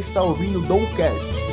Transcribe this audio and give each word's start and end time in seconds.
está 0.00 0.22
ouvindo 0.22 0.60
o 0.60 0.62
Domcast. 0.62 1.50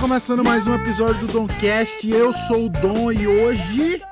Começando 0.00 0.44
mais 0.44 0.66
um 0.66 0.74
episódio 0.74 1.26
do 1.26 1.32
Domcast. 1.32 2.10
Eu 2.10 2.32
sou 2.32 2.66
o 2.66 2.68
Dom 2.68 3.12
e 3.12 3.26
hoje 3.26 4.02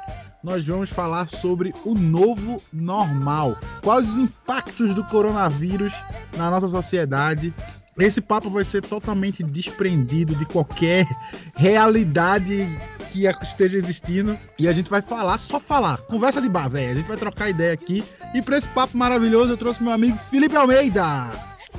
nós 0.43 0.65
vamos 0.65 0.91
falar 0.91 1.27
sobre 1.29 1.73
o 1.85 1.95
novo 1.95 2.63
normal. 2.73 3.57
Quais 3.83 4.09
os 4.09 4.19
impactos 4.19 4.95
do 4.95 5.05
coronavírus 5.05 5.93
na 6.37 6.51
nossa 6.51 6.67
sociedade. 6.67 7.55
Esse 7.99 8.21
papo 8.21 8.51
vai 8.51 8.65
ser 8.65 8.83
totalmente 8.83 9.43
desprendido 9.43 10.35
de 10.35 10.45
qualquer 10.45 11.07
realidade 11.57 12.69
que 13.11 13.27
esteja 13.43 13.79
existindo. 13.79 14.39
E 14.59 14.69
a 14.69 14.73
gente 14.73 14.91
vai 14.91 15.01
falar, 15.01 15.39
só 15.39 15.59
falar. 15.59 15.97
Conversa 15.99 16.41
de 16.43 16.49
bar, 16.49 16.69
velho. 16.69 16.93
A 16.93 16.95
gente 16.97 17.09
vai 17.09 17.17
trocar 17.17 17.49
ideia 17.49 17.73
aqui. 17.73 18.05
E 18.35 18.43
para 18.43 18.59
esse 18.59 18.69
papo 18.69 18.97
maravilhoso, 18.99 19.53
eu 19.53 19.57
trouxe 19.57 19.83
meu 19.83 19.93
amigo 19.93 20.19
Felipe 20.19 20.55
Almeida. 20.55 21.33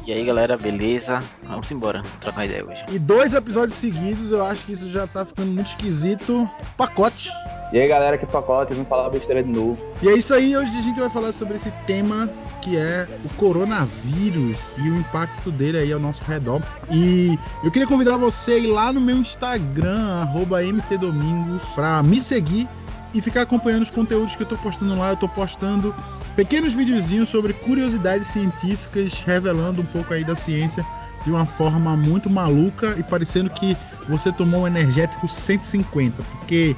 E 0.08 0.14
aí 0.14 0.26
galera, 0.26 0.58
beleza? 0.58 1.20
Vamos 1.44 1.70
embora, 1.70 2.02
trocar 2.22 2.46
ideia 2.46 2.66
hoje. 2.66 2.84
E 2.90 2.98
dois 2.98 3.34
episódios 3.34 3.78
seguidos, 3.78 4.32
eu 4.32 4.44
acho 4.46 4.66
que 4.66 4.72
isso 4.72 4.90
já 4.90 5.06
tá 5.06 5.26
ficando 5.26 5.52
muito 5.52 5.68
esquisito. 5.68 6.50
Pacote. 6.78 7.30
E 7.72 7.78
aí 7.78 7.88
galera, 7.88 8.18
que 8.18 8.26
pacote, 8.26 8.74
vamos 8.74 8.88
falar 8.88 9.10
besteira 9.10 9.44
de 9.44 9.52
novo. 9.52 9.78
E 10.02 10.08
é 10.08 10.14
isso 10.14 10.34
aí, 10.34 10.56
hoje 10.56 10.78
a 10.78 10.82
gente 10.82 11.00
vai 11.00 11.10
falar 11.10 11.34
sobre 11.34 11.56
esse 11.56 11.70
tema 11.86 12.30
que 12.62 12.78
é 12.78 13.08
o 13.26 13.30
coronavírus 13.34 14.78
e 14.78 14.90
o 14.90 14.98
impacto 14.98 15.52
dele 15.52 15.78
aí 15.78 15.92
ao 15.92 16.00
nosso 16.00 16.24
redor. 16.24 16.62
E 16.90 17.38
eu 17.64 17.72
queria 17.72 17.88
convidar 17.88 18.16
você 18.18 18.54
a 18.54 18.58
ir 18.58 18.68
lá 18.68 18.94
no 18.94 19.02
meu 19.02 19.18
Instagram, 19.18 20.28
mtdomingos, 20.74 21.64
pra 21.76 22.02
me 22.02 22.22
seguir 22.22 22.70
e 23.14 23.22
ficar 23.22 23.42
acompanhando 23.42 23.84
os 23.84 23.90
conteúdos 23.90 24.36
que 24.36 24.44
eu 24.44 24.48
tô 24.48 24.58
postando 24.58 24.98
lá. 24.98 25.09
Eu 25.09 25.18
tô 25.18 25.28
postando 25.28 25.94
pequenos 26.36 26.74
videozinhos 26.74 27.28
sobre 27.28 27.52
curiosidades 27.52 28.28
científicas, 28.28 29.22
revelando 29.22 29.81
um 29.81 29.86
pouco 29.86 30.14
aí 30.14 30.24
da 30.24 30.36
ciência 30.36 30.86
de 31.24 31.31
uma 31.31 31.46
forma 31.46 31.98
muito 31.98 32.30
maluca 32.30 32.96
e 32.98 33.04
parecendo 33.04 33.50
que 33.50 33.76
você 34.08 34.31
tomou 34.31 34.62
um 34.62 34.68
energético 34.68 35.28
150, 35.28 36.24
porque 36.24 36.76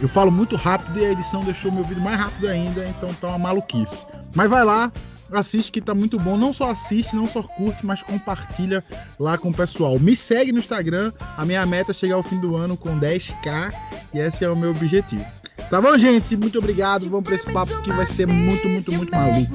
eu 0.00 0.08
falo 0.08 0.30
muito 0.30 0.56
rápido 0.56 0.98
e 0.98 1.04
a 1.04 1.10
edição 1.10 1.42
deixou 1.42 1.72
meu 1.72 1.84
vídeo 1.84 2.02
mais 2.02 2.18
rápido 2.18 2.48
ainda, 2.48 2.86
então 2.88 3.12
tá 3.14 3.28
uma 3.28 3.38
maluquice. 3.38 4.06
Mas 4.34 4.48
vai 4.48 4.64
lá, 4.64 4.92
assiste 5.32 5.72
que 5.72 5.80
tá 5.80 5.94
muito 5.94 6.18
bom. 6.18 6.36
Não 6.36 6.52
só 6.52 6.70
assiste, 6.70 7.16
não 7.16 7.26
só 7.26 7.42
curte, 7.42 7.84
mas 7.84 8.02
compartilha 8.02 8.84
lá 9.18 9.36
com 9.36 9.50
o 9.50 9.54
pessoal. 9.54 9.98
Me 9.98 10.14
segue 10.14 10.52
no 10.52 10.58
Instagram. 10.58 11.12
A 11.36 11.44
minha 11.44 11.64
meta 11.66 11.90
é 11.90 11.94
chegar 11.94 12.14
ao 12.14 12.22
fim 12.22 12.38
do 12.38 12.56
ano 12.56 12.76
com 12.76 12.98
10k 12.98 13.72
e 14.14 14.18
esse 14.18 14.44
é 14.44 14.50
o 14.50 14.56
meu 14.56 14.70
objetivo. 14.70 15.24
Tá 15.70 15.82
bom, 15.82 15.96
gente? 15.98 16.36
Muito 16.36 16.58
obrigado. 16.58 17.08
Vamos 17.10 17.24
pra 17.24 17.34
esse 17.34 17.50
papo 17.52 17.82
que 17.82 17.92
vai 17.92 18.06
ser 18.06 18.26
muito, 18.26 18.68
muito, 18.68 18.92
muito 18.92 19.10
maluco. 19.10 19.52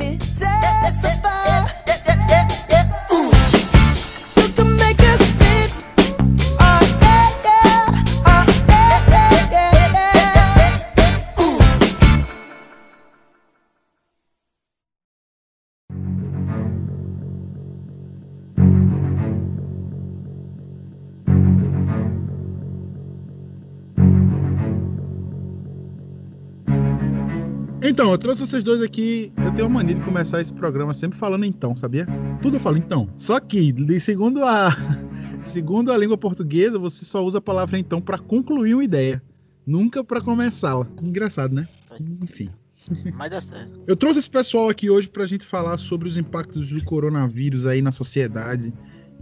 Então, 27.93 28.09
eu 28.09 28.17
trouxe 28.17 28.41
vocês 28.41 28.63
dois 28.63 28.81
aqui. 28.81 29.31
Eu 29.37 29.53
tenho 29.53 29.67
uma 29.67 29.75
mania 29.75 29.93
de 29.93 30.01
começar 30.01 30.41
esse 30.41 30.51
programa 30.51 30.95
sempre 30.95 31.15
falando 31.15 31.45
então, 31.45 31.75
sabia? 31.75 32.07
Tudo 32.41 32.55
eu 32.55 32.59
falo 32.59 32.75
então. 32.75 33.07
Só 33.15 33.39
que, 33.39 33.71
segundo 33.99 34.43
a, 34.43 34.71
segundo 35.45 35.91
a 35.91 35.97
língua 35.97 36.17
portuguesa, 36.17 36.79
você 36.79 37.05
só 37.05 37.23
usa 37.23 37.37
a 37.37 37.41
palavra 37.41 37.77
então 37.77 38.01
para 38.01 38.17
concluir 38.17 38.73
uma 38.73 38.83
ideia, 38.83 39.21
nunca 39.63 40.03
para 40.03 40.19
começá-la. 40.21 40.87
Engraçado, 41.03 41.53
né? 41.53 41.67
Enfim. 42.23 42.49
Mas 43.13 43.29
dá 43.29 43.39
certo. 43.43 43.79
Eu 43.85 43.95
trouxe 43.95 44.17
esse 44.17 44.29
pessoal 44.29 44.69
aqui 44.69 44.89
hoje 44.89 45.07
pra 45.07 45.27
gente 45.27 45.45
falar 45.45 45.77
sobre 45.77 46.07
os 46.07 46.17
impactos 46.17 46.71
do 46.71 46.83
coronavírus 46.83 47.67
aí 47.67 47.79
na 47.79 47.91
sociedade. 47.91 48.73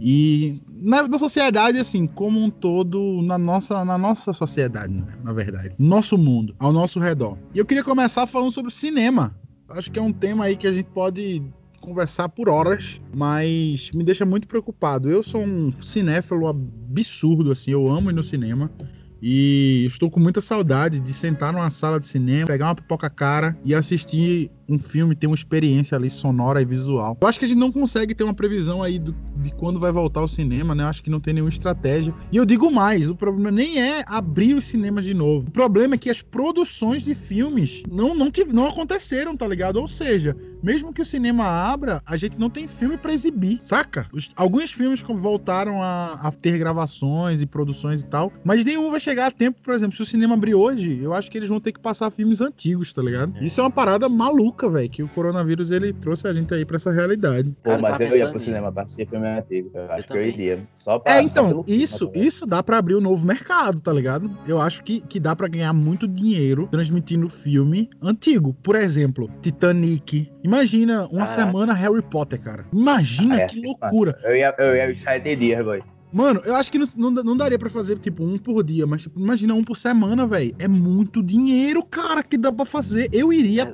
E 0.04 0.60
na, 0.68 1.06
na 1.06 1.16
sociedade, 1.16 1.78
assim, 1.78 2.08
como 2.08 2.42
um 2.42 2.50
todo, 2.50 3.22
na 3.22 3.38
nossa, 3.38 3.84
na 3.84 3.96
nossa 3.96 4.32
sociedade, 4.32 4.92
né, 4.92 5.06
na 5.22 5.32
verdade. 5.32 5.76
Nosso 5.78 6.18
mundo, 6.18 6.56
ao 6.58 6.72
nosso 6.72 6.98
redor. 6.98 7.38
E 7.54 7.58
eu 7.58 7.64
queria 7.64 7.84
começar 7.84 8.26
falando 8.26 8.50
sobre 8.50 8.72
cinema. 8.72 9.32
Acho 9.68 9.92
que 9.92 10.00
é 10.00 10.02
um 10.02 10.12
tema 10.12 10.46
aí 10.46 10.56
que 10.56 10.66
a 10.66 10.72
gente 10.72 10.88
pode 10.90 11.40
conversar 11.80 12.28
por 12.28 12.48
horas, 12.48 13.00
mas 13.14 13.92
me 13.94 14.02
deixa 14.02 14.24
muito 14.24 14.48
preocupado. 14.48 15.08
Eu 15.08 15.22
sou 15.22 15.42
um 15.42 15.72
cinéfilo 15.80 16.48
absurdo, 16.48 17.52
assim, 17.52 17.70
eu 17.70 17.88
amo 17.88 18.10
ir 18.10 18.14
no 18.14 18.24
cinema. 18.24 18.70
E 19.24 19.84
estou 19.86 20.10
com 20.10 20.18
muita 20.18 20.40
saudade 20.40 20.98
de 20.98 21.12
sentar 21.12 21.52
numa 21.52 21.70
sala 21.70 22.00
de 22.00 22.06
cinema, 22.06 22.44
pegar 22.48 22.66
uma 22.66 22.74
pipoca 22.74 23.08
cara 23.08 23.56
e 23.64 23.72
assistir 23.72 24.50
um 24.68 24.80
filme, 24.80 25.14
ter 25.14 25.28
uma 25.28 25.36
experiência 25.36 25.96
ali 25.96 26.10
sonora 26.10 26.60
e 26.60 26.64
visual. 26.64 27.16
Eu 27.20 27.28
acho 27.28 27.38
que 27.38 27.44
a 27.44 27.48
gente 27.48 27.58
não 27.58 27.70
consegue 27.70 28.16
ter 28.16 28.24
uma 28.24 28.34
previsão 28.34 28.82
aí 28.82 28.98
do, 28.98 29.14
de 29.42 29.52
quando 29.52 29.80
vai 29.80 29.92
voltar 29.92 30.20
ao 30.20 30.28
cinema, 30.28 30.74
né? 30.74 30.84
Eu 30.84 30.88
acho 30.88 31.02
que 31.02 31.10
não 31.10 31.20
tem 31.20 31.34
nenhuma 31.34 31.50
estratégia. 31.50 32.14
E 32.30 32.36
eu 32.36 32.44
digo 32.44 32.70
mais, 32.70 33.10
o 33.10 33.14
problema 33.14 33.50
nem 33.50 33.80
é 33.80 34.04
abrir 34.06 34.54
os 34.54 34.64
cinemas 34.64 35.04
de 35.04 35.14
novo. 35.14 35.48
O 35.48 35.50
problema 35.50 35.94
é 35.94 35.98
que 35.98 36.10
as 36.10 36.22
produções 36.22 37.02
de 37.02 37.14
filmes 37.14 37.82
não, 37.90 38.14
não, 38.14 38.30
não 38.52 38.66
aconteceram, 38.66 39.36
tá 39.36 39.46
ligado? 39.46 39.76
Ou 39.76 39.88
seja, 39.88 40.36
mesmo 40.62 40.92
que 40.92 41.02
o 41.02 41.04
cinema 41.04 41.44
abra, 41.44 42.00
a 42.06 42.16
gente 42.16 42.38
não 42.38 42.48
tem 42.48 42.68
filme 42.68 42.96
para 42.96 43.12
exibir, 43.12 43.58
saca? 43.60 44.06
Os, 44.12 44.30
alguns 44.36 44.70
filmes 44.70 45.02
voltaram 45.02 45.82
a, 45.82 46.12
a, 46.22 46.30
ter 46.30 46.58
gravações 46.58 47.42
e 47.42 47.46
produções 47.46 48.02
e 48.02 48.06
tal, 48.06 48.32
mas 48.44 48.64
nenhum 48.64 48.90
vai 48.90 49.00
chegar 49.00 49.26
a 49.26 49.30
tempo, 49.30 49.60
por 49.62 49.74
exemplo, 49.74 49.96
se 49.96 50.02
o 50.02 50.06
cinema 50.06 50.34
abrir 50.34 50.54
hoje, 50.54 51.00
eu 51.02 51.12
acho 51.12 51.30
que 51.30 51.36
eles 51.36 51.48
vão 51.48 51.60
ter 51.60 51.72
que 51.72 51.80
passar 51.80 52.10
filmes 52.10 52.40
antigos, 52.40 52.92
tá 52.92 53.02
ligado? 53.02 53.34
Isso 53.42 53.60
é 53.60 53.64
uma 53.64 53.70
parada 53.70 54.08
maluca, 54.08 54.68
velho, 54.68 54.88
que 54.88 55.02
o 55.02 55.08
coronavírus 55.08 55.70
ele 55.70 55.92
trouxe 55.92 56.26
a 56.28 56.32
gente 56.32 56.54
aí 56.54 56.64
pra 56.64 56.76
essa 56.76 56.92
realidade. 56.92 57.54
Pô, 57.62 57.76
mas 57.78 58.00
eu 58.00 58.16
ia 58.16 58.28
pro 58.28 58.38
cinema 58.38 58.70
pra 58.70 58.84
assistir 58.84 59.06
filme 59.08 59.26
antigo. 59.38 59.70
Eu 59.74 59.90
acho 59.92 60.06
que 60.08 60.16
eu 60.16 60.22
iria. 60.26 60.66
Só 60.76 60.98
pra, 60.98 61.16
é, 61.16 61.22
então, 61.22 61.64
isso, 61.66 62.10
isso 62.14 62.46
dá 62.46 62.62
pra 62.62 62.78
abrir 62.78 62.94
um 62.96 63.00
novo 63.00 63.24
mercado, 63.26 63.80
tá 63.80 63.92
ligado? 63.92 64.30
Eu 64.46 64.60
acho 64.60 64.82
que, 64.82 65.00
que 65.00 65.18
dá 65.20 65.34
pra 65.36 65.48
ganhar 65.48 65.72
muito 65.72 66.06
dinheiro 66.08 66.68
transmitindo 66.70 67.28
filme 67.28 67.88
antigo. 68.02 68.54
Por 68.62 68.76
exemplo, 68.76 69.30
Titanic. 69.40 70.30
Imagina 70.44 71.06
uma 71.06 71.22
Ah. 71.22 71.26
semana 71.26 71.72
Harry 71.72 72.02
Potter, 72.02 72.40
cara. 72.40 72.66
Imagina 72.72 73.40
É, 73.42 73.46
que 73.46 73.60
loucura. 73.64 74.18
Eu 74.24 74.36
ia, 74.36 74.54
eu 74.58 74.74
ia 74.76 74.94
sete 74.96 75.36
dias, 75.36 75.64
boy. 75.64 75.82
Mano, 76.12 76.40
eu 76.44 76.54
acho 76.56 76.70
que 76.70 76.78
não, 76.78 76.86
não, 76.96 77.10
não 77.10 77.36
daria 77.36 77.58
pra 77.58 77.70
fazer, 77.70 77.98
tipo, 77.98 78.22
um 78.22 78.36
por 78.38 78.62
dia, 78.62 78.86
mas, 78.86 79.02
tipo, 79.02 79.18
imagina 79.18 79.54
um 79.54 79.64
por 79.64 79.76
semana, 79.76 80.26
velho. 80.26 80.54
É 80.58 80.68
muito 80.68 81.22
dinheiro, 81.22 81.82
cara, 81.84 82.22
que 82.22 82.36
dá 82.36 82.52
pra 82.52 82.66
fazer. 82.66 83.08
Eu 83.12 83.32
iria 83.32 83.66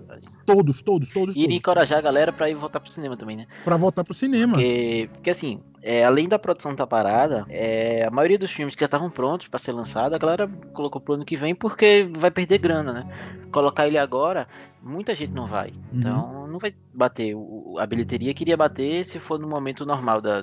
todos, 0.46 0.80
todos, 0.82 1.10
todos, 1.10 1.34
Iria 1.34 1.46
todos. 1.48 1.56
encorajar 1.56 1.98
a 1.98 2.02
galera 2.02 2.32
pra 2.32 2.48
ir 2.48 2.54
voltar 2.54 2.80
pro 2.80 2.92
cinema 2.92 3.16
também, 3.16 3.36
né? 3.36 3.46
Pra 3.64 3.76
voltar 3.76 4.04
pro 4.04 4.14
cinema. 4.14 4.54
Porque, 4.54 5.10
porque 5.12 5.30
assim, 5.30 5.60
é, 5.82 6.04
além 6.04 6.28
da 6.28 6.38
produção 6.38 6.74
tá 6.74 6.86
parada, 6.86 7.46
é, 7.48 8.04
a 8.04 8.10
maioria 8.10 8.38
dos 8.38 8.50
filmes 8.50 8.74
que 8.74 8.80
já 8.80 8.86
estavam 8.86 9.10
prontos 9.10 9.48
pra 9.48 9.58
ser 9.58 9.72
lançado, 9.72 10.14
a 10.14 10.18
galera 10.18 10.48
colocou 10.72 11.00
pro 11.00 11.14
ano 11.14 11.24
que 11.24 11.36
vem 11.36 11.54
porque 11.54 12.08
vai 12.16 12.30
perder 12.30 12.58
grana, 12.58 12.92
né? 12.92 13.06
Colocar 13.52 13.86
ele 13.86 13.96
agora, 13.98 14.46
muita 14.82 15.14
gente 15.14 15.32
não 15.32 15.46
vai. 15.46 15.72
Então 15.92 16.46
não 16.46 16.58
vai 16.58 16.74
bater. 16.92 17.34
O- 17.34 17.76
A 17.78 17.86
bilheteria 17.86 18.34
queria 18.34 18.56
bater 18.56 19.04
se 19.06 19.18
for 19.18 19.38
no 19.38 19.46
momento 19.48 19.86
normal 19.86 20.20
da, 20.20 20.42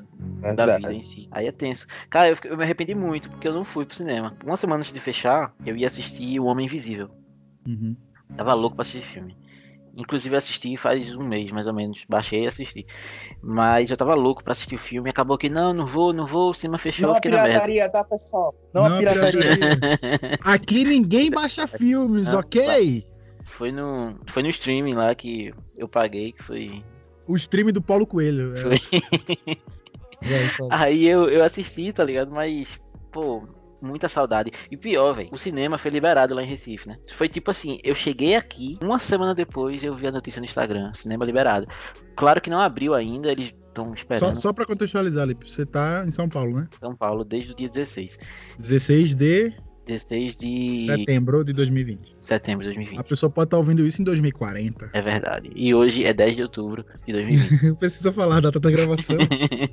da 0.55 0.65
vida 0.77 0.93
em 0.93 1.01
si. 1.01 1.27
Aí 1.31 1.47
é 1.47 1.51
tenso. 1.51 1.85
Cara, 2.09 2.29
eu, 2.29 2.37
eu 2.45 2.57
me 2.57 2.63
arrependi 2.63 2.95
muito 2.95 3.29
porque 3.29 3.47
eu 3.47 3.53
não 3.53 3.63
fui 3.65 3.85
pro 3.85 3.95
cinema. 3.95 4.33
Uma 4.43 4.57
semana 4.57 4.79
antes 4.81 4.93
de 4.93 4.99
fechar, 4.99 5.53
eu 5.65 5.75
ia 5.75 5.87
assistir 5.87 6.39
O 6.39 6.45
Homem 6.45 6.65
Invisível. 6.65 7.09
Uhum. 7.67 7.95
Tava 8.35 8.53
louco 8.53 8.75
pra 8.75 8.81
assistir 8.83 9.01
filme. 9.07 9.35
Inclusive 9.95 10.35
assisti 10.35 10.75
faz 10.75 11.15
um 11.15 11.23
mês, 11.23 11.51
mais 11.51 11.65
ou 11.65 11.73
menos. 11.73 12.03
Baixei 12.09 12.43
e 12.43 12.47
assisti. 12.47 12.85
Mas 13.41 13.89
eu 13.89 13.95
tava 13.95 14.13
louco 14.13 14.43
pra 14.43 14.51
assistir 14.51 14.75
o 14.75 14.79
filme. 14.79 15.09
Acabou 15.09 15.37
que 15.37 15.47
não, 15.47 15.73
não 15.73 15.87
vou, 15.87 16.11
não 16.11 16.25
vou. 16.25 16.49
O 16.49 16.53
cinema 16.53 16.77
fechou, 16.77 17.09
eu 17.09 17.15
fiquei 17.15 17.31
na 17.31 17.43
merda. 17.43 17.89
tá, 17.89 18.03
pessoal? 18.03 18.53
Não, 18.73 18.89
Não, 18.89 18.95
a 18.95 18.99
pirataria. 18.99 19.41
Aqui 20.43 20.83
ninguém 20.83 21.31
baixa 21.31 21.65
filmes, 21.65 22.31
Não, 22.31 22.39
ok? 22.39 23.05
Foi 23.45 23.71
no, 23.71 24.19
foi 24.27 24.43
no 24.43 24.49
streaming 24.49 24.95
lá 24.95 25.15
que 25.15 25.53
eu 25.77 25.87
paguei, 25.87 26.33
que 26.33 26.43
foi. 26.43 26.83
O 27.25 27.35
stream 27.37 27.71
do 27.71 27.81
Paulo 27.81 28.05
Coelho. 28.05 28.53
É. 28.53 28.57
foi. 28.57 28.77
Aí 30.71 31.07
eu, 31.07 31.29
eu 31.29 31.43
assisti, 31.43 31.93
tá 31.93 32.03
ligado? 32.03 32.31
Mas, 32.31 32.67
pô, 33.11 33.47
muita 33.85 34.09
saudade. 34.09 34.51
E 34.69 34.75
pior, 34.75 35.13
velho, 35.13 35.29
o 35.31 35.37
cinema 35.37 35.77
foi 35.77 35.91
liberado 35.91 36.33
lá 36.33 36.43
em 36.43 36.47
Recife, 36.47 36.87
né? 36.87 36.97
Foi 37.11 37.29
tipo 37.29 37.51
assim, 37.51 37.79
eu 37.83 37.95
cheguei 37.95 38.35
aqui, 38.35 38.77
uma 38.81 38.99
semana 38.99 39.33
depois 39.33 39.83
eu 39.83 39.95
vi 39.95 40.07
a 40.07 40.11
notícia 40.11 40.39
no 40.39 40.45
Instagram, 40.45 40.93
cinema 40.93 41.25
liberado. 41.25 41.67
Claro 42.15 42.41
que 42.41 42.49
não 42.49 42.59
abriu 42.59 42.93
ainda, 42.93 43.31
eles 43.31 43.53
estão 43.67 43.93
esperando. 43.93 44.35
Só, 44.35 44.41
só 44.41 44.53
pra 44.53 44.65
contextualizar, 44.65 45.27
Lipe, 45.27 45.49
você 45.49 45.65
tá 45.65 46.03
em 46.05 46.11
São 46.11 46.27
Paulo, 46.29 46.59
né? 46.59 46.67
São 46.79 46.95
Paulo 46.95 47.23
desde 47.23 47.51
o 47.51 47.55
dia 47.55 47.69
16. 47.69 48.17
16 48.57 49.15
de 49.15 49.53
16 49.85 50.37
de 50.39 50.87
setembro 50.89 51.43
de 51.43 51.53
2020. 51.53 52.15
setembro 52.19 52.63
de 52.63 52.69
2020. 52.73 52.99
A 52.99 53.03
pessoa 53.03 53.29
pode 53.29 53.47
estar 53.47 53.57
ouvindo 53.57 53.85
isso 53.85 54.01
em 54.01 54.05
2040. 54.05 54.89
É 54.93 55.01
verdade. 55.01 55.51
E 55.55 55.73
hoje 55.73 56.03
é 56.03 56.13
10 56.13 56.35
de 56.35 56.41
outubro 56.41 56.83
de 57.05 57.13
2020. 57.13 57.65
Não 57.69 57.75
precisa 57.75 58.11
falar 58.11 58.37
a 58.37 58.41
data 58.41 58.59
da 58.59 58.71
gravação. 58.71 59.17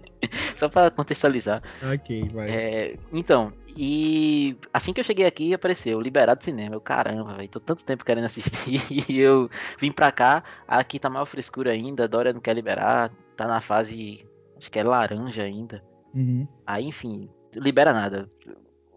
Só 0.56 0.68
pra 0.68 0.90
contextualizar. 0.90 1.62
ok, 1.82 2.30
vai. 2.32 2.50
É, 2.50 2.96
então, 3.12 3.52
e 3.76 4.56
assim 4.72 4.92
que 4.92 5.00
eu 5.00 5.04
cheguei 5.04 5.26
aqui, 5.26 5.52
apareceu 5.54 6.00
Liberado 6.00 6.42
Cinema. 6.44 6.74
Eu, 6.74 6.80
caramba, 6.80 7.34
velho, 7.34 7.48
tô 7.48 7.60
tanto 7.60 7.84
tempo 7.84 8.04
querendo 8.04 8.24
assistir. 8.24 8.80
E 9.10 9.18
eu 9.18 9.48
vim 9.78 9.90
pra 9.92 10.12
cá, 10.12 10.42
aqui 10.66 10.98
tá 10.98 11.08
maior 11.10 11.24
frescura 11.24 11.70
ainda, 11.70 12.04
a 12.04 12.06
Dória 12.06 12.32
não 12.32 12.40
quer 12.40 12.54
liberar, 12.54 13.10
tá 13.36 13.46
na 13.46 13.60
fase, 13.60 14.26
acho 14.58 14.70
que 14.70 14.78
é 14.78 14.82
laranja 14.84 15.42
ainda. 15.42 15.82
Uhum. 16.14 16.46
Aí, 16.66 16.86
enfim, 16.86 17.28
libera 17.54 17.92
nada. 17.92 18.28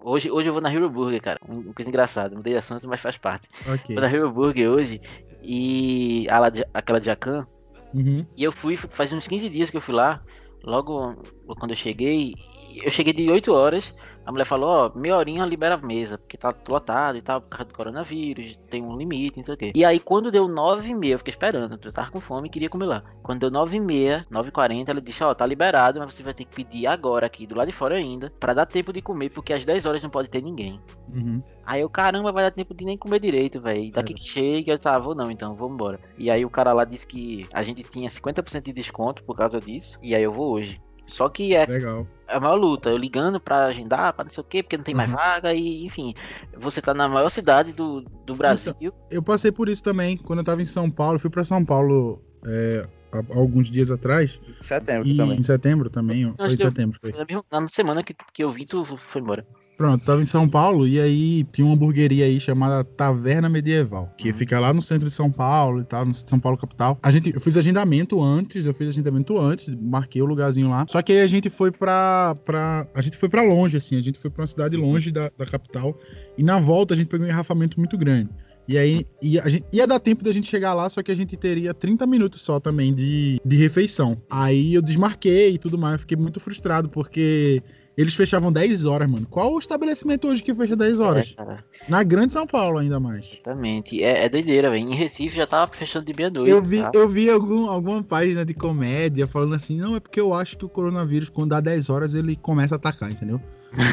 Hoje, 0.04 0.30
hoje 0.30 0.50
eu 0.50 0.54
vou 0.54 0.62
na 0.62 0.72
Hero 0.72 0.90
Burger, 0.90 1.22
cara. 1.22 1.40
Um- 1.48 1.60
Uma 1.62 1.74
coisa 1.74 1.90
engraçada, 1.90 2.36
mudei 2.36 2.54
de 2.54 2.60
assunto, 2.60 2.88
mas 2.88 3.02
faz 3.02 3.18
parte. 3.18 3.48
Ok. 3.68 3.96
Vou 3.96 4.04
na 4.04 4.12
Hero 4.12 4.32
Burger 4.32 4.70
hoje 4.70 5.00
e 5.42 6.28
a 6.30 6.40
aquela 6.74 7.00
de 7.00 7.06
Jacan. 7.08 7.48
Uhum. 7.94 8.26
E 8.36 8.44
eu 8.44 8.52
fui, 8.52 8.76
faz 8.76 9.12
uns 9.14 9.28
15 9.28 9.50
dias 9.50 9.70
que 9.70 9.78
eu 9.78 9.82
fui 9.82 9.96
lá. 9.96 10.22
Logo 10.64 11.16
quando 11.60 11.72
eu 11.72 11.76
cheguei, 11.78 12.34
eu 12.84 12.92
cheguei 12.92 13.14
de 13.14 13.30
8 13.30 13.54
horas. 13.54 13.94
A 14.26 14.32
mulher 14.32 14.46
falou: 14.46 14.70
Ó, 14.70 15.00
meia 15.00 15.16
horinha 15.16 15.46
libera 15.46 15.76
a 15.76 15.78
mesa, 15.78 16.18
porque 16.18 16.38
tá 16.38 16.54
lotado 16.68 17.18
e 17.18 17.22
tal, 17.22 17.42
por 17.42 17.50
causa 17.50 17.66
do 17.66 17.76
coronavírus, 17.76 18.58
tem 18.70 18.82
um 18.82 18.98
limite, 18.98 19.38
não 19.38 19.44
sei 19.44 19.54
o 19.54 19.58
quê. 19.58 19.72
E 19.76 19.86
aí, 19.86 20.00
quando 20.00 20.32
deu 20.32 20.48
9 20.48 20.90
e 20.90 20.96
meia, 20.96 21.14
eu 21.14 21.18
fiquei 21.20 21.32
esperando, 21.32 21.80
eu 21.84 21.94
tava 21.94 22.10
com 22.10 22.20
fome 22.20 22.48
e 22.48 22.52
queria 22.52 22.70
comer 22.70 22.86
lá. 22.86 23.04
Quando 23.22 23.42
deu 23.42 23.52
9 23.52 23.78
e 23.78 23.80
meia, 23.80 24.26
9 24.30 24.50
e 24.50 24.52
40, 24.52 24.92
ela 24.92 25.02
disse: 25.02 25.24
Ó, 25.24 25.34
tá 25.34 25.46
liberado, 25.46 26.00
mas 26.00 26.14
você 26.14 26.24
vai 26.24 26.34
ter 26.34 26.46
que 26.46 26.56
pedir 26.56 26.88
agora 26.88 27.28
aqui, 27.28 27.46
do 27.46 27.56
lado 27.56 27.68
de 27.68 27.74
fora 27.74 27.96
ainda, 27.96 28.34
pra 28.40 28.54
dar 28.54 28.66
tempo 28.66 28.92
de 28.92 29.02
comer, 29.02 29.30
porque 29.30 29.54
às 29.54 29.64
10 29.64 29.86
horas 29.86 30.02
não 30.02 30.10
pode 30.10 30.28
ter 30.28 30.42
ninguém. 30.42 30.82
Uhum. 31.14 31.42
Aí 31.66 31.82
eu, 31.82 31.90
caramba, 31.90 32.32
vai 32.32 32.44
dar 32.44 32.52
tempo 32.52 32.74
de 32.76 32.86
nem 32.86 32.98
comer 32.98 33.20
direito, 33.20 33.60
velho. 33.60 33.92
Daqui 33.92 34.14
que 34.14 34.24
chega, 34.24 34.72
eu 34.72 34.76
disse, 34.76 34.88
ah, 34.88 35.00
vou 35.00 35.16
não, 35.16 35.32
então, 35.32 35.56
vou 35.56 35.72
embora. 35.72 36.00
E 36.16 36.30
aí 36.30 36.46
o 36.46 36.50
cara 36.50 36.74
lá 36.74 36.86
disse 36.86 37.08
que 37.08 37.48
a 37.52 37.64
gente 37.64 37.84
tinha 37.84 38.08
50% 38.10 38.62
de 38.62 38.72
desconto 38.74 39.24
por 39.24 39.36
causa 39.36 39.60
disso. 39.60 39.98
E 40.02 40.14
aí 40.14 40.22
eu 40.22 40.32
vou 40.32 40.52
hoje. 40.52 40.80
Só 41.06 41.30
que 41.30 41.56
é 41.56 41.66
Legal. 41.66 42.08
a 42.28 42.40
maior 42.40 42.56
luta, 42.56 42.90
eu 42.90 42.98
ligando 42.98 43.40
pra 43.40 43.66
agendar, 43.66 44.14
pra 44.14 44.26
não 44.26 44.32
sei 44.32 44.42
o 44.42 44.46
quê, 44.46 44.64
porque 44.64 44.78
não 44.78 44.84
tem 44.84 44.96
mais 44.96 45.10
Uhum. 45.10 45.16
vaga, 45.16 45.54
e 45.54 45.86
enfim, 45.86 46.14
você 46.58 46.82
tá 46.82 46.94
na 46.94 47.08
maior 47.08 47.30
cidade 47.30 47.72
do, 47.72 48.02
do 48.02 48.36
Brasil. 48.36 48.74
Eu 49.12 49.22
passei 49.22 49.52
por 49.52 49.70
isso 49.70 49.84
também. 49.84 50.18
Quando 50.18 50.40
eu 50.40 50.46
tava 50.46 50.62
em 50.62 50.66
São 50.66 50.90
Paulo, 50.90 51.20
fui 51.20 51.30
pra 51.30 51.44
São 51.44 51.64
Paulo 51.64 52.22
é, 52.46 52.86
alguns 53.32 53.70
dias 53.70 53.92
atrás. 53.92 54.40
Setembro 54.62 55.08
E 55.08 55.16
também. 55.18 55.40
em 55.40 55.44
setembro 55.44 55.90
também. 55.90 56.34
Foi 56.38 56.48
em 56.48 56.52
eu- 56.52 56.58
setembro, 56.58 57.00
foi. 57.02 57.14
Na 57.52 57.68
semana 57.68 58.04
que, 58.04 58.16
que 58.34 58.44
eu 58.44 58.52
vi, 58.52 58.66
tu 58.66 58.84
foi 58.86 59.22
embora. 59.22 59.46
Pronto, 59.78 60.06
tava 60.06 60.22
em 60.22 60.26
São 60.26 60.48
Paulo 60.48 60.88
e 60.88 60.98
aí 61.02 61.44
tinha 61.52 61.68
uma 61.68 61.76
hamburgueria 61.76 62.24
aí 62.24 62.40
chamada 62.40 62.82
Taverna 62.86 63.50
Medieval, 63.50 64.10
que 64.18 64.30
Uhum. 64.30 64.34
fica 64.34 64.58
lá 64.58 64.74
no 64.74 64.82
centro 64.82 65.06
de 65.10 65.14
São 65.14 65.30
Paulo 65.30 65.82
e 65.82 65.84
tal, 65.84 66.06
no 66.06 66.14
São 66.14 66.40
Paulo 66.40 66.58
capital. 66.58 66.98
A 67.04 67.12
gente, 67.12 67.34
eu 67.36 67.42
fiz 67.42 67.58
agendamento 67.58 68.24
antes, 68.24 68.64
eu 68.66 68.74
fiz 68.74 68.88
agendamento 68.88 69.38
antes, 69.38 69.68
marquei 69.82 70.22
o 70.22 70.26
lugarzinho 70.26 70.70
lá. 70.70 70.86
Só 70.88 71.02
que 71.02 71.12
aí 71.12 71.20
a 71.20 71.28
gente 71.28 71.50
foi 71.50 71.72
pra, 71.74 72.36
pra 72.46 72.88
a 72.96 73.02
gente 73.02 73.18
foi 73.18 73.28
pra 73.28 73.42
longe, 73.42 73.76
assim, 73.76 73.98
a 73.98 74.02
gente 74.02 74.18
foi 74.18 74.32
pra 74.32 74.44
uma 74.44 74.48
cidade 74.48 74.78
longe 74.78 75.12
da, 75.12 75.30
da 75.38 75.46
capital 75.46 75.94
e 76.38 76.44
na 76.44 76.58
volta 76.58 76.94
a 76.94 76.98
gente 76.98 77.08
pegou 77.08 77.26
um 77.26 77.28
engarrafamento 77.30 77.78
muito 77.78 77.98
grande. 77.98 78.30
E 78.68 78.78
aí 78.78 79.06
ia, 79.22 79.44
a 79.44 79.50
gente, 79.50 79.66
ia 79.72 79.86
dar 79.86 80.00
tempo 80.00 80.24
da 80.24 80.32
gente 80.32 80.48
chegar 80.48 80.74
lá, 80.74 80.90
só 80.90 81.04
que 81.04 81.12
a 81.12 81.16
gente 81.16 81.38
teria 81.38 81.74
30 81.74 82.06
minutos 82.08 82.42
só 82.42 82.60
também 82.60 82.94
de, 82.94 83.40
de 83.46 83.56
refeição. 83.58 84.18
Aí 84.30 84.74
eu 84.74 84.82
desmarquei 84.82 85.54
e 85.54 85.58
tudo 85.58 85.78
mais, 85.78 86.02
fiquei 86.02 86.18
muito 86.18 86.40
frustrado, 86.40 86.90
porque 86.90 87.62
eles 87.98 88.14
fechavam 88.14 88.52
10 88.52 88.86
horas, 88.86 89.10
mano. 89.10 89.26
Qual 89.30 89.54
o 89.54 89.60
estabelecimento 89.60 90.28
hoje 90.28 90.44
que 90.44 90.54
fecha 90.54 90.76
10 90.76 91.00
horas? 91.00 91.36
É, 91.38 91.58
Na 91.88 92.04
Grande 92.04 92.34
São 92.34 92.46
Paulo, 92.46 92.80
ainda 92.80 93.00
mais. 93.00 93.26
exatamente. 93.34 94.04
É, 94.04 94.26
é 94.26 94.30
doideira, 94.30 94.70
velho. 94.70 94.90
Em 94.90 94.96
Recife 94.96 95.38
já 95.38 95.48
tava 95.48 95.72
fechando 95.74 96.06
de 96.06 96.14
meia-noite. 96.14 96.50
Eu 96.50 96.62
vi, 96.62 96.82
tá? 96.82 96.92
eu 96.94 97.08
vi 97.08 97.30
algum, 97.30 97.70
alguma 97.70 98.04
página 98.04 98.46
de 98.46 98.54
comédia 98.54 99.26
falando 99.28 99.56
assim, 99.56 99.78
não, 99.78 99.96
é 99.96 100.00
porque 100.00 100.20
eu 100.20 100.34
acho 100.34 100.58
que 100.58 100.66
o 100.66 100.70
coronavírus, 100.70 101.30
quando 101.30 101.52
dá 101.52 101.62
10 101.62 101.90
horas, 101.90 102.14
ele 102.16 102.36
começa 102.36 102.76
a 102.76 102.78
atacar, 102.78 103.10
entendeu? 103.12 103.40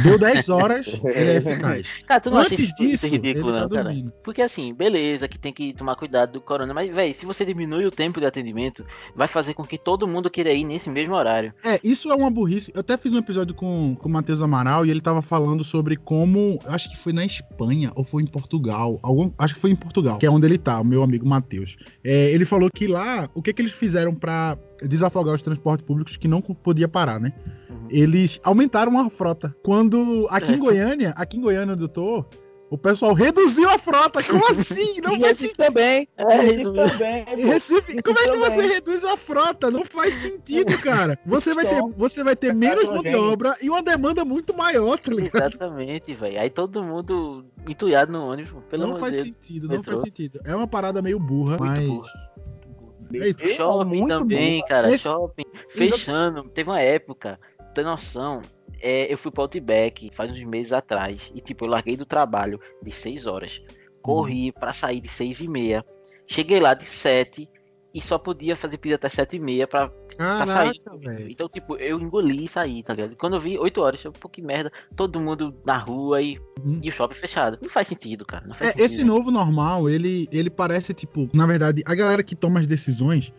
Deu 0.02 0.18
10 0.18 0.48
horas, 0.48 0.86
ele 1.04 1.30
é 1.30 1.36
eficaz. 1.36 1.86
Cara, 2.06 2.20
tu 2.20 2.30
não 2.30 2.38
acha 2.38 2.54
Antes 2.54 2.66
isso, 2.66 2.82
isso 2.82 2.90
disso, 2.90 3.06
ridículo, 3.06 3.50
ele 3.50 3.58
tá 3.58 3.62
não, 3.62 3.68
cara? 3.68 3.84
dormindo. 3.84 4.12
Porque 4.22 4.42
assim, 4.42 4.72
beleza, 4.74 5.28
que 5.28 5.38
tem 5.38 5.52
que 5.52 5.72
tomar 5.72 5.96
cuidado 5.96 6.32
do 6.32 6.40
corona, 6.40 6.72
mas, 6.72 6.92
velho, 6.92 7.14
se 7.14 7.26
você 7.26 7.44
diminui 7.44 7.84
o 7.86 7.90
tempo 7.90 8.20
de 8.20 8.26
atendimento, 8.26 8.84
vai 9.14 9.28
fazer 9.28 9.54
com 9.54 9.64
que 9.64 9.78
todo 9.78 10.06
mundo 10.06 10.30
queira 10.30 10.52
ir 10.52 10.64
nesse 10.64 10.90
mesmo 10.90 11.14
horário. 11.14 11.52
É, 11.64 11.78
isso 11.82 12.10
é 12.10 12.14
uma 12.14 12.30
burrice. 12.30 12.72
Eu 12.74 12.80
até 12.80 12.96
fiz 12.96 13.12
um 13.12 13.18
episódio 13.18 13.54
com, 13.54 13.96
com 13.98 14.08
o 14.08 14.12
Matheus 14.12 14.40
Amaral 14.42 14.86
e 14.86 14.90
ele 14.90 15.00
tava 15.00 15.22
falando 15.22 15.64
sobre 15.64 15.96
como. 15.96 16.58
Acho 16.66 16.90
que 16.90 16.96
foi 16.96 17.12
na 17.12 17.24
Espanha 17.24 17.92
ou 17.94 18.04
foi 18.04 18.22
em 18.22 18.26
Portugal. 18.26 18.98
Algum, 19.02 19.30
acho 19.38 19.54
que 19.54 19.60
foi 19.60 19.70
em 19.70 19.76
Portugal, 19.76 20.18
que 20.18 20.26
é 20.26 20.30
onde 20.30 20.46
ele 20.46 20.58
tá, 20.58 20.80
o 20.80 20.84
meu 20.84 21.02
amigo 21.02 21.26
Matheus. 21.26 21.76
É, 22.04 22.30
ele 22.30 22.44
falou 22.44 22.68
que 22.74 22.86
lá, 22.86 23.28
o 23.34 23.42
que, 23.42 23.52
que 23.52 23.62
eles 23.62 23.72
fizeram 23.72 24.14
pra 24.14 24.56
desafogar 24.86 25.34
os 25.34 25.42
transportes 25.42 25.86
públicos 25.86 26.16
que 26.16 26.28
não 26.28 26.40
podia 26.40 26.88
parar, 26.88 27.20
né? 27.20 27.32
Uhum. 27.70 27.88
Eles 27.90 28.40
aumentaram 28.44 28.98
a 28.98 29.08
frota. 29.10 29.54
Quando. 29.64 30.26
Aqui 30.30 30.52
em 30.52 30.56
É. 30.56 30.58
Goiânia, 30.58 31.14
aqui 31.16 31.36
em 31.36 31.40
Goiânia 31.40 31.76
tô, 31.88 32.24
o 32.70 32.78
pessoal 32.78 33.12
reduziu 33.12 33.68
a 33.68 33.78
frota. 33.78 34.22
Como 34.24 34.48
assim? 34.50 35.00
Não 35.02 35.20
faz 35.20 35.36
sentido. 35.38 35.56
também. 35.56 36.08
É, 36.16 36.40
Recife 36.40 36.64
também. 36.74 37.20
Em 37.20 37.24
pô. 37.42 37.48
Recife, 37.48 37.92
Isso 37.92 38.02
como 38.02 38.18
é 38.18 38.22
que 38.22 38.30
também. 38.30 38.50
você 38.50 38.66
reduz 38.66 39.04
a 39.04 39.16
frota? 39.16 39.70
Não 39.70 39.84
faz 39.84 40.20
sentido, 40.20 40.78
cara. 40.78 41.18
Você 41.26 41.52
vai 41.54 41.68
ter, 41.68 41.82
você 41.96 42.24
vai 42.24 42.34
ter 42.34 42.48
tá 42.48 42.54
menos 42.54 42.88
mão 42.88 43.02
de 43.02 43.14
obra 43.14 43.54
e 43.62 43.68
uma 43.68 43.82
demanda 43.82 44.24
muito 44.24 44.56
maior, 44.56 44.98
tá 44.98 45.10
ligado? 45.12 45.50
Exatamente, 45.54 46.14
velho. 46.14 46.40
Aí 46.40 46.48
todo 46.48 46.82
mundo 46.82 47.44
entulhado 47.68 48.10
no 48.10 48.24
ônibus, 48.26 48.62
pelo 48.70 48.86
Não 48.86 48.96
faz 48.96 49.16
de 49.16 49.22
Deus. 49.24 49.36
sentido, 49.36 49.68
não 49.68 49.76
Metrô. 49.76 49.92
faz 49.92 50.04
sentido. 50.04 50.40
É 50.44 50.56
uma 50.56 50.66
parada 50.66 51.02
meio 51.02 51.18
burra, 51.18 51.58
Muito 51.58 51.64
mas. 51.64 51.86
burra. 51.86 52.31
É 53.20 53.48
Shopping 53.54 54.06
também, 54.06 54.60
bom. 54.60 54.66
cara. 54.66 54.92
Esse- 54.92 55.04
Shopping. 55.04 55.44
Fechando. 55.68 56.44
Teve 56.50 56.70
uma 56.70 56.80
época, 56.80 57.38
tem 57.74 57.84
noção. 57.84 58.40
é, 58.80 59.12
eu 59.12 59.16
fui 59.16 59.30
pro 59.30 59.42
Outback 59.42 60.10
faz 60.12 60.30
uns 60.32 60.42
meses 60.44 60.72
atrás. 60.72 61.30
E 61.34 61.40
tipo, 61.40 61.64
eu 61.64 61.68
larguei 61.68 61.96
do 61.96 62.04
trabalho 62.06 62.58
de 62.82 62.90
6 62.90 63.26
horas. 63.26 63.60
Corri 64.02 64.50
pra 64.52 64.72
sair 64.72 65.00
de 65.00 65.08
6 65.08 65.38
e 65.40 65.46
meia. 65.48 65.84
Cheguei 66.26 66.58
lá 66.58 66.74
de 66.74 66.84
7 66.84 67.48
e 67.94 68.00
só 68.00 68.16
podia 68.18 68.56
fazer 68.56 68.78
pedido 68.78 68.96
até 68.96 69.08
7 69.08 69.36
e 69.36 69.38
meia 69.38 69.66
pra, 69.66 69.88
pra 70.16 70.46
sair. 70.46 70.78
Caraca, 70.80 70.96
velho. 70.98 71.30
Então, 71.30 71.48
tipo, 71.48 71.76
eu 71.76 72.00
engoli 72.00 72.44
e 72.44 72.48
saí, 72.48 72.82
tá 72.82 72.94
ligado? 72.94 73.16
Quando 73.16 73.34
eu 73.36 73.40
vi 73.40 73.58
8 73.58 73.80
horas, 73.80 74.02
eu, 74.04 74.12
pô, 74.12 74.28
que 74.28 74.40
merda. 74.40 74.72
Todo 74.96 75.20
mundo 75.20 75.54
na 75.66 75.76
rua 75.78 76.22
e, 76.22 76.38
Uhum. 76.64 76.80
e 76.82 76.88
o 76.88 76.92
shopping 76.92 77.14
fechado. 77.16 77.58
Não 77.60 77.68
faz 77.68 77.88
sentido, 77.88 78.24
cara. 78.24 78.44
Faz 78.54 78.60
É, 78.60 78.64
sentido. 78.72 78.84
esse 78.84 79.04
novo 79.04 79.30
normal, 79.30 79.88
ele, 79.88 80.26
ele 80.32 80.48
parece, 80.50 80.94
tipo, 80.94 81.28
na 81.34 81.46
verdade, 81.46 81.82
a 81.84 81.94
galera 81.94 82.22
que 82.22 82.34
toma 82.36 82.60
as 82.60 82.66
decisões, 82.66 83.32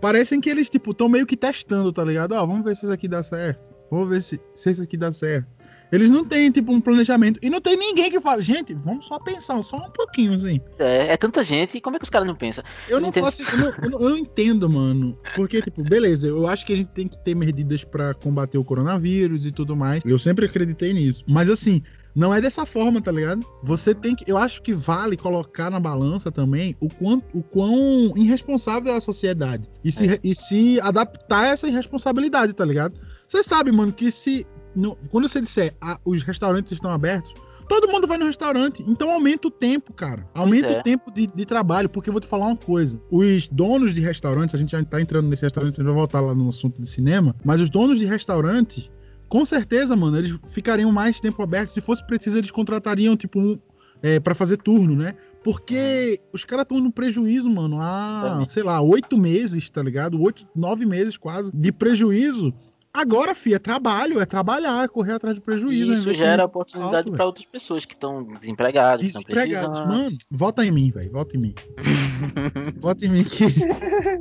parecem 0.00 0.40
que 0.40 0.48
eles, 0.50 0.68
tipo, 0.70 0.90
estão 0.92 1.08
meio 1.08 1.26
que 1.26 1.36
testando, 1.36 1.92
tá 1.92 2.02
ligado? 2.04 2.32
Ó, 2.32 2.44
vamos 2.46 2.64
ver 2.64 2.74
se 2.74 2.84
isso 2.84 2.92
aqui 2.92 3.06
dá 3.06 3.22
certo. 3.22 3.69
Vamos 3.90 4.08
ver 4.08 4.22
se, 4.22 4.40
se 4.54 4.70
isso 4.70 4.82
aqui 4.82 4.96
dá 4.96 5.10
certo. 5.12 5.48
Eles 5.92 6.08
não 6.10 6.24
têm, 6.24 6.50
tipo, 6.52 6.72
um 6.72 6.80
planejamento. 6.80 7.40
E 7.42 7.50
não 7.50 7.60
tem 7.60 7.76
ninguém 7.76 8.08
que 8.10 8.20
fala, 8.20 8.40
gente, 8.40 8.72
vamos 8.74 9.06
só 9.06 9.18
pensar, 9.18 9.60
só 9.62 9.76
um 9.76 9.90
pouquinho, 9.90 10.32
assim. 10.34 10.60
É, 10.78 11.12
é 11.12 11.16
tanta 11.16 11.42
gente, 11.42 11.80
como 11.80 11.96
é 11.96 11.98
que 11.98 12.04
os 12.04 12.10
caras 12.10 12.28
não 12.28 12.36
pensam? 12.36 12.62
Eu 12.88 12.98
Eu 12.98 13.00
não 13.00 13.08
entendo. 13.08 13.24
faço. 13.24 13.42
Eu 13.42 13.58
não, 13.58 13.74
eu 13.82 13.90
não- 13.90 14.00
eu 14.02 14.08
não 14.10 14.16
entendo, 14.16 14.70
mano. 14.70 15.18
Porque, 15.34 15.60
tipo, 15.60 15.82
beleza, 15.82 16.28
eu 16.28 16.46
acho 16.46 16.64
que 16.64 16.72
a 16.72 16.76
gente 16.76 16.90
tem 16.92 17.08
que 17.08 17.18
ter 17.24 17.34
medidas 17.34 17.82
pra 17.82 18.14
combater 18.14 18.56
o 18.56 18.64
coronavírus 18.64 19.44
e 19.44 19.50
tudo 19.50 19.74
mais. 19.74 20.00
Eu 20.04 20.18
sempre 20.18 20.46
acreditei 20.46 20.92
nisso. 20.92 21.24
Mas 21.28 21.50
assim, 21.50 21.82
não 22.14 22.34
é 22.34 22.40
dessa 22.40 22.66
forma, 22.66 23.00
tá 23.00 23.12
ligado? 23.12 23.44
Você 23.62 23.94
tem 23.94 24.14
que. 24.14 24.30
Eu 24.30 24.36
acho 24.36 24.62
que 24.62 24.72
vale 24.74 25.16
colocar 25.16 25.70
na 25.70 25.78
balança 25.78 26.30
também 26.30 26.76
o 26.80 26.88
quão, 26.88 27.22
o 27.32 27.42
quão 27.42 28.12
irresponsável 28.16 28.92
é 28.92 28.96
a 28.96 29.00
sociedade. 29.00 29.68
E 29.84 29.92
se, 29.92 30.20
e 30.22 30.34
se 30.34 30.80
adaptar 30.80 31.44
a 31.44 31.46
essa 31.48 31.68
irresponsabilidade, 31.68 32.52
tá 32.52 32.64
ligado? 32.64 32.94
Você 33.26 33.42
sabe, 33.42 33.70
mano, 33.72 33.92
que 33.92 34.10
se. 34.10 34.46
no- 34.74 34.96
quando 35.10 35.28
você 35.28 35.40
disser 35.40 35.74
ah, 35.80 35.98
os 36.04 36.22
restaurantes 36.22 36.72
estão 36.72 36.90
abertos, 36.90 37.34
todo 37.68 37.88
mundo 37.88 38.08
vai 38.08 38.18
no 38.18 38.26
restaurante. 38.26 38.84
Então 38.88 39.10
aumenta 39.12 39.46
o 39.46 39.50
tempo, 39.50 39.92
cara. 39.92 40.28
Aumenta 40.34 40.66
é. 40.66 40.80
o 40.80 40.82
tempo 40.82 41.12
de, 41.12 41.28
de 41.28 41.46
trabalho, 41.46 41.88
porque 41.88 42.10
eu 42.10 42.12
vou 42.12 42.20
te 42.20 42.26
falar 42.26 42.46
uma 42.46 42.56
coisa. 42.56 43.00
Os 43.10 43.46
donos 43.46 43.94
de 43.94 44.00
restaurantes, 44.00 44.56
a 44.56 44.58
gente 44.58 44.72
já 44.72 44.82
tá 44.82 45.00
entrando 45.00 45.28
nesse 45.28 45.42
restaurante, 45.44 45.74
a 45.74 45.76
gente 45.76 45.86
vai 45.86 45.94
voltar 45.94 46.20
lá 46.20 46.34
no 46.34 46.48
assunto 46.48 46.80
de 46.80 46.88
cinema, 46.88 47.34
mas 47.44 47.60
os 47.60 47.70
donos 47.70 48.00
de 48.00 48.06
restaurantes, 48.06 48.90
com 49.30 49.44
certeza, 49.44 49.96
mano, 49.96 50.18
eles 50.18 50.36
ficariam 50.52 50.92
mais 50.92 51.20
tempo 51.20 51.42
abertos. 51.42 51.72
Se 51.72 51.80
fosse 51.80 52.06
preciso, 52.06 52.36
eles 52.36 52.50
contratariam, 52.50 53.16
tipo, 53.16 53.40
um. 53.40 53.58
É, 54.02 54.18
para 54.18 54.34
fazer 54.34 54.56
turno, 54.56 54.96
né? 54.96 55.14
Porque 55.44 56.18
os 56.32 56.42
caras 56.42 56.62
estão 56.62 56.80
no 56.80 56.90
prejuízo, 56.90 57.50
mano, 57.50 57.78
há, 57.82 58.46
sei 58.48 58.62
lá, 58.62 58.80
oito 58.80 59.18
meses, 59.18 59.68
tá 59.68 59.82
ligado? 59.82 60.18
Oito, 60.22 60.46
nove 60.56 60.86
meses 60.86 61.18
quase 61.18 61.50
de 61.54 61.70
prejuízo 61.70 62.54
Agora, 62.92 63.36
fi, 63.36 63.54
é 63.54 63.58
trabalho, 63.58 64.20
é 64.20 64.26
trabalhar, 64.26 64.84
é 64.84 64.88
correr 64.88 65.12
atrás 65.12 65.36
de 65.36 65.40
prejuízo. 65.40 65.92
é 65.92 65.96
Isso 65.96 66.12
gera 66.12 66.44
oportunidade 66.44 67.08
para 67.08 67.24
outras 67.24 67.46
pessoas 67.46 67.84
que 67.84 67.94
estão 67.94 68.24
desempregadas, 68.24 69.06
precisando. 69.22 69.88
mano, 69.88 70.18
vota 70.28 70.66
em 70.66 70.72
mim, 70.72 70.90
velho. 70.90 71.12
Vota 71.12 71.36
em 71.36 71.40
mim. 71.40 71.54
vota 72.80 73.06
em 73.06 73.08
mim 73.08 73.24
que, 73.24 73.46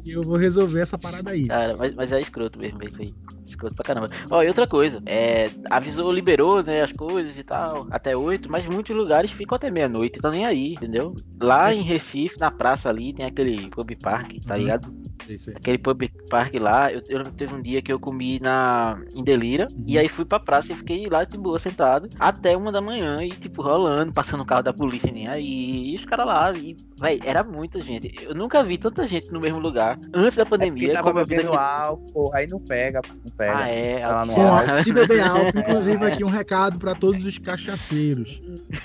que 0.03 0.11
eu 0.11 0.23
vou 0.23 0.37
resolver 0.37 0.81
essa 0.81 0.99
parada 0.99 1.31
aí. 1.31 1.47
Cara, 1.47 1.75
mas, 1.75 1.95
mas 1.95 2.11
é 2.11 2.21
escroto 2.21 2.59
mesmo, 2.59 2.83
é 2.83 2.85
isso 2.85 3.01
aí. 3.01 3.13
Escroto 3.49 3.75
pra 3.75 3.83
caramba. 3.85 4.09
Ó, 4.29 4.41
e 4.43 4.47
outra 4.47 4.67
coisa, 4.67 5.01
é, 5.05 5.49
avisou, 5.69 6.11
liberou, 6.11 6.63
né, 6.63 6.81
as 6.81 6.91
coisas 6.91 7.37
e 7.37 7.43
tal, 7.43 7.87
até 7.91 8.15
8, 8.15 8.49
mas 8.51 8.65
muitos 8.65 8.95
lugares 8.95 9.31
ficam 9.31 9.55
até 9.55 9.69
meia-noite, 9.69 10.17
então 10.19 10.31
nem 10.31 10.45
aí, 10.45 10.73
entendeu? 10.73 11.15
Lá 11.41 11.71
É. 11.71 11.75
em 11.75 11.81
Recife, 11.81 12.39
na 12.39 12.51
praça 12.51 12.89
ali, 12.89 13.13
tem 13.13 13.25
aquele 13.25 13.69
pub 13.69 13.91
park, 14.01 14.33
tá 14.45 14.53
Uhum. 14.55 14.61
ligado? 14.61 14.93
É 15.27 15.33
isso 15.33 15.49
aí. 15.49 15.55
Aquele 15.55 15.77
pub 15.77 16.03
park 16.29 16.53
lá, 16.55 16.91
eu, 16.91 17.01
eu 17.09 17.23
teve 17.31 17.53
um 17.53 17.61
dia 17.61 17.81
que 17.81 17.91
eu 17.91 17.99
comi 17.99 18.39
na 18.39 19.01
em 19.13 19.23
Delira 19.23 19.67
Uhum. 19.71 19.83
e 19.87 19.97
aí 19.97 20.07
fui 20.07 20.23
pra 20.25 20.39
praça 20.39 20.71
e 20.71 20.75
fiquei 20.75 21.07
lá 21.09 21.23
de 21.23 21.37
boa 21.37 21.57
sentado 21.59 22.09
até 22.19 22.55
uma 22.55 22.71
da 22.71 22.81
manhã 22.81 23.23
e 23.23 23.31
tipo 23.31 23.61
rolando, 23.61 24.13
passando 24.13 24.41
o 24.41 24.45
carro 24.45 24.63
da 24.63 24.73
polícia 24.73 25.11
nem 25.11 25.27
aí, 25.27 25.91
e 25.91 25.95
os 25.95 26.05
caras 26.05 26.25
lá, 26.25 26.51
e 26.53 26.77
véi, 26.99 27.19
era 27.23 27.43
muita 27.43 27.81
gente. 27.81 28.11
Eu 28.21 28.33
nunca 28.35 28.63
vi 28.63 28.77
tanta 28.77 29.05
gente 29.07 29.31
no 29.33 29.39
mesmo 29.39 29.59
lugar 29.59 29.99
antes 30.13 30.35
da 30.37 30.43
É 30.43 30.45
pandemia 30.45 30.93
tava 30.93 31.11
como 31.11 31.25
bebendo 31.25 31.51
daqui. 31.51 31.63
álcool, 31.63 32.31
aí 32.33 32.47
não 32.47 32.59
pega, 32.59 33.01
não 33.23 33.31
pega. 33.39 33.57
Ah, 33.57 33.67
é. 33.69 33.99
Tá 34.01 34.25
no 34.25 34.33
Com 34.33 34.41
álcool. 34.41 34.69
álcool, 34.69 34.83
se 34.83 34.91
beber 34.91 35.21
álcool, 35.21 35.59
inclusive 35.59 36.05
aqui 36.05 36.23
um 36.25 36.29
recado 36.29 36.77
para 36.77 36.93
todos 36.93 37.23
os 37.23 37.37
cachaceiros. 37.37 38.41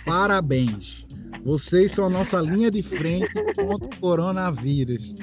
Parabéns. 0.07 1.07
Vocês 1.45 1.93
são 1.93 2.07
a 2.07 2.09
nossa 2.09 2.41
linha 2.41 2.71
de 2.71 2.83
frente 2.83 3.29
contra 3.57 3.89
o 3.89 4.01
coronavírus. 4.01 5.15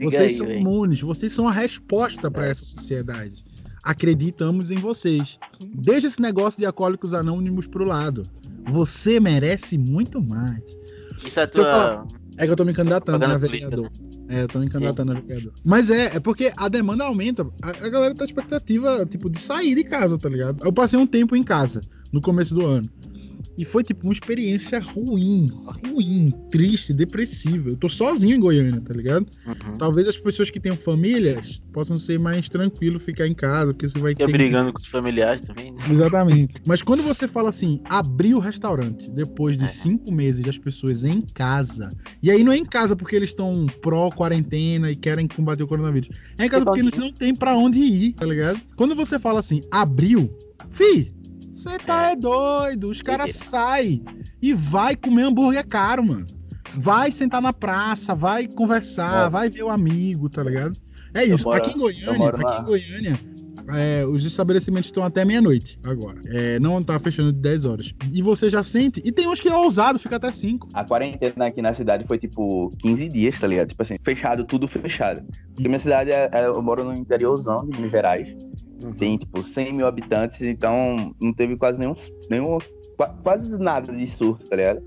Vocês 0.00 0.22
aí, 0.22 0.30
são 0.32 0.50
imunes, 0.50 1.00
vocês 1.00 1.32
são 1.32 1.48
a 1.48 1.52
resposta 1.52 2.30
para 2.30 2.48
essa 2.48 2.64
sociedade. 2.64 3.44
Acreditamos 3.82 4.70
em 4.70 4.78
vocês. 4.78 5.38
Deixa 5.74 6.08
esse 6.08 6.20
negócio 6.20 6.58
de 6.58 6.66
alcoólicos 6.66 7.14
anônimos 7.14 7.66
pro 7.66 7.84
lado. 7.84 8.28
Você 8.68 9.18
merece 9.18 9.78
muito 9.78 10.20
mais. 10.20 10.62
Isso 11.24 11.40
é 11.40 11.46
tua. 11.46 12.06
É 12.36 12.44
que 12.44 12.52
eu 12.52 12.56
tô 12.56 12.64
me 12.64 12.74
candidatando 12.74 13.20
política, 13.20 13.48
vereador. 13.48 13.90
É, 14.30 14.42
eu 14.42 14.48
tô 14.48 14.60
me 14.60 14.70
candidatando 14.70 15.10
a 15.10 15.20
vereador. 15.20 15.52
Mas 15.64 15.90
é, 15.90 16.16
é 16.16 16.20
porque 16.20 16.52
a 16.56 16.68
demanda 16.68 17.04
aumenta. 17.04 17.44
A, 17.60 17.70
a 17.70 17.88
galera 17.88 18.14
tá 18.14 18.24
expectativa, 18.24 19.04
tipo, 19.04 19.28
de 19.28 19.40
sair 19.40 19.74
de 19.74 19.82
casa, 19.82 20.16
tá 20.16 20.28
ligado? 20.28 20.64
Eu 20.64 20.72
passei 20.72 20.96
um 20.96 21.06
tempo 21.06 21.34
em 21.34 21.42
casa, 21.42 21.80
no 22.12 22.20
começo 22.20 22.54
do 22.54 22.64
ano. 22.64 22.88
E 23.60 23.64
foi, 23.66 23.84
tipo, 23.84 24.06
uma 24.06 24.12
experiência 24.14 24.78
ruim, 24.80 25.50
ruim, 25.84 26.32
triste, 26.50 26.94
depressiva. 26.94 27.68
Eu 27.68 27.76
tô 27.76 27.90
sozinho 27.90 28.34
em 28.34 28.40
Goiânia, 28.40 28.80
tá 28.80 28.94
ligado? 28.94 29.26
Uhum. 29.46 29.76
Talvez 29.76 30.08
as 30.08 30.16
pessoas 30.16 30.50
que 30.50 30.58
tenham 30.58 30.78
famílias 30.78 31.60
possam 31.70 31.98
ser 31.98 32.18
mais 32.18 32.48
tranquilo 32.48 32.98
ficar 32.98 33.26
em 33.26 33.34
casa, 33.34 33.74
porque 33.74 33.86
você 33.86 33.98
vai 33.98 34.14
ter. 34.14 34.26
brigando 34.32 34.72
com 34.72 34.78
os 34.78 34.86
familiares 34.86 35.46
também. 35.46 35.72
né? 35.72 35.78
Exatamente. 35.90 36.54
Mas 36.64 36.80
quando 36.80 37.02
você 37.02 37.28
fala 37.28 37.50
assim, 37.50 37.82
abrir 37.90 38.32
o 38.34 38.38
restaurante 38.38 39.10
depois 39.10 39.58
de 39.58 39.64
É. 39.64 39.68
cinco 39.68 40.10
meses 40.10 40.42
das 40.42 40.56
pessoas 40.56 41.04
em 41.04 41.20
casa, 41.20 41.92
e 42.22 42.30
aí 42.30 42.42
não 42.42 42.52
é 42.52 42.56
em 42.56 42.64
casa 42.64 42.96
porque 42.96 43.14
eles 43.14 43.28
estão 43.28 43.66
pró-quarentena 43.82 44.90
e 44.90 44.96
querem 44.96 45.28
combater 45.28 45.62
o 45.62 45.66
coronavírus, 45.66 46.08
é 46.38 46.46
em 46.46 46.48
casa 46.48 46.64
porque 46.64 46.80
eles 46.80 46.98
não 46.98 47.12
têm 47.12 47.34
pra 47.34 47.54
onde 47.54 47.78
ir, 47.78 48.12
tá 48.14 48.24
ligado? 48.24 48.58
Quando 48.74 48.94
você 48.94 49.18
fala 49.18 49.38
assim, 49.40 49.60
abriu, 49.70 50.30
fi, 50.70 51.12
você 51.52 51.78
tá 51.78 52.10
é 52.12 52.16
doido, 52.16 52.88
os 52.88 53.02
caras 53.02 53.34
saem 53.34 54.04
e 54.40 54.52
vai 54.54 54.94
comer 54.96 55.22
hambúrguer 55.24 55.66
caro, 55.66 56.04
mano. 56.04 56.26
Vai 56.74 57.10
sentar 57.10 57.42
na 57.42 57.52
praça, 57.52 58.14
vai 58.14 58.46
conversar, 58.46 59.26
É. 59.26 59.30
vai 59.30 59.48
ver 59.50 59.62
o 59.64 59.70
amigo, 59.70 60.28
tá 60.28 60.42
ligado? 60.42 60.76
É 61.12 61.24
isso. 61.24 61.44
moro- 61.44 61.56
aqui 61.58 61.70
em 61.76 61.78
Goiânia, 61.78 62.28
aqui 62.28 62.42
na- 62.44 62.58
em 62.60 62.64
Goiânia, 62.64 63.20
é, 63.74 64.06
os 64.06 64.24
estabelecimentos 64.24 64.86
estão 64.88 65.02
até 65.02 65.24
meia-noite 65.24 65.76
agora. 65.82 66.20
É, 66.26 66.60
não 66.60 66.80
tá 66.82 67.00
fechando 67.00 67.32
de 67.32 67.40
10 67.40 67.64
horas. 67.64 67.92
E 68.12 68.22
você 68.22 68.48
já 68.48 68.62
sente. 68.62 69.02
E 69.04 69.10
tem 69.10 69.26
uns 69.28 69.40
que 69.40 69.48
é 69.48 69.56
ousado, 69.56 69.98
fica 69.98 70.14
até 70.16 70.30
5. 70.30 70.68
A 70.72 70.84
quarentena 70.84 71.46
aqui 71.46 71.60
na 71.60 71.74
cidade 71.74 72.04
foi 72.06 72.16
tipo 72.18 72.70
15 72.78 73.08
dias, 73.08 73.40
tá 73.40 73.48
ligado? 73.48 73.68
Tipo 73.70 73.82
assim, 73.82 73.96
fechado, 74.04 74.44
tudo 74.44 74.68
fechado. 74.68 75.22
Porque 75.52 75.66
minha 75.68 75.78
cidade, 75.80 76.12
é, 76.12 76.30
é- 76.32 76.46
eu 76.46 76.62
moro 76.62 76.84
no 76.84 76.94
interiorzão 76.94 77.64
de 77.66 77.72
Minas 77.76 77.90
Gerais. 77.90 78.32
Uhum. 78.82 78.92
Tem 78.92 79.16
tipo 79.16 79.42
100 79.42 79.72
mil 79.74 79.86
habitantes, 79.86 80.40
então 80.42 81.14
não 81.20 81.32
teve 81.32 81.56
quase 81.56 81.78
nenhum, 81.78 81.94
nenhum 82.30 82.58
qua- 82.96 83.14
quase 83.22 83.58
nada 83.58 83.92
de 83.92 84.06
surto, 84.08 84.46
tá 84.48 84.56
ligado? 84.56 84.82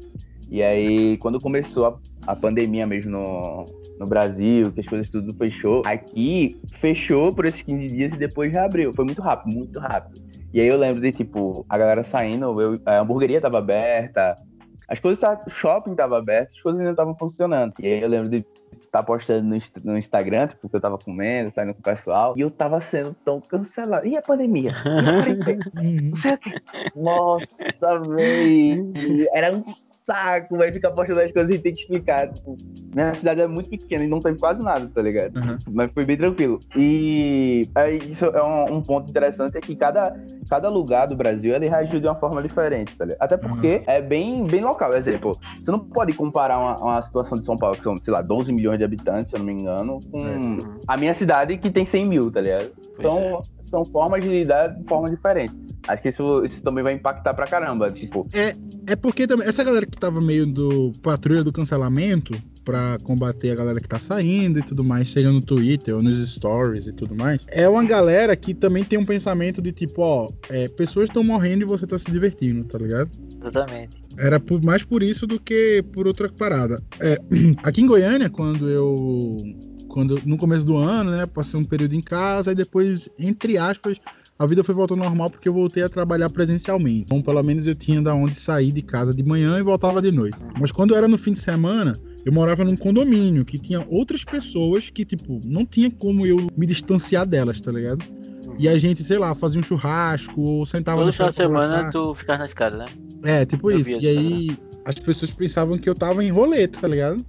E 0.50 0.62
aí, 0.64 1.18
quando 1.18 1.40
começou 1.40 1.86
a, 1.86 2.00
a 2.28 2.36
pandemia 2.36 2.86
mesmo 2.86 3.12
no, 3.12 3.66
no 4.00 4.06
Brasil, 4.06 4.72
que 4.72 4.80
as 4.82 4.88
coisas 4.88 5.10
tudo 5.10 5.34
fechou, 5.36 5.82
aqui 5.86 6.60
fechou 6.72 7.34
por 7.34 7.46
esses 7.46 7.62
15 7.62 7.88
dias 7.90 8.14
e 8.14 8.18
depois 8.18 8.52
reabriu. 8.52 8.94
Foi 8.94 9.06
muito 9.06 9.22
rápido, 9.22 9.54
muito 9.54 9.80
rápido. 9.80 10.22
E 10.54 10.60
aí 10.62 10.68
eu 10.68 10.78
lembro 10.78 11.02
de, 11.02 11.12
tipo, 11.12 11.66
a 11.68 11.78
galera 11.78 12.04
saindo, 12.04 12.60
eu- 12.62 12.80
a 12.86 13.00
hamburgueria 13.00 13.42
tava 13.42 13.58
aberta, 13.58 14.38
as 14.88 15.00
coisas. 15.00 15.24
O 15.48 15.50
shopping 15.50 15.96
tava 15.96 16.18
aberto, 16.20 16.52
as 16.56 16.62
coisas 16.62 16.80
ainda 16.80 16.92
estavam 16.92 17.16
funcionando. 17.16 17.74
E 17.80 17.88
aí 17.88 18.02
eu 18.02 18.10
lembro 18.10 18.30
de 18.30 18.46
estar 18.94 19.02
postando 19.02 19.50
no, 19.50 19.58
no 19.84 19.98
Instagram, 19.98 20.48
tipo, 20.48 20.70
que 20.70 20.76
eu 20.76 20.82
tava 20.82 21.00
comendo, 21.00 21.52
saindo 21.52 21.74
com 21.74 21.80
o 21.80 21.84
pessoal, 21.84 22.36
e 22.38 22.42
eu 22.42 22.52
tava 22.52 22.80
sendo 22.80 23.16
tão 23.26 23.42
cancelado. 23.42 24.06
E 24.06 24.16
a 24.16 24.22
pandemia? 24.22 24.72
E 24.72 26.30
a 26.30 26.38
quê. 26.38 26.62
Nossa, 26.96 27.66
véi. 28.08 28.80
Era 29.34 29.52
um 29.52 29.64
saco, 30.06 30.58
vai 30.58 30.72
ficar 30.72 30.92
postando 30.92 31.22
as 31.22 31.32
coisas 31.32 31.52
e 31.52 31.60
tem 31.60 31.74
que 31.74 31.82
explicar. 31.82 32.32
Tipo, 32.32 32.58
minha 32.94 33.14
cidade 33.16 33.42
é 33.42 33.48
muito 33.48 33.70
pequena 33.70 34.04
e 34.04 34.08
não 34.08 34.20
teve 34.20 34.38
quase 34.40 34.62
nada, 34.62 34.90
tá 34.94 35.02
ligado? 35.02 35.36
Uhum. 35.38 35.58
Mas 35.72 35.92
foi 35.94 36.06
bem 36.06 36.18
tranquilo. 36.18 36.60
E 36.76 37.68
aí, 37.76 37.98
isso 38.10 38.26
é 38.26 38.44
um, 38.44 38.76
um 38.78 38.82
ponto 38.82 39.10
interessante, 39.10 39.58
é 39.58 39.62
que 39.62 39.76
cada, 39.76 40.16
cada 40.50 40.70
lugar 40.70 41.08
do 41.08 41.16
Brasil 41.16 41.56
ele 41.56 41.68
reagiu 41.68 42.00
de 42.00 42.08
uma 42.08 42.16
forma 42.16 42.42
diferente, 42.42 42.96
tá 42.98 43.06
ligado? 43.06 43.22
Até 43.22 43.38
porque 43.38 43.82
é 43.88 44.02
bem, 44.02 44.46
bem 44.46 44.62
local. 44.62 44.94
Exemplo, 44.94 45.38
você 45.60 45.72
não 45.72 45.80
pode 45.80 46.14
comparar 46.14 46.58
uma, 46.60 46.78
uma 46.78 47.02
situação 47.02 47.38
de 47.38 47.46
São 47.46 47.58
Paulo, 47.58 47.76
que 47.78 47.84
são, 47.84 47.98
sei 48.04 48.14
lá, 48.14 48.22
12 48.22 48.52
milhões 48.54 48.78
de 48.80 48.86
habitantes, 48.86 49.30
se 49.32 49.36
eu 49.36 49.40
não 49.40 49.46
me 49.46 49.54
engano, 49.54 50.00
com 50.12 50.24
Uhum. 50.24 50.80
a 50.88 50.98
minha 50.98 51.14
cidade, 51.14 51.58
que 51.58 51.70
tem 51.70 51.86
100 51.86 52.06
mil, 52.06 52.32
tá 52.32 52.42
ligado? 52.42 52.72
Pois 52.96 53.02
São, 53.02 53.42
são 53.62 53.86
formas 53.86 54.22
de 54.24 54.30
lidar 54.30 54.68
de 54.68 54.84
forma 54.86 55.10
diferente. 55.10 55.54
Acho 55.88 56.02
que 56.02 56.10
isso, 56.10 56.46
isso 56.46 56.62
também 56.62 56.84
vai 56.84 56.94
impactar 56.94 57.34
pra 57.34 57.46
caramba. 57.48 57.92
Tipo, 57.92 58.28
É 58.86 58.96
porque 58.96 59.28
também. 59.28 59.48
Essa 59.48 59.64
galera 59.64 59.86
que 59.86 59.98
tava 59.98 60.22
meio 60.22 60.46
do 60.46 60.94
patrulha 61.02 61.44
do 61.44 61.52
cancelamento. 61.52 62.34
Pra 62.66 62.98
combater 63.04 63.52
a 63.52 63.56
galera 63.56 63.82
que 63.82 63.90
tá 63.90 64.00
saindo 64.00 64.58
e 64.58 64.64
tudo 64.64 64.86
mais, 64.86 65.10
seja 65.10 65.30
no 65.30 65.42
Twitter 65.42 65.94
ou 65.94 66.02
nos 66.02 66.16
stories 66.32 66.88
e 66.88 66.94
tudo 66.94 67.14
mais. 67.14 67.42
É 67.50 67.68
uma 67.68 67.84
galera 67.84 68.34
que 68.38 68.54
também 68.54 68.86
tem 68.86 68.98
um 68.98 69.04
pensamento 69.04 69.62
de 69.62 69.74
tipo, 69.74 70.02
ó, 70.02 70.32
é, 70.50 70.70
pessoas 70.70 71.10
estão 71.10 71.26
morrendo 71.26 71.64
e 71.64 71.66
você 71.66 71.86
tá 71.86 72.00
se 72.00 72.10
divertindo, 72.10 72.64
tá 72.64 72.78
ligado? 72.78 73.12
Exatamente. 73.42 74.02
Era 74.18 74.40
por- 74.40 74.64
mais 74.64 74.82
por 74.86 75.04
isso 75.04 75.28
do 75.28 75.42
que 75.42 75.84
por 75.92 76.08
outra 76.08 76.30
parada. 76.32 76.82
É, 77.02 77.18
aqui 77.64 77.82
em 77.82 77.86
Goiânia, 77.86 78.30
quando 78.30 78.70
eu. 78.70 79.36
Quando, 79.90 80.22
no 80.26 80.38
começo 80.38 80.64
do 80.64 80.78
ano, 80.78 81.12
né? 81.12 81.26
Passei 81.26 81.60
um 81.60 81.66
período 81.66 81.96
em 81.96 82.02
casa 82.02 82.54
e 82.54 82.56
depois, 82.56 83.10
entre 83.20 83.58
aspas, 83.58 83.98
a 84.38 84.46
vida 84.46 84.64
foi 84.64 84.74
voltando 84.74 85.04
ao 85.04 85.10
normal 85.10 85.30
porque 85.30 85.48
eu 85.48 85.54
voltei 85.54 85.84
a 85.84 85.90
trabalhar 85.90 86.30
presencialmente. 86.30 87.04
Então, 87.06 87.22
pelo 87.22 87.42
menos 87.44 87.68
eu 87.68 87.76
tinha 87.76 88.02
da 88.02 88.14
onde 88.14 88.36
sair 88.36 88.72
de 88.72 88.82
casa 88.82 89.14
de 89.14 89.24
manhã 89.24 89.58
e 89.60 89.62
voltava 89.62 90.02
de 90.02 90.12
noite. 90.12 90.38
Mas 90.60 90.72
quando 90.72 90.96
era 90.96 91.08
no 91.08 91.18
fim 91.18 91.34
de 91.34 91.40
semana, 91.40 92.00
eu 92.26 92.34
morava 92.34 92.64
num 92.64 92.76
condomínio 92.76 93.46
que 93.46 93.60
tinha 93.60 93.86
outras 93.90 94.24
pessoas 94.24 94.90
que, 94.90 95.06
tipo, 95.06 95.40
não 95.46 95.66
tinha 95.66 95.92
como 95.92 96.26
eu 96.26 96.48
me 96.58 96.66
distanciar 96.66 97.26
delas, 97.26 97.62
tá 97.62 97.72
ligado? 97.72 98.04
E 98.60 98.68
a 98.68 98.78
gente, 98.78 99.04
sei 99.04 99.18
lá, 99.18 99.34
fazia 99.34 99.60
um 99.60 99.64
churrasco 99.64 100.40
ou 100.40 100.66
sentava 100.66 100.98
Todo 101.00 101.08
no 101.08 101.14
final 101.14 101.32
de 101.32 101.38
semana 101.38 101.68
conversar. 101.68 101.92
tu 101.92 102.16
ficas 102.16 102.40
na 102.40 102.46
escada, 102.46 102.78
né? 102.78 102.86
É, 103.24 103.46
tipo 103.46 103.72
Eu 103.72 103.80
isso. 103.80 104.00
E 104.02 104.08
aí 104.08 104.58
as 104.86 104.96
pessoas 104.96 105.32
pensavam 105.32 105.78
que 105.78 105.90
eu 105.90 105.96
tava 105.96 106.24
em 106.24 106.30
roleta, 106.30 106.82
tá 106.82 106.88
ligado? 106.88 107.26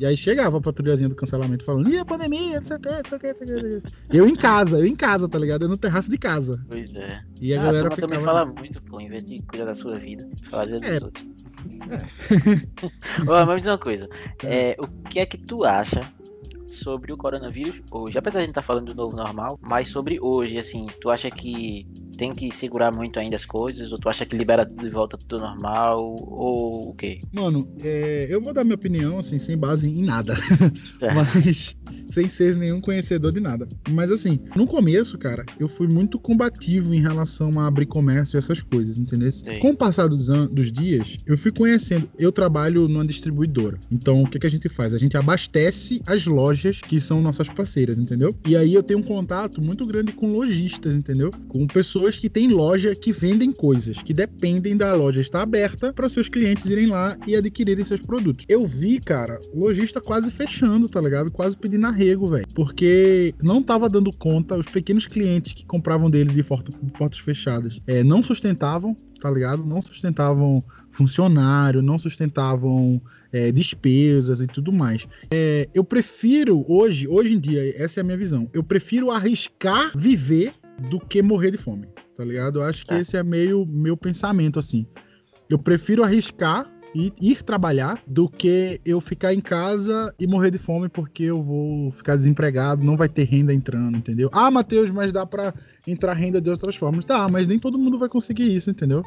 E 0.00 0.06
aí 0.06 0.16
chegava 0.16 0.56
a 0.56 0.60
patrulhazinha 0.62 1.10
do 1.10 1.14
cancelamento 1.14 1.62
falando, 1.62 1.90
e 1.90 1.98
a 1.98 2.04
pandemia, 2.06 2.58
não 2.58 2.66
sei 2.66 2.76
o 2.76 2.80
que, 2.80 2.88
não 2.88 3.02
sei 3.06 3.16
o 3.18 3.20
que, 3.20 3.26
não 3.28 3.36
sei 3.36 3.76
o 3.76 3.82
que. 3.82 4.16
Eu 4.16 4.26
em 4.26 4.34
casa, 4.34 4.78
eu 4.78 4.86
em 4.86 4.96
casa, 4.96 5.28
tá 5.28 5.38
ligado? 5.38 5.64
Eu 5.64 5.68
no 5.68 5.76
terraço 5.76 6.10
de 6.10 6.16
casa. 6.16 6.58
Pois 6.68 6.90
é. 6.94 7.20
E 7.38 7.52
a 7.54 7.60
Ah, 7.60 7.64
galera 7.64 7.90
turma 7.90 7.94
ficava. 7.96 8.12
também 8.14 8.24
fala 8.24 8.46
muito, 8.46 8.82
pô, 8.84 8.98
em 8.98 9.10
vez 9.10 9.22
de 9.26 9.42
cuidar 9.42 9.66
da 9.66 9.74
sua 9.74 9.98
vida, 9.98 10.26
falar 10.50 10.64
da 10.64 10.78
vida 10.78 10.86
É. 10.86 11.00
dos. 11.00 11.12
Ó, 13.28 13.44
mas 13.44 13.48
me 13.48 13.56
diz 13.60 13.66
uma 13.66 13.76
coisa. 13.78 14.08
É, 14.42 14.74
o 14.78 14.86
que 15.08 15.18
é 15.20 15.26
que 15.26 15.36
tu 15.36 15.64
acha 15.64 16.10
sobre 16.66 17.12
o 17.12 17.16
coronavírus 17.18 17.82
hoje? 17.90 18.16
Apesar 18.16 18.38
de 18.38 18.44
a 18.44 18.46
gente 18.46 18.52
estar 18.52 18.62
falando 18.62 18.86
do 18.86 18.94
novo 18.94 19.14
normal, 19.14 19.58
mas 19.60 19.88
sobre 19.88 20.18
hoje, 20.18 20.56
assim, 20.58 20.86
tu 21.02 21.10
acha 21.10 21.30
que 21.30 21.86
tem 22.20 22.34
que 22.34 22.54
segurar 22.54 22.94
muito 22.94 23.18
ainda 23.18 23.34
as 23.34 23.46
coisas? 23.46 23.90
Ou 23.92 23.98
tu 23.98 24.06
acha 24.06 24.26
que 24.26 24.36
libera 24.36 24.66
tudo 24.66 24.86
e 24.86 24.90
volta 24.90 25.16
tudo 25.16 25.40
normal? 25.40 26.04
Ou 26.20 26.90
o 26.90 26.94
quê? 26.94 27.22
Mano, 27.32 27.66
é, 27.82 28.26
eu 28.28 28.42
vou 28.42 28.52
dar 28.52 28.62
minha 28.62 28.74
opinião, 28.74 29.18
assim, 29.18 29.38
sem 29.38 29.56
base 29.56 29.88
em 29.88 30.04
nada. 30.04 30.34
É. 31.00 31.14
Mas 31.14 31.74
sem 32.10 32.28
ser 32.28 32.56
nenhum 32.56 32.80
conhecedor 32.80 33.32
de 33.32 33.40
nada. 33.40 33.68
Mas 33.88 34.10
assim, 34.10 34.40
no 34.56 34.66
começo, 34.66 35.16
cara, 35.16 35.44
eu 35.58 35.68
fui 35.68 35.86
muito 35.86 36.18
combativo 36.18 36.92
em 36.92 37.00
relação 37.00 37.58
a 37.58 37.66
abrir 37.66 37.86
comércio 37.86 38.36
e 38.36 38.38
essas 38.38 38.62
coisas, 38.62 38.98
entendeu? 38.98 39.30
Sim. 39.30 39.58
Com 39.60 39.70
o 39.70 39.76
passar 39.76 40.08
dos, 40.08 40.26
dos 40.26 40.72
dias, 40.72 41.16
eu 41.26 41.38
fui 41.38 41.52
conhecendo. 41.52 42.08
Eu 42.18 42.32
trabalho 42.32 42.88
numa 42.88 43.06
distribuidora. 43.06 43.78
Então, 43.90 44.22
o 44.22 44.28
que, 44.28 44.38
que 44.38 44.46
a 44.46 44.50
gente 44.50 44.68
faz? 44.68 44.92
A 44.92 44.98
gente 44.98 45.16
abastece 45.16 46.02
as 46.06 46.26
lojas 46.26 46.80
que 46.80 47.00
são 47.00 47.20
nossas 47.20 47.48
parceiras, 47.48 47.98
entendeu? 47.98 48.36
E 48.46 48.56
aí 48.56 48.74
eu 48.74 48.82
tenho 48.82 49.00
um 49.00 49.04
contato 49.04 49.62
muito 49.62 49.86
grande 49.86 50.12
com 50.12 50.32
lojistas, 50.32 50.96
entendeu? 50.96 51.30
Com 51.48 51.66
pessoas 51.66 52.09
que 52.18 52.28
têm 52.28 52.48
loja 52.48 52.94
que 52.94 53.12
vendem 53.12 53.52
coisas, 53.52 54.02
que 54.02 54.12
dependem 54.12 54.76
da 54.76 54.94
loja 54.94 55.20
estar 55.20 55.42
aberta 55.42 55.92
para 55.92 56.08
seus 56.08 56.28
clientes 56.28 56.66
irem 56.66 56.86
lá 56.86 57.16
e 57.26 57.36
adquirirem 57.36 57.84
seus 57.84 58.00
produtos. 58.00 58.46
Eu 58.48 58.66
vi, 58.66 59.00
cara, 59.00 59.40
lojista 59.54 60.00
quase 60.00 60.30
fechando, 60.30 60.88
tá 60.88 61.00
ligado? 61.00 61.30
Quase 61.30 61.56
pedindo 61.56 61.86
arrego, 61.86 62.28
velho. 62.28 62.46
Porque 62.54 63.34
não 63.42 63.62
tava 63.62 63.88
dando 63.88 64.12
conta, 64.12 64.56
os 64.56 64.66
pequenos 64.66 65.06
clientes 65.06 65.52
que 65.52 65.64
compravam 65.64 66.10
dele 66.10 66.32
de 66.32 66.42
porta- 66.42 66.72
portas 66.98 67.18
fechadas 67.18 67.80
é, 67.86 68.02
não 68.02 68.22
sustentavam, 68.22 68.96
tá 69.20 69.30
ligado? 69.30 69.64
Não 69.64 69.80
sustentavam 69.80 70.64
funcionário, 70.90 71.82
não 71.82 71.98
sustentavam 71.98 73.00
é, 73.32 73.52
despesas 73.52 74.40
e 74.40 74.46
tudo 74.46 74.72
mais. 74.72 75.06
É, 75.30 75.68
eu 75.74 75.84
prefiro 75.84 76.64
hoje, 76.68 77.06
hoje 77.06 77.34
em 77.34 77.38
dia, 77.38 77.74
essa 77.82 78.00
é 78.00 78.02
a 78.02 78.04
minha 78.04 78.16
visão. 78.16 78.48
Eu 78.52 78.62
prefiro 78.62 79.10
arriscar 79.10 79.92
viver 79.96 80.52
do 80.90 80.98
que 80.98 81.22
morrer 81.22 81.50
de 81.50 81.58
fome, 81.58 81.86
tá 82.20 82.24
ligado? 82.26 82.58
Eu 82.58 82.64
acho 82.64 82.84
que 82.84 82.92
É. 82.92 83.00
esse 83.00 83.16
é 83.16 83.22
meio 83.22 83.64
meu 83.66 83.96
pensamento 83.96 84.58
assim. 84.58 84.86
Eu 85.48 85.58
prefiro 85.58 86.04
arriscar 86.04 86.70
e 86.94 87.12
ir 87.20 87.42
trabalhar 87.42 88.02
do 88.06 88.28
que 88.28 88.78
eu 88.84 89.00
ficar 89.00 89.32
em 89.32 89.40
casa 89.40 90.14
e 90.20 90.26
morrer 90.26 90.50
de 90.50 90.58
fome 90.58 90.88
porque 90.88 91.22
eu 91.24 91.42
vou 91.42 91.90
ficar 91.92 92.16
desempregado, 92.16 92.84
não 92.84 92.96
vai 92.96 93.08
ter 93.08 93.24
renda 93.24 93.54
entrando, 93.54 93.96
entendeu? 93.96 94.28
Ah, 94.32 94.50
Matheus, 94.50 94.90
mas 94.90 95.12
dá 95.12 95.24
pra 95.24 95.54
entrar 95.86 96.12
renda 96.12 96.40
de 96.42 96.50
outras 96.50 96.76
formas. 96.76 97.04
Tá, 97.06 97.26
mas 97.26 97.46
nem 97.46 97.58
todo 97.58 97.78
mundo 97.78 97.98
vai 97.98 98.08
conseguir 98.08 98.54
isso, 98.54 98.70
entendeu? 98.70 99.02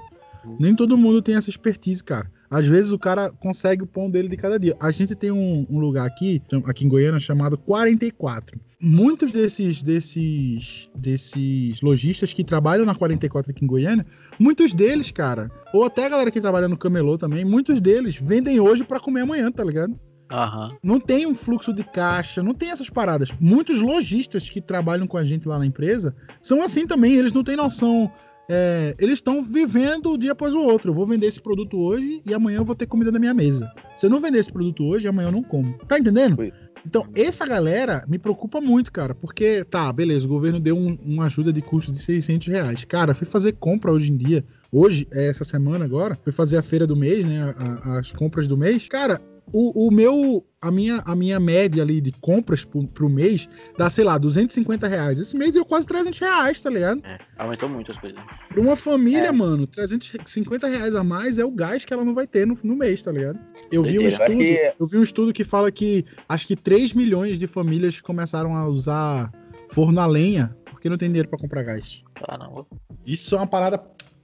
Nem 0.59 0.75
todo 0.75 0.97
mundo 0.97 1.21
tem 1.21 1.35
essa 1.35 1.49
expertise, 1.49 2.03
cara. 2.03 2.31
Às 2.49 2.67
vezes 2.67 2.91
o 2.91 2.99
cara 2.99 3.31
consegue 3.31 3.83
o 3.83 3.87
pão 3.87 4.09
dele 4.11 4.27
de 4.27 4.37
cada 4.37 4.59
dia. 4.59 4.77
A 4.79 4.91
gente 4.91 5.15
tem 5.15 5.31
um, 5.31 5.65
um 5.67 5.79
lugar 5.79 6.05
aqui, 6.05 6.41
aqui 6.65 6.85
em 6.85 6.87
Goiânia, 6.87 7.19
chamado 7.19 7.57
44. 7.57 8.59
Muitos 8.79 9.31
desses, 9.31 9.81
desses, 9.81 10.89
desses 10.95 11.81
lojistas 11.81 12.33
que 12.33 12.43
trabalham 12.43 12.85
na 12.85 12.93
44 12.93 13.51
aqui 13.51 13.63
em 13.63 13.67
Goiânia, 13.67 14.05
muitos 14.37 14.75
deles, 14.75 15.09
cara, 15.09 15.49
ou 15.73 15.85
até 15.85 16.05
a 16.05 16.09
galera 16.09 16.29
que 16.29 16.41
trabalha 16.41 16.67
no 16.67 16.77
camelô 16.77 17.17
também, 17.17 17.45
muitos 17.45 17.79
deles 17.79 18.17
vendem 18.17 18.59
hoje 18.59 18.83
pra 18.83 18.99
comer 18.99 19.21
amanhã, 19.21 19.51
tá 19.51 19.63
ligado? 19.63 19.97
Aham. 20.33 20.75
Não 20.83 20.99
tem 20.99 21.27
um 21.27 21.35
fluxo 21.35 21.73
de 21.73 21.83
caixa, 21.83 22.41
não 22.41 22.53
tem 22.53 22.71
essas 22.71 22.89
paradas. 22.89 23.31
Muitos 23.39 23.81
lojistas 23.81 24.49
que 24.49 24.59
trabalham 24.59 25.05
com 25.07 25.17
a 25.17 25.23
gente 25.23 25.47
lá 25.47 25.59
na 25.59 25.65
empresa 25.65 26.15
são 26.41 26.61
assim 26.61 26.87
também, 26.87 27.13
eles 27.13 27.33
não 27.33 27.43
têm 27.43 27.55
noção. 27.55 28.11
É, 28.49 28.95
eles 28.99 29.15
estão 29.19 29.41
vivendo 29.41 30.11
o 30.11 30.17
dia 30.17 30.31
após 30.33 30.53
o 30.53 30.59
outro. 30.59 30.91
Eu 30.91 30.95
vou 30.95 31.07
vender 31.07 31.27
esse 31.27 31.41
produto 31.41 31.77
hoje 31.79 32.21
e 32.25 32.33
amanhã 32.33 32.57
eu 32.59 32.65
vou 32.65 32.75
ter 32.75 32.85
comida 32.85 33.11
na 33.11 33.19
minha 33.19 33.33
mesa. 33.33 33.69
Se 33.95 34.05
eu 34.05 34.09
não 34.09 34.19
vender 34.19 34.39
esse 34.39 34.51
produto 34.51 34.83
hoje, 34.83 35.07
amanhã 35.07 35.27
eu 35.29 35.31
não 35.31 35.43
como. 35.43 35.73
Tá 35.87 35.97
entendendo? 35.97 36.35
Foi. 36.35 36.51
Então, 36.85 37.07
essa 37.15 37.45
galera 37.47 38.03
me 38.09 38.19
preocupa 38.19 38.59
muito, 38.59 38.91
cara, 38.91 39.15
porque, 39.15 39.63
tá, 39.63 39.91
beleza, 39.93 40.25
o 40.25 40.29
governo 40.29 40.59
deu 40.59 40.75
um- 40.77 40.97
uma 41.05 41.27
ajuda 41.27 41.53
de 41.53 41.61
custo 41.61 41.93
de 41.93 41.99
600 41.99 42.49
reais. 42.49 42.83
Cara, 42.83 43.13
fui 43.15 43.25
fazer 43.25 43.53
compra 43.53 43.89
hoje 43.89 44.11
em 44.11 44.17
dia, 44.17 44.43
hoje, 44.69 45.07
é 45.13 45.29
essa 45.29 45.45
semana 45.45 45.85
agora, 45.85 46.17
fui 46.21 46.33
fazer 46.33 46.57
a 46.57 46.61
feira 46.61 46.85
do 46.85 46.93
mês, 46.93 47.23
né, 47.23 47.55
a- 47.57 47.99
as 47.99 48.11
compras 48.11 48.49
do 48.49 48.57
mês. 48.57 48.85
Cara, 48.89 49.21
o, 49.51 49.87
o 49.87 49.91
meu, 49.91 50.45
a 50.61 50.71
minha, 50.71 51.01
a 51.05 51.15
minha 51.15 51.39
média 51.39 51.83
ali 51.83 51.99
de 52.01 52.11
compras 52.11 52.63
pro, 52.65 52.87
pro 52.87 53.09
mês 53.09 53.47
dá, 53.77 53.89
sei 53.89 54.03
lá, 54.03 54.17
250 54.17 54.87
reais. 54.87 55.19
Esse 55.19 55.35
mês 55.37 55.51
deu 55.51 55.65
quase 55.65 55.85
300 55.87 56.17
reais, 56.19 56.61
tá 56.61 56.69
ligado? 56.69 57.01
É, 57.05 57.17
aumentou 57.37 57.67
muito 57.69 57.91
as 57.91 57.97
coisas. 57.97 58.19
Pra 58.49 58.61
uma 58.61 58.75
família, 58.75 59.27
É. 59.27 59.31
mano, 59.31 59.67
350 59.67 60.67
reais 60.67 60.95
a 60.95 61.03
mais 61.03 61.37
é 61.39 61.45
o 61.45 61.51
gás 61.51 61.83
que 61.85 61.93
ela 61.93 62.05
não 62.05 62.13
vai 62.15 62.25
ter 62.27 62.47
no, 62.47 62.57
no 62.63 62.75
mês, 62.75 63.03
tá 63.03 63.11
ligado? 63.11 63.39
Eu 63.71 63.83
vi 63.83 63.99
um 63.99 64.07
estudo, 64.07 64.37
que- 64.37 64.73
eu 64.79 64.87
vi 64.87 64.97
um 64.97 65.03
estudo 65.03 65.33
que 65.33 65.43
fala 65.43 65.71
que 65.71 66.05
acho 66.29 66.47
que 66.47 66.55
3 66.55 66.93
milhões 66.93 67.37
de 67.37 67.47
famílias 67.47 67.99
começaram 68.01 68.55
a 68.55 68.67
usar 68.67 69.31
forno 69.69 69.99
a 69.99 70.05
lenha 70.05 70.55
porque 70.65 70.89
não 70.89 70.97
tem 70.97 71.09
dinheiro 71.09 71.29
pra 71.29 71.39
comprar 71.39 71.63
gás. 71.63 72.03
Caramba. 72.15 72.65
Isso 73.05 73.35
é 73.35 73.37
uma 73.37 73.47
parada 73.47 73.81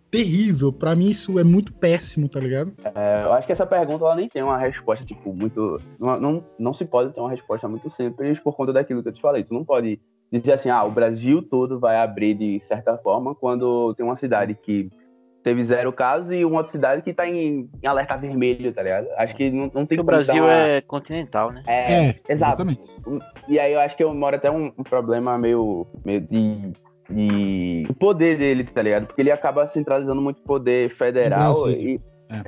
terrível. 0.09 0.71
Pra 0.71 0.95
mim 0.95 1.09
isso 1.09 1.37
é 1.39 1.43
muito 1.43 1.73
péssimo, 1.73 2.27
tá 2.29 2.39
ligado? 2.39 2.73
É, 2.83 3.23
eu 3.25 3.33
acho 3.33 3.45
que 3.47 3.53
essa 3.53 3.65
pergunta 3.65 4.03
ela 4.05 4.15
nem 4.15 4.27
tem 4.29 4.41
uma 4.43 4.57
resposta, 4.57 5.05
tipo, 5.05 5.33
muito. 5.33 5.79
Não, 5.99 6.19
não, 6.19 6.43
não 6.57 6.73
se 6.73 6.85
pode 6.85 7.13
ter 7.13 7.19
uma 7.19 7.29
resposta 7.29 7.67
muito 7.67 7.89
simples 7.89 8.39
por 8.39 8.55
conta 8.55 8.73
daquilo 8.73 9.01
que 9.03 9.09
eu 9.09 9.13
te 9.13 9.21
falei. 9.21 9.43
Tu 9.43 9.53
não 9.53 9.63
pode 9.63 9.99
dizer 10.31 10.53
assim, 10.53 10.69
ah, 10.69 10.83
o 10.83 10.91
Brasil 10.91 11.41
todo 11.41 11.79
vai 11.79 11.97
abrir 11.97 12.35
de 12.35 12.59
certa 12.59 12.97
forma 12.97 13.33
quando 13.33 13.93
tem 13.95 14.05
uma 14.05 14.15
cidade 14.15 14.53
que 14.61 14.89
teve 15.41 15.63
zero 15.63 15.91
casos 15.91 16.31
e 16.31 16.43
uma 16.43 16.57
outra 16.57 16.71
cidade 16.71 17.01
que 17.01 17.13
tá 17.13 17.27
em, 17.27 17.69
em 17.81 17.87
alerta 17.87 18.17
vermelho, 18.17 18.73
tá 18.73 18.83
ligado? 18.83 19.07
Acho 19.17 19.35
que 19.35 19.49
não, 19.49 19.71
não 19.73 19.85
tem 19.85 19.99
o 19.99 20.03
Brasil 20.03 20.43
uma- 20.43 20.53
é 20.53 20.81
continental, 20.81 21.51
né? 21.51 21.63
É, 21.65 22.09
exato. 22.09 22.21
exatamente. 22.29 22.81
E 23.47 23.57
aí 23.57 23.73
eu 23.73 23.79
acho 23.79 23.95
que 23.95 24.03
eu 24.03 24.13
moro 24.13 24.35
até 24.35 24.51
um, 24.51 24.71
um 24.77 24.83
problema 24.83 25.37
meio, 25.37 25.87
meio 26.05 26.21
de, 26.21 26.73
de 27.09 27.85
o 27.89 27.93
poder 27.93 28.37
dele, 28.37 28.63
tá 28.63 28.81
ligado? 28.81 29.07
Porque 29.07 29.21
ele 29.21 29.31
acaba 29.31 29.65
centralizando 29.67 30.21
muito 30.21 30.41
poder 30.41 30.95
federal 30.95 31.69
e 31.69 31.99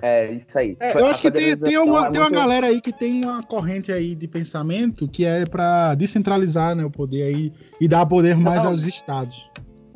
é. 0.01 0.31
isso 0.33 0.57
aí. 0.57 0.77
É, 0.79 0.91
A 0.91 0.99
eu 0.99 1.05
acho 1.07 1.21
que 1.21 1.31
tem, 1.31 1.57
tem, 1.57 1.77
uma, 1.77 2.07
é 2.07 2.11
tem 2.11 2.21
uma 2.21 2.29
muito- 2.29 2.39
galera 2.39 2.67
aí 2.67 2.79
que 2.79 2.93
tem 2.93 3.23
uma 3.25 3.41
corrente 3.41 3.91
aí 3.91 4.13
de 4.13 4.27
pensamento 4.27 5.07
que 5.07 5.25
é 5.25 5.45
pra 5.45 5.95
descentralizar 5.95 6.75
né, 6.75 6.85
o 6.85 6.91
poder 6.91 7.23
aí 7.23 7.51
e 7.79 7.87
dar 7.87 8.05
poder 8.05 8.37
mais 8.37 8.63
Não. 8.63 8.71
aos 8.71 8.85
estados. 8.85 9.49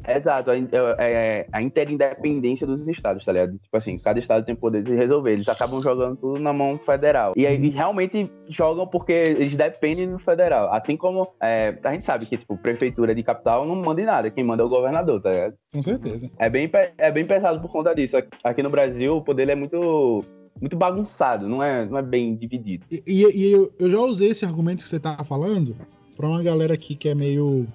Exato, 0.07 0.51
a, 0.51 0.57
in- 0.57 0.67
é- 0.71 0.95
é- 0.99 1.47
a 1.51 1.61
interindependência 1.61 2.65
dos 2.67 2.87
estados, 2.87 3.23
tá 3.23 3.31
ligado? 3.31 3.53
Tipo 3.57 3.77
assim, 3.77 3.97
cada 3.97 4.19
estado 4.19 4.45
tem 4.45 4.55
poder 4.55 4.83
de 4.83 4.93
resolver. 4.93 5.31
Eles 5.33 5.47
acabam 5.49 5.81
jogando 5.81 6.15
tudo 6.17 6.39
na 6.39 6.51
mão 6.53 6.77
federal. 6.77 7.33
E 7.35 7.45
aí 7.47 7.55
e 7.63 7.69
realmente 7.69 8.29
jogam 8.47 8.85
porque 8.85 9.11
eles 9.11 9.55
dependem 9.55 10.09
do 10.09 10.19
federal. 10.19 10.71
Assim 10.73 10.95
como 10.97 11.27
é, 11.41 11.77
a 11.83 11.93
gente 11.93 12.05
sabe 12.05 12.25
que, 12.25 12.37
tipo, 12.37 12.57
prefeitura 12.57 13.15
de 13.15 13.23
capital 13.23 13.65
não 13.65 13.75
manda 13.75 14.01
em 14.01 14.05
nada. 14.05 14.29
Quem 14.29 14.43
manda 14.43 14.61
é 14.63 14.65
o 14.65 14.69
governador, 14.69 15.21
tá 15.21 15.29
ligado? 15.31 15.53
Com 15.73 15.81
certeza. 15.81 16.29
É 16.37 16.49
bem, 16.49 16.69
é 16.97 17.11
bem 17.11 17.25
pesado 17.25 17.59
por 17.61 17.71
conta 17.71 17.93
disso. 17.95 18.17
Aqui- 18.43 18.63
no 18.63 18.69
Brasil, 18.69 19.17
o 19.17 19.21
poder 19.21 19.47
é 19.49 19.55
muito, 19.55 20.23
muito 20.59 20.75
bagunçado, 20.75 21.47
não 21.47 21.61
é, 21.61 21.85
não 21.85 21.97
é 21.97 22.01
bem 22.01 22.35
dividido. 22.35 22.85
E, 22.91 23.03
e- 23.07 23.37
e 23.47 23.51
eu, 23.51 23.71
eu 23.79 23.89
já 23.89 23.99
usei 23.99 24.29
esse 24.31 24.43
argumento 24.45 24.83
que 24.83 24.89
você 24.89 24.99
tá 24.99 25.15
falando 25.23 25.75
pra 26.15 26.27
uma 26.27 26.41
galera 26.41 26.73
aqui 26.73 26.95
que 26.95 27.07
é 27.09 27.13
meio. 27.15 27.67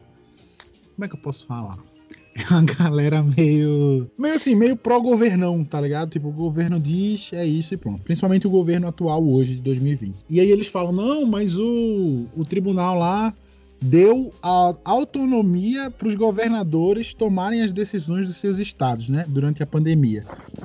Como 0.97 1.05
é 1.05 1.09
que 1.09 1.14
eu 1.14 1.21
posso 1.21 1.47
falar? 1.47 1.79
É 2.35 2.43
uma 2.53 2.62
galera 2.62 3.23
meio. 3.23 4.11
Meio 4.19 4.35
assim, 4.35 4.55
meio 4.55 4.77
pró-governão, 4.77 5.64
tá 5.64 5.81
ligado? 5.81 6.11
Tipo, 6.11 6.29
o 6.29 6.33
governo 6.33 6.81
diz, 6.81 7.33
é 7.33 7.45
isso 7.45 7.75
e 7.75 7.77
pronto. 7.77 8.03
Principalmente 8.03 8.47
o 8.47 8.51
governo 8.51 8.87
atual 8.88 9.27
hoje, 9.27 9.57
de 9.57 9.61
2020. 9.62 10.14
E 10.29 10.40
aí 10.40 10.51
eles 10.51 10.69
falam, 10.69 10.93
não, 10.93 11.27
mas 11.27 11.57
o, 11.57 12.27
o 12.37 12.45
tribunal 12.45 12.99
lá 12.99 13.35
deu 13.81 14.33
a 14.43 14.75
autonomia 14.85 15.90
para 15.90 16.09
os 16.09 16.14
governadores 16.14 17.14
tomarem 17.14 17.62
as 17.62 17.73
decisões 17.73 18.27
dos 18.27 18.37
seus 18.37 18.59
estados, 18.59 19.09
né? 19.09 19.25
Durante 19.29 19.62
a 19.62 19.66
pandemia. 19.66 20.25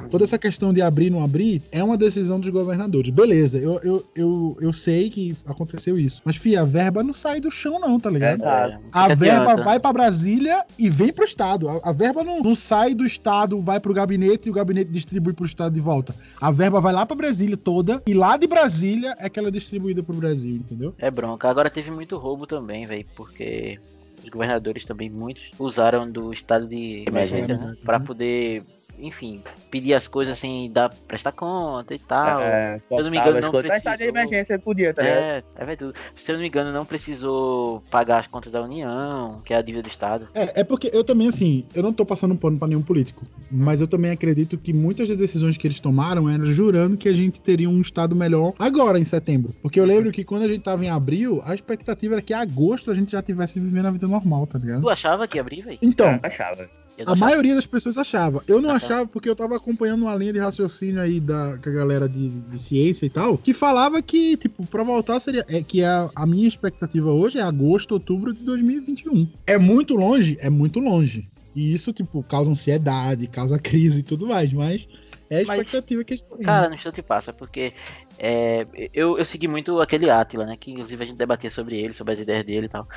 Toda 0.10 0.24
essa 0.24 0.38
questão 0.38 0.74
de 0.74 0.82
abrir 0.82 1.08
e 1.08 1.10
não 1.10 1.24
abrir 1.24 1.62
é 1.72 1.84
uma 1.84 1.98
decisão 1.98 2.40
dos 2.40 2.50
governadores. 2.50 3.10
Beleza, 3.10 3.58
eu, 3.58 3.80
eu, 3.84 4.06
eu, 4.16 4.58
eu 4.60 4.74
sei 4.74 5.10
que 5.10 5.36
aconteceu 5.46 5.98
isso. 5.98 6.22
Mas, 6.26 6.36
fia, 6.36 6.62
a 6.62 6.66
verba 6.66 7.04
não 7.04 7.14
sai 7.14 7.40
do 7.40 7.50
chão, 7.50 7.80
não, 7.80 8.00
tá 8.00 8.10
ligado? 8.10 8.40
Exato. 8.40 8.80
A 8.92 9.04
Fica 9.04 9.16
verba 9.16 9.52
adianta. 9.52 9.64
vai 9.64 9.80
para 9.80 9.94
Brasília 9.94 10.66
e 10.78 10.90
vem 10.90 11.12
pro 11.12 11.26
estado. 11.26 11.70
A, 11.70 11.90
a 11.90 11.92
verba 11.92 12.24
não, 12.24 12.42
não 12.42 12.56
sai 12.56 12.94
do 12.94 13.06
estado, 13.06 13.62
vai 13.62 13.80
pro 13.80 13.94
gabinete 13.94 14.48
e 14.48 14.52
o 14.52 14.54
gabinete 14.54 14.92
distribui 14.92 15.34
pro 15.34 15.46
estado 15.46 15.74
de 15.74 15.82
volta. 15.82 16.16
A 16.40 16.52
verba 16.52 16.82
vai 16.82 16.94
lá 16.94 17.06
para 17.06 17.16
Brasília 17.16 17.58
toda 17.58 18.02
e 18.06 18.14
lá 18.14 18.38
de 18.38 18.48
Brasília 18.48 19.16
é 19.20 19.30
que 19.30 19.40
ela 19.40 19.48
é 19.48 19.52
distribuída 19.52 20.04
pro 20.04 20.16
Brasil, 20.16 20.56
entendeu? 20.56 20.94
É 20.98 21.10
bronca. 21.10 21.50
Agora 21.50 21.70
teve 21.70 21.92
muito 21.92 22.18
roubo 22.18 22.46
também, 22.46 22.86
velho, 22.86 23.05
porque 23.16 23.80
os 24.24 24.30
governadores 24.30 24.84
também, 24.86 25.10
muitos, 25.10 25.52
usaram 25.60 26.10
do 26.10 26.32
estado 26.34 26.68
de 26.68 27.06
emergência, 27.08 27.56
né? 27.56 27.60
Verdade, 27.62 27.80
Pra 27.86 28.00
né? 28.00 28.06
poder, 28.06 28.64
enfim, 29.00 29.42
pedir 29.70 29.94
as 29.94 30.08
coisas 30.08 30.38
sem 30.40 30.72
dar, 30.72 30.90
prestar 31.08 31.32
conta 31.32 31.94
e 31.94 32.00
tal. 32.00 32.42
É, 32.42 32.80
se 32.80 32.94
eu 32.94 33.04
não 33.04 33.12
me 33.12 33.18
engano, 33.18 33.42
não 33.42 33.52
coisas. 33.52 33.70
Mas 33.70 33.84
tá 33.84 33.92
de 33.92 33.98
precisou- 33.98 34.18
emergência 34.22 34.60
podia, 34.60 34.94
tá? 34.94 35.04
É, 35.06 35.44
é 35.56 35.66
verdade. 35.66 35.94
Se 36.16 36.32
eu 36.32 36.36
não 36.36 36.42
me 36.42 36.48
engano, 36.48 36.72
não 36.72 36.86
precisou 36.86 37.82
pagar 37.92 38.20
as 38.20 38.28
contas 38.28 38.52
da 38.52 38.62
União, 38.62 39.42
que 39.44 39.54
é 39.54 39.58
a 39.58 39.62
dívida 39.62 39.84
do 39.84 39.90
Estado. 39.90 40.28
É, 40.34 40.62
é 40.62 40.64
porque 40.64 40.90
eu 40.94 41.04
também, 41.04 41.28
assim, 41.28 41.66
eu 41.74 41.84
não 41.84 41.94
tô 41.94 42.06
passando 42.06 42.36
pano 42.36 42.58
pra 42.58 42.68
nenhum 42.68 42.82
político, 42.82 43.26
mas 43.52 43.82
eu 43.82 43.88
também 43.88 44.12
acredito 44.12 44.58
que 44.58 44.74
muitas 44.74 45.08
das 45.10 45.18
decisões 45.18 45.58
que 45.58 45.68
eles 45.68 45.80
tomaram 45.80 46.30
eram 46.30 46.46
jurando 46.46 46.98
que 46.98 47.10
a 47.10 47.14
gente 47.14 47.40
teria 47.42 47.70
um 47.70 47.82
estado 47.82 48.16
melhor 48.16 48.54
agora, 48.58 49.00
em 49.00 49.06
setembro. 49.06 49.54
Porque 49.62 49.80
eu 49.80 49.86
lembro 49.86 50.12
que 50.12 50.24
quando 50.24 50.44
a 50.44 50.48
gente 50.48 50.60
tava 50.62 50.84
em 50.86 50.90
abril, 50.90 51.42
a 51.46 51.54
expectativa 51.54 52.16
era 52.16 52.22
que 52.22 52.34
em 52.34 52.38
agosto 52.38 52.92
a 52.92 52.96
gente 52.96 53.12
já 53.12 53.22
tivesse 53.22 53.60
vivendo 53.60 53.88
a 53.88 53.92
vida 53.92 54.08
normal, 54.08 54.48
tá 54.48 54.58
ligado? 54.58 54.82
Tu 54.82 54.90
achava 54.90 55.28
que 55.28 55.38
ia 55.38 55.42
abrir, 55.42 55.62
velho? 55.62 55.78
Então, 55.82 56.08
É, 56.08 56.20
achava. 56.24 56.70
A 57.06 57.16
maioria 57.16 57.56
das 57.56 57.66
pessoas 57.66 57.98
achava. 57.98 58.44
Eu 58.48 58.62
não 58.62 58.70
achava 58.70 59.06
porque 59.06 59.30
eu 59.30 59.36
tava 59.36 59.56
acompanhando 59.58 60.04
uma 60.04 60.16
linha 60.16 60.34
de 60.34 60.40
raciocínio 60.40 61.02
aí 61.02 61.20
da 61.20 61.58
com 61.58 61.70
a 61.70 61.74
galera 61.74 62.08
de, 62.08 62.30
de 62.30 62.60
ciência 62.60 63.06
e 63.06 63.10
tal, 63.10 63.38
que 63.38 63.54
falava 63.54 64.02
que, 64.02 64.38
tipo, 64.38 64.66
pra 64.68 64.84
voltar 64.84 65.20
seria. 65.20 65.46
É, 65.50 65.62
que 65.62 65.84
a, 65.84 66.10
a 66.16 66.26
minha 66.26 66.48
expectativa 66.48 67.12
hoje 67.12 67.38
é 67.38 67.42
agosto, 67.42 67.94
outubro 67.94 68.34
de 68.34 68.44
2021. 68.44 69.28
É 69.46 69.58
muito 69.58 69.96
longe? 69.96 70.38
É 70.40 70.50
muito 70.50 70.80
longe. 70.80 71.28
E 71.56 71.74
isso, 71.74 71.92
tipo, 71.94 72.22
causa 72.24 72.52
ansiedade, 72.52 73.28
causa 73.28 73.58
crise 73.58 74.00
e 74.00 74.04
tudo 74.04 74.28
mais, 74.28 74.52
mas 74.52 74.88
é 75.30 75.42
a 75.42 75.46
Mas, 75.46 75.58
expectativa 75.58 76.04
que 76.04 76.14
a 76.14 76.18
gente 76.18 76.28
tem. 76.28 76.46
Cara, 76.46 76.70
no 76.70 76.76
instante 76.76 77.02
passa, 77.02 77.34
porque 77.34 77.74
é, 78.18 78.68
eu, 78.94 79.18
eu 79.18 79.26
segui 79.26 79.48
muito 79.48 79.80
aquele 79.82 80.10
Atila, 80.10 80.46
né? 80.46 80.56
Que 80.56 80.72
inclusive 80.72 81.04
a 81.04 81.08
gente 81.08 81.18
debatia 81.18 81.50
sobre 81.50 81.78
ele, 81.78 81.94
sobre 81.94 82.14
as 82.14 82.20
ideias 82.20 82.46
dele 82.46 82.68
e 82.68 82.70
tal. 82.70 82.88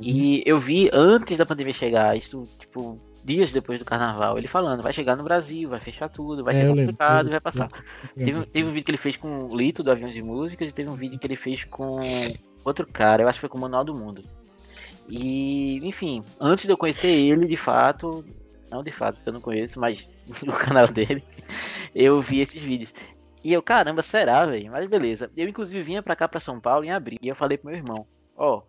E 0.00 0.42
eu 0.46 0.58
vi 0.58 0.88
antes 0.92 1.36
da 1.36 1.44
pandemia 1.44 1.74
chegar, 1.74 2.16
isso, 2.16 2.48
tipo, 2.58 2.98
dias 3.24 3.50
depois 3.50 3.78
do 3.78 3.84
carnaval, 3.84 4.36
ele 4.36 4.46
falando, 4.46 4.82
vai 4.82 4.92
chegar 4.92 5.16
no 5.16 5.24
Brasil, 5.24 5.68
vai 5.70 5.80
fechar 5.80 6.08
tudo, 6.08 6.44
vai 6.44 6.54
É, 6.54 6.60
ser 6.60 6.68
complicado, 6.68 7.30
vai 7.30 7.40
passar. 7.40 7.70
Teve, 8.16 8.38
um- 8.38 8.44
teve 8.44 8.68
um 8.68 8.72
vídeo 8.72 8.84
que 8.84 8.90
ele 8.90 8.98
fez 8.98 9.16
com 9.16 9.44
o 9.46 9.56
Lito 9.56 9.82
do 9.82 9.90
Aviões 9.90 10.12
de 10.14 10.22
Músicas 10.22 10.68
e 10.68 10.72
teve 10.72 10.90
um 10.90 10.94
vídeo 10.94 11.18
que 11.18 11.26
ele 11.26 11.36
fez 11.36 11.64
com 11.64 11.98
outro 12.64 12.86
cara, 12.86 13.22
eu 13.22 13.28
acho 13.28 13.36
que 13.36 13.40
foi 13.40 13.48
com 13.48 13.58
o 13.58 13.60
Manual 13.60 13.84
do 13.84 13.94
Mundo. 13.94 14.22
E, 15.08 15.86
enfim, 15.86 16.22
antes 16.40 16.64
de 16.64 16.72
eu 16.72 16.76
conhecer 16.76 17.08
ele 17.08 17.46
de 17.46 17.56
fato, 17.56 18.24
não 18.70 18.82
de 18.82 18.90
fato, 18.92 19.16
porque 19.16 19.28
eu 19.28 19.34
não 19.34 19.40
conheço, 19.40 19.78
mas 19.78 20.08
no 20.44 20.52
canal 20.52 20.88
dele, 20.88 21.22
eu 21.94 22.20
vi 22.20 22.40
esses 22.40 22.60
vídeos. 22.60 22.92
E 23.42 23.52
eu, 23.52 23.62
caramba, 23.62 24.02
será, 24.02 24.46
velho? 24.46 24.70
Mas 24.72 24.88
beleza. 24.88 25.30
Eu, 25.36 25.46
inclusive, 25.46 25.82
vinha 25.82 26.02
pra 26.02 26.16
cá, 26.16 26.26
pra 26.26 26.40
São 26.40 26.58
Paulo, 26.58 26.84
em 26.84 26.90
abril. 26.90 27.18
E 27.20 27.28
eu 27.28 27.36
falei 27.36 27.58
pro 27.58 27.68
meu 27.68 27.76
irmão: 27.76 28.06
Ó, 28.34 28.62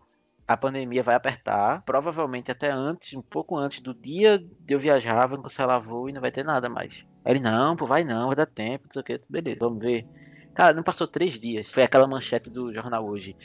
a 0.48 0.58
pandemia 0.58 1.04
vai 1.04 1.16
apertar. 1.16 1.82
Provavelmente 1.84 2.52
até 2.52 2.70
antes, 2.72 3.14
um 3.14 3.22
pouco 3.22 3.58
antes 3.58 3.82
do 3.82 3.94
dia 3.94 4.38
de 4.40 4.74
eu 4.74 4.80
viajar, 4.80 5.26
vão 5.28 5.42
cancelar 5.42 5.82
voo 5.82 6.10
e 6.10 6.14
não 6.14 6.22
vai 6.22 6.32
ter 6.32 6.44
nada 6.46 6.70
mais. 6.70 6.94
Aí 7.24 7.34
ele: 7.34 7.40
Não, 7.40 7.76
pô, 7.76 7.86
vai 7.88 8.04
não, 8.04 8.28
vai 8.28 8.36
dar 8.36 8.46
tempo, 8.46 8.86
não 8.88 8.94
sei 8.94 9.02
o 9.02 9.06
que. 9.06 9.22
Beleza, 9.30 9.58
vamos 9.60 9.80
ver. 9.80 10.08
Cara, 10.54 10.74
não 10.74 10.84
passou 10.84 11.08
três 11.08 11.40
dias. 11.40 11.70
Foi 11.70 11.84
aquela 11.84 12.08
manchete 12.08 12.50
do 12.50 12.74
jornal 12.74 13.06
hoje. 13.06 13.36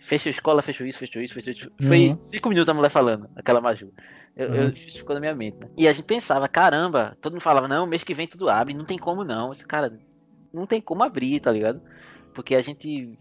Fechou 0.00 0.30
escola, 0.30 0.62
fechou 0.62 0.86
isso, 0.86 0.98
fechou 0.98 1.22
isso, 1.22 1.34
fechou 1.34 1.52
isso. 1.52 1.70
Foi 1.80 2.10
Uhum. 2.10 2.18
cinco 2.24 2.48
minutos 2.48 2.68
a 2.68 2.74
mulher 2.74 2.90
falando, 2.90 3.28
aquela 3.36 3.60
Maju. 3.60 3.92
Eu, 4.36 4.48
eu- 4.48 4.64
Uhum. 4.66 4.70
isso 4.70 4.98
ficou 4.98 5.14
na 5.14 5.20
minha 5.20 5.34
mente. 5.34 5.56
né? 5.60 5.68
E 5.76 5.88
a 5.88 5.92
gente 5.92 6.04
pensava, 6.06 6.48
caramba, 6.48 7.16
todo 7.20 7.32
mundo 7.32 7.40
falava, 7.42 7.68
não, 7.68 7.86
mês 7.86 8.04
que 8.04 8.12
vem 8.14 8.26
tudo 8.26 8.48
abre, 8.48 8.74
não 8.74 8.84
tem 8.84 8.98
como 8.98 9.24
não. 9.24 9.52
Esse 9.52 9.66
cara, 9.66 9.96
não 10.52 10.66
tem 10.66 10.80
como 10.80 11.02
abrir, 11.02 11.40
tá 11.40 11.50
ligado? 11.52 11.82
Porque 12.34 12.54
a 12.54 12.62
gente 12.62 13.18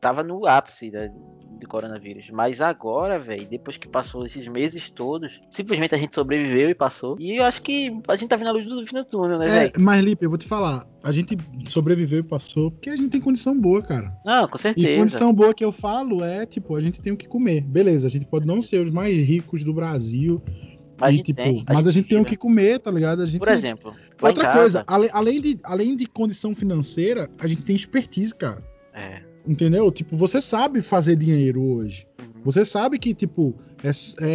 tava 0.00 0.22
no 0.22 0.46
ápice 0.46 0.90
da, 0.90 1.08
do 1.58 1.66
coronavírus. 1.68 2.28
Mas 2.30 2.60
agora, 2.60 3.18
velho, 3.18 3.46
depois 3.48 3.76
que 3.76 3.88
passou 3.88 4.24
esses 4.26 4.46
meses 4.48 4.90
todos, 4.90 5.40
simplesmente 5.50 5.94
a 5.94 5.98
gente 5.98 6.14
sobreviveu 6.14 6.68
e 6.70 6.74
passou. 6.74 7.16
E 7.18 7.36
eu 7.38 7.44
acho 7.44 7.62
que 7.62 7.90
a 8.08 8.16
gente 8.16 8.28
tá 8.28 8.36
vendo 8.36 8.48
a 8.48 8.52
luz 8.52 8.66
do 8.66 8.86
fim 8.86 8.96
do 8.96 9.04
túnel, 9.04 9.38
né, 9.38 9.46
É, 9.46 9.50
velho? 9.60 9.72
mas 9.78 10.04
Lipe, 10.04 10.24
eu 10.24 10.30
vou 10.30 10.38
te 10.38 10.46
falar, 10.46 10.86
a 11.02 11.12
gente 11.12 11.36
sobreviveu 11.68 12.20
e 12.20 12.22
passou 12.22 12.70
porque 12.70 12.90
a 12.90 12.96
gente 12.96 13.10
tem 13.10 13.20
condição 13.20 13.58
boa, 13.58 13.82
cara. 13.82 14.12
Não, 14.24 14.46
com 14.48 14.56
E 14.56 14.60
certeza. 14.60 14.98
condição 15.00 15.32
boa 15.32 15.54
que 15.54 15.64
eu 15.64 15.72
falo 15.72 16.22
é, 16.24 16.44
tipo, 16.46 16.76
a 16.76 16.80
gente 16.80 17.00
tem 17.00 17.12
o 17.12 17.16
que 17.16 17.28
comer. 17.28 17.62
Beleza, 17.62 18.06
a 18.06 18.10
gente 18.10 18.26
pode 18.26 18.46
não 18.46 18.60
ser 18.60 18.80
os 18.80 18.90
mais 18.90 19.16
ricos 19.16 19.62
do 19.64 19.72
Brasil, 19.72 20.42
Mas 20.98 21.08
a 21.08 21.12
e, 21.12 21.16
gente 21.16 21.26
tipo, 21.26 21.42
tem. 21.42 21.64
mas 21.68 21.86
a 21.86 21.90
gente 21.92 22.08
tem 22.08 22.20
o 22.20 22.24
que 22.24 22.36
comer, 22.36 22.78
tá 22.78 22.90
ligado? 22.90 23.22
A 23.22 23.26
gente 23.26 23.38
Por 23.40 23.48
exemplo, 23.48 23.92
Outra 24.22 24.52
coisa, 24.52 24.84
ale- 24.86 25.10
além 25.12 25.40
de, 25.40 25.58
além 25.64 25.96
de 25.96 26.06
condição 26.06 26.54
financeira, 26.54 27.28
a 27.38 27.46
gente 27.46 27.64
tem 27.64 27.74
expertise, 27.76 28.34
cara. 28.34 28.62
É. 28.92 29.20
Entendeu? 29.46 29.90
Tipo, 29.92 30.16
você 30.16 30.40
sabe 30.40 30.80
fazer 30.82 31.16
dinheiro 31.16 31.62
hoje. 31.62 32.06
Você 32.44 32.64
sabe 32.64 32.98
que, 32.98 33.14
tipo, 33.14 33.54
é, 33.82 33.90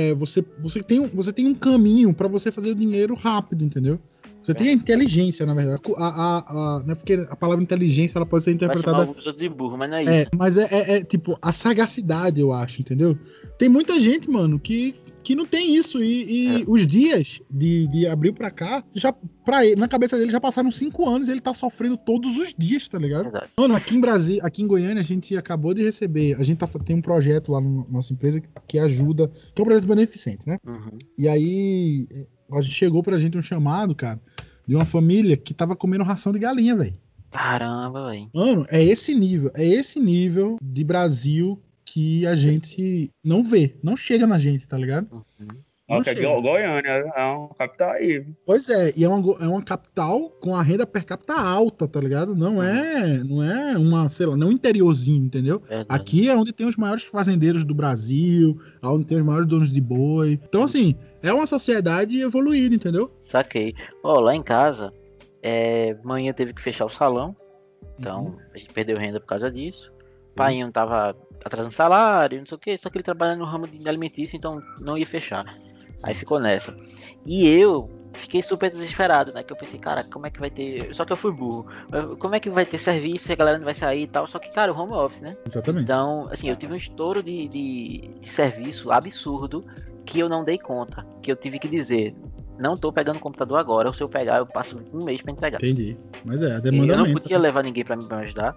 é, 0.10 0.14
você, 0.16 0.44
você, 0.62 0.82
tem, 0.82 1.00
um- 1.00 1.10
você 1.14 1.32
tem 1.32 1.48
um 1.48 1.54
caminho 1.56 2.14
pra 2.14 2.28
você 2.28 2.52
fazer 2.52 2.72
o 2.72 2.76
dinheiro 2.76 3.14
rápido, 3.16 3.64
entendeu? 3.64 4.00
Você 4.42 4.54
tem 4.54 4.70
a 4.70 4.72
inteligência, 4.74 5.46
na 5.46 5.54
verdade. 5.54 5.82
A, 5.98 6.08
a, 6.08 6.38
a- 6.38 6.84
não 6.84 6.94
é 6.94 6.96
porque 6.96 7.14
a 7.30 7.36
palavra 7.36 7.62
inteligência 7.62 8.18
ela 8.18 8.26
pode 8.26 8.46
ser 8.46 8.52
interpretada. 8.52 9.06
de 9.34 9.50
burro, 9.50 9.78
mas 9.78 9.90
não 9.90 9.98
é 9.98 10.04
isso. 10.04 10.12
É, 10.12 10.28
mas 10.36 10.58
é, 10.58 10.68
é- 10.72 10.98
é, 10.98 11.04
tipo 11.04 11.38
a 11.42 11.52
sagacidade, 11.52 12.40
eu 12.40 12.52
acho, 12.52 12.82
entendeu? 12.82 13.18
Tem 13.58 13.68
muita 13.70 14.00
gente, 14.00 14.30
mano, 14.30 14.58
que, 14.60 14.96
que 15.24 15.36
não 15.36 15.46
tem 15.46 15.76
isso. 15.76 16.02
E, 16.02 16.60
e 16.62 16.66
os 16.68 16.86
dias 16.88 17.40
de, 17.52 17.88
de 17.88 18.08
abril 18.08 18.34
pra 18.34 18.50
cá, 18.50 18.84
já, 18.94 19.14
pra 19.44 19.66
ele, 19.66 19.76
na 19.76 19.88
cabeça 19.88 20.18
dele 20.18 20.32
já 20.32 20.40
passaram 20.40 20.72
cinco 20.72 21.08
anos 21.08 21.28
e 21.28 21.32
ele 21.32 21.42
tá 21.42 21.54
sofrendo 21.54 21.98
todos 21.98 22.38
os 22.38 22.54
dias, 22.58 22.88
tá 22.88 22.98
ligado? 22.98 23.24
Verdade. 23.24 23.48
Mano, 23.58 23.76
aqui 23.76 23.96
em 23.96 24.02
Brasil, 24.02 24.40
aqui 24.44 24.62
em 24.62 24.68
Goiânia, 24.68 25.02
a 25.02 25.06
gente 25.06 25.38
acabou 25.38 25.74
de 25.74 25.84
receber. 25.84 26.36
A 26.40 26.44
gente 26.44 26.58
tá, 26.58 26.68
tem 26.68 26.96
um 26.96 27.02
projeto 27.02 27.52
lá 27.52 27.62
na 27.62 27.84
nossa 27.90 28.14
empresa 28.14 28.40
que, 28.40 28.48
que 28.68 28.80
ajuda, 28.80 29.28
que 29.54 29.62
é 29.62 29.64
um 29.64 29.66
projeto 29.66 29.88
beneficente, 29.88 30.48
né? 30.48 30.58
Uhum. 30.66 30.98
E 31.18 31.28
aí 31.28 32.08
a 32.52 32.62
gente 32.62 32.74
chegou 32.74 33.04
pra 33.04 33.20
gente 33.20 33.38
um 33.38 33.42
chamado, 33.42 33.96
cara, 33.96 34.20
de 34.68 34.76
uma 34.76 34.86
família 34.86 35.38
que 35.38 35.54
tava 35.54 35.76
comendo 35.76 36.04
ração 36.04 36.32
de 36.32 36.40
galinha, 36.40 36.76
velho. 36.76 36.98
Caramba, 37.30 38.10
velho. 38.10 38.30
Mano, 38.34 38.66
é 38.70 38.84
esse 38.84 39.14
nível, 39.14 39.52
é 39.54 39.66
esse 39.66 40.00
nível 40.00 40.58
de 40.62 40.84
Brasil 40.84 41.62
que 41.94 42.26
a 42.28 42.36
gente 42.36 43.12
não 43.24 43.44
vê, 43.44 43.76
não 43.84 43.96
chega 43.98 44.26
na 44.28 44.38
gente, 44.38 44.68
tá 44.68 44.78
ligado? 44.78 45.08
Uhum. 45.40 45.48
Não 45.90 46.04
que 46.04 46.12
é 46.12 46.16
chega. 46.16 46.40
Goiânia, 46.40 47.12
é 47.16 47.26
um 47.26 47.48
capital 47.48 47.90
aí. 47.94 48.24
Pois 48.46 48.70
é, 48.70 48.94
e 48.96 49.04
é 49.04 49.10
uma, 49.10 49.44
é 49.44 49.48
uma 49.48 49.64
capital 49.64 50.30
com 50.40 50.56
a 50.56 50.62
renda 50.62 50.86
per 50.86 51.04
capita 51.04 51.34
alta, 51.34 51.88
tá 51.88 52.00
ligado? 52.00 52.36
Não 52.36 52.62
é, 52.62 53.24
não 53.24 53.42
é 53.42 53.76
uma, 53.76 54.08
sei 54.08 54.28
lá, 54.28 54.38
não 54.38 54.50
um 54.50 54.52
interiorzinho, 54.52 55.26
entendeu? 55.26 55.60
Verdade. 55.62 55.88
Aqui 55.90 56.30
é 56.30 56.36
onde 56.36 56.54
tem 56.54 56.68
os 56.68 56.78
maiores 56.78 57.04
fazendeiros 57.04 57.64
do 57.64 57.74
Brasil, 57.74 58.56
onde 58.84 59.06
tem 59.06 59.18
os 59.18 59.24
maiores 59.24 59.48
donos 59.48 59.72
de 59.72 59.82
boi. 59.82 60.40
Então, 60.48 60.62
assim, 60.62 60.96
é 61.24 61.34
uma 61.34 61.48
sociedade 61.48 62.22
evoluída, 62.22 62.76
entendeu? 62.76 63.12
Saquei. 63.20 63.74
Ó, 64.04 64.20
lá 64.20 64.36
em 64.36 64.44
casa, 64.44 64.94
é, 65.42 65.98
manhã 66.04 66.32
teve 66.34 66.54
que 66.54 66.62
fechar 66.62 66.86
o 66.86 66.90
salão. 66.90 67.36
Então, 67.98 68.26
Uhum. 68.26 68.38
a 68.54 68.58
gente 68.60 68.72
perdeu 68.72 68.96
renda 68.96 69.20
por 69.20 69.26
causa 69.26 69.50
disso. 69.50 69.92
O 70.34 70.36
pai 70.36 70.62
não 70.62 70.72
tava 70.72 71.16
atrasando 71.44 71.74
salário, 71.74 72.40
não 72.40 72.46
sei 72.46 72.56
o 72.56 72.60
que, 72.60 72.78
só 72.78 72.90
que 72.90 72.98
ele 72.98 73.04
trabalha 73.04 73.36
no 73.36 73.46
ramo 73.46 73.68
de 73.68 73.88
alimentício, 73.88 74.36
então 74.36 74.62
não 74.82 74.98
ia 74.98 75.06
fechar. 75.06 75.46
Aí 76.04 76.14
ficou 76.16 76.40
nessa. 76.40 76.74
E 77.26 77.46
eu 77.46 77.90
fiquei 78.14 78.42
super 78.42 78.72
desesperado, 78.72 79.34
né? 79.34 79.44
Que 79.44 79.52
eu 79.52 79.58
pensei, 79.58 79.78
cara, 79.78 80.02
como 80.06 80.26
é 80.28 80.30
que 80.30 80.40
vai 80.40 80.50
ter. 80.50 80.96
Só 80.96 81.04
que 81.04 81.12
eu 81.12 81.18
fui 81.18 81.34
burro. 81.34 81.66
Como 82.20 82.34
é 82.34 82.40
que 82.40 82.50
vai 82.50 82.66
ter 82.66 82.78
serviço 82.78 83.26
se 83.26 83.34
a 83.34 83.36
galera 83.36 83.58
não 83.58 83.66
vai 83.66 83.76
sair 83.76 84.04
e 84.04 84.08
tal? 84.08 84.26
Só 84.26 84.40
que, 84.40 84.50
cara, 84.50 84.72
o 84.72 84.80
home 84.80 84.94
office, 84.94 85.20
né? 85.20 85.36
Exatamente. 85.46 85.84
Então, 85.84 86.26
assim, 86.32 86.48
eu 86.48 86.56
tive 86.56 86.72
um 86.72 86.78
estouro 86.78 87.22
de, 87.22 87.50
de, 87.50 88.10
de 88.22 88.30
serviço 88.30 88.90
absurdo 88.94 89.60
que 90.06 90.20
eu 90.20 90.30
não 90.30 90.42
dei 90.46 90.58
conta. 90.58 91.06
Que 91.22 91.34
eu 91.34 91.36
tive 91.36 91.60
que 91.60 91.68
dizer, 91.68 92.16
não 92.58 92.76
tô 92.78 92.94
pegando 92.94 93.18
o 93.18 93.20
computador 93.20 93.60
agora, 93.60 93.90
ou 93.90 93.94
se 93.94 94.02
eu 94.02 94.08
pegar, 94.08 94.38
eu 94.38 94.46
passo 94.46 94.82
um 94.94 95.04
mês 95.04 95.22
pra 95.22 95.34
entregar. 95.34 95.58
Entendi. 95.62 95.98
Mas 96.24 96.42
é, 96.42 96.56
a 96.56 96.60
E 96.60 96.62
demanda 96.62 96.94
eu 96.94 96.98
não 96.98 97.04
aumenta. 97.04 97.20
podia 97.20 97.38
levar 97.38 97.62
ninguém 97.62 97.84
pra 97.84 97.98
me 97.98 98.06
ajudar. 98.10 98.56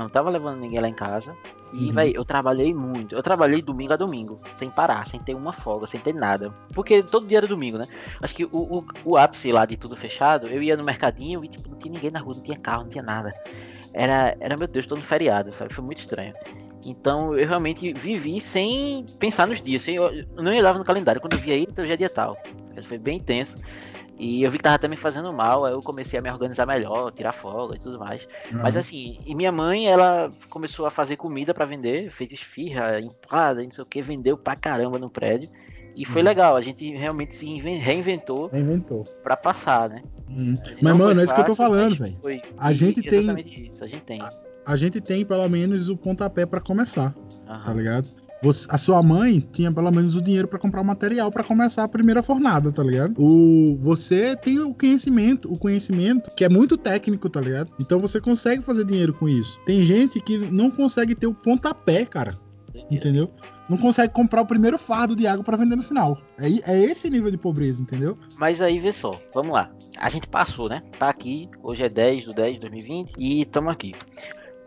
Eu 0.00 0.04
não 0.04 0.10
tava 0.10 0.30
levando 0.30 0.58
ninguém 0.58 0.80
lá 0.80 0.88
em 0.88 0.94
casa. 0.94 1.36
E, 1.72 1.86
Uhum. 1.86 1.92
véi, 1.92 2.12
eu 2.14 2.24
trabalhei 2.24 2.74
muito. 2.74 3.14
Eu 3.14 3.22
trabalhei 3.22 3.62
domingo 3.62 3.92
a 3.92 3.96
domingo, 3.96 4.36
sem 4.56 4.68
parar, 4.68 5.06
sem 5.06 5.20
ter 5.20 5.34
uma 5.34 5.52
folga, 5.52 5.86
sem 5.86 6.00
ter 6.00 6.14
nada. 6.14 6.52
Porque 6.74 7.02
todo 7.02 7.26
dia 7.26 7.38
era 7.38 7.46
domingo, 7.46 7.78
né? 7.78 7.84
Acho 8.20 8.34
que 8.34 8.44
o, 8.44 8.48
o, 8.78 8.84
o 9.04 9.16
ápice 9.16 9.52
lá 9.52 9.64
de 9.64 9.76
tudo 9.76 9.96
fechado, 9.96 10.48
eu 10.48 10.62
ia 10.62 10.76
no 10.76 10.84
mercadinho 10.84 11.44
e, 11.44 11.48
tipo, 11.48 11.68
não 11.70 11.76
tinha 11.78 11.94
ninguém 11.94 12.10
na 12.10 12.18
rua, 12.18 12.34
não 12.34 12.42
tinha 12.42 12.56
carro, 12.56 12.82
não 12.82 12.90
tinha 12.90 13.04
nada. 13.04 13.32
Era, 13.92 14.36
era 14.40 14.56
meu 14.56 14.66
Deus, 14.66 14.86
tô 14.86 14.96
no 14.96 15.02
feriado, 15.02 15.54
sabe? 15.54 15.72
Foi 15.72 15.84
muito 15.84 15.98
estranho. 15.98 16.32
Então 16.84 17.36
eu 17.38 17.46
realmente 17.46 17.92
vivi 17.92 18.40
sem 18.40 19.04
pensar 19.18 19.46
nos 19.46 19.60
dias. 19.62 19.82
Sem, 19.82 19.96
eu 19.96 20.10
não 20.36 20.50
olhava 20.50 20.78
no 20.78 20.84
calendário. 20.84 21.20
Quando 21.20 21.34
eu 21.34 21.38
via 21.38 21.56
isso, 21.56 21.74
hoje 21.78 21.92
é 21.92 21.96
dia 21.96 22.08
tal. 22.08 22.36
Foi 22.82 22.98
bem 22.98 23.18
intenso. 23.18 23.54
E 24.22 24.42
eu 24.42 24.50
vi 24.50 24.58
que 24.58 24.64
tava 24.64 24.76
até 24.76 24.86
me 24.86 24.96
fazendo 24.98 25.32
mal, 25.32 25.64
aí 25.64 25.72
eu 25.72 25.80
comecei 25.80 26.18
a 26.18 26.22
me 26.22 26.30
organizar 26.30 26.66
melhor, 26.66 27.10
tirar 27.10 27.32
folga 27.32 27.74
e 27.76 27.78
tudo 27.78 27.98
mais. 27.98 28.28
Mas 28.52 28.74
Aham. 28.76 28.80
assim, 28.80 29.18
e 29.24 29.34
minha 29.34 29.50
mãe, 29.50 29.86
ela 29.88 30.30
começou 30.50 30.84
a 30.84 30.90
fazer 30.90 31.16
comida 31.16 31.54
pra 31.54 31.64
vender, 31.64 32.10
fez 32.10 32.30
esfirra, 32.30 33.00
empada, 33.00 33.62
não 33.64 33.70
sei 33.70 33.82
o 33.82 33.86
que, 33.86 34.02
vendeu 34.02 34.36
pra 34.36 34.54
caramba 34.54 34.98
no 34.98 35.08
prédio. 35.08 35.48
E 35.96 36.04
foi 36.04 36.20
Uhum. 36.20 36.28
legal, 36.28 36.54
a 36.54 36.60
gente 36.60 36.88
realmente 36.94 37.34
se 37.34 37.46
inven- 37.48 37.78
reinventou 37.78 38.50
Inventou. 38.52 39.04
pra 39.22 39.36
passar, 39.38 39.88
né? 39.88 40.02
Hum. 40.28 40.52
A 40.62 40.68
gente 40.68 40.84
Mas, 40.84 40.94
mano, 40.96 41.20
é 41.20 41.24
isso 41.24 41.34
que 41.34 41.40
eu 41.40 41.44
tô 41.44 41.54
fácil, 41.54 41.72
falando, 41.72 41.96
mas 41.98 42.12
velho. 42.12 42.42
A 42.58 42.72
gente 42.74 43.02
tem- 43.02 43.66
Isso, 43.68 43.82
a 43.82 43.86
gente 43.86 44.02
tem. 44.04 44.20
A 44.66 44.76
gente 44.76 45.00
tem 45.00 45.24
pelo 45.24 45.48
menos 45.48 45.88
o 45.88 45.96
pontapé 45.96 46.44
pra 46.44 46.60
começar, 46.60 47.14
tá 47.64 47.72
ligado? 47.72 48.08
Você- 48.42 48.66
a 48.70 48.78
sua 48.78 49.02
mãe 49.02 49.40
tinha 49.52 49.70
pelo 49.70 49.90
menos 49.90 50.16
o 50.16 50.22
dinheiro 50.22 50.48
pra 50.48 50.58
comprar 50.58 50.80
o 50.80 50.84
material 50.84 51.30
pra 51.30 51.44
começar 51.44 51.84
a 51.84 51.88
primeira 51.88 52.22
fornada, 52.22 52.72
tá 52.72 52.82
ligado? 52.82 53.14
O 53.18 53.76
você 53.80 54.34
tem 54.36 54.58
o 54.58 54.72
conhecimento, 54.74 55.52
o 55.52 55.58
conhecimento 55.58 56.30
que 56.34 56.44
é 56.44 56.48
muito 56.48 56.76
técnico, 56.78 57.28
tá 57.28 57.40
ligado? 57.40 57.70
Então 57.80 58.00
você 58.00 58.20
consegue 58.20 58.62
fazer 58.62 58.84
dinheiro 58.84 59.12
com 59.12 59.28
isso. 59.28 59.58
Tem 59.66 59.84
gente 59.84 60.20
que 60.20 60.38
não 60.38 60.70
consegue 60.70 61.14
ter 61.14 61.26
o 61.26 61.34
pontapé, 61.34 62.06
cara, 62.06 62.32
entendeu? 62.90 63.28
Não 63.68 63.76
consegue 63.76 64.12
comprar 64.12 64.40
o 64.42 64.46
primeiro 64.46 64.76
fardo 64.76 65.14
de 65.14 65.28
água 65.28 65.44
pra 65.44 65.56
vender 65.56 65.76
no 65.76 65.82
sinal. 65.82 66.18
É, 66.38 66.72
é 66.72 66.84
esse 66.84 67.08
nível 67.08 67.30
de 67.30 67.38
pobreza, 67.38 67.80
entendeu? 67.80 68.16
Mas 68.36 68.60
aí, 68.60 68.80
vê 68.80 68.92
só, 68.92 69.20
vamos 69.32 69.52
lá. 69.52 69.70
A 69.96 70.10
gente 70.10 70.26
passou, 70.26 70.68
né? 70.68 70.82
Tá 70.98 71.08
aqui, 71.08 71.48
hoje 71.62 71.84
é 71.84 71.88
10 71.88 72.24
do 72.24 72.32
10 72.32 72.54
de 72.54 72.60
2020 72.62 73.12
e 73.16 73.42
estamos 73.42 73.72
aqui. 73.72 73.92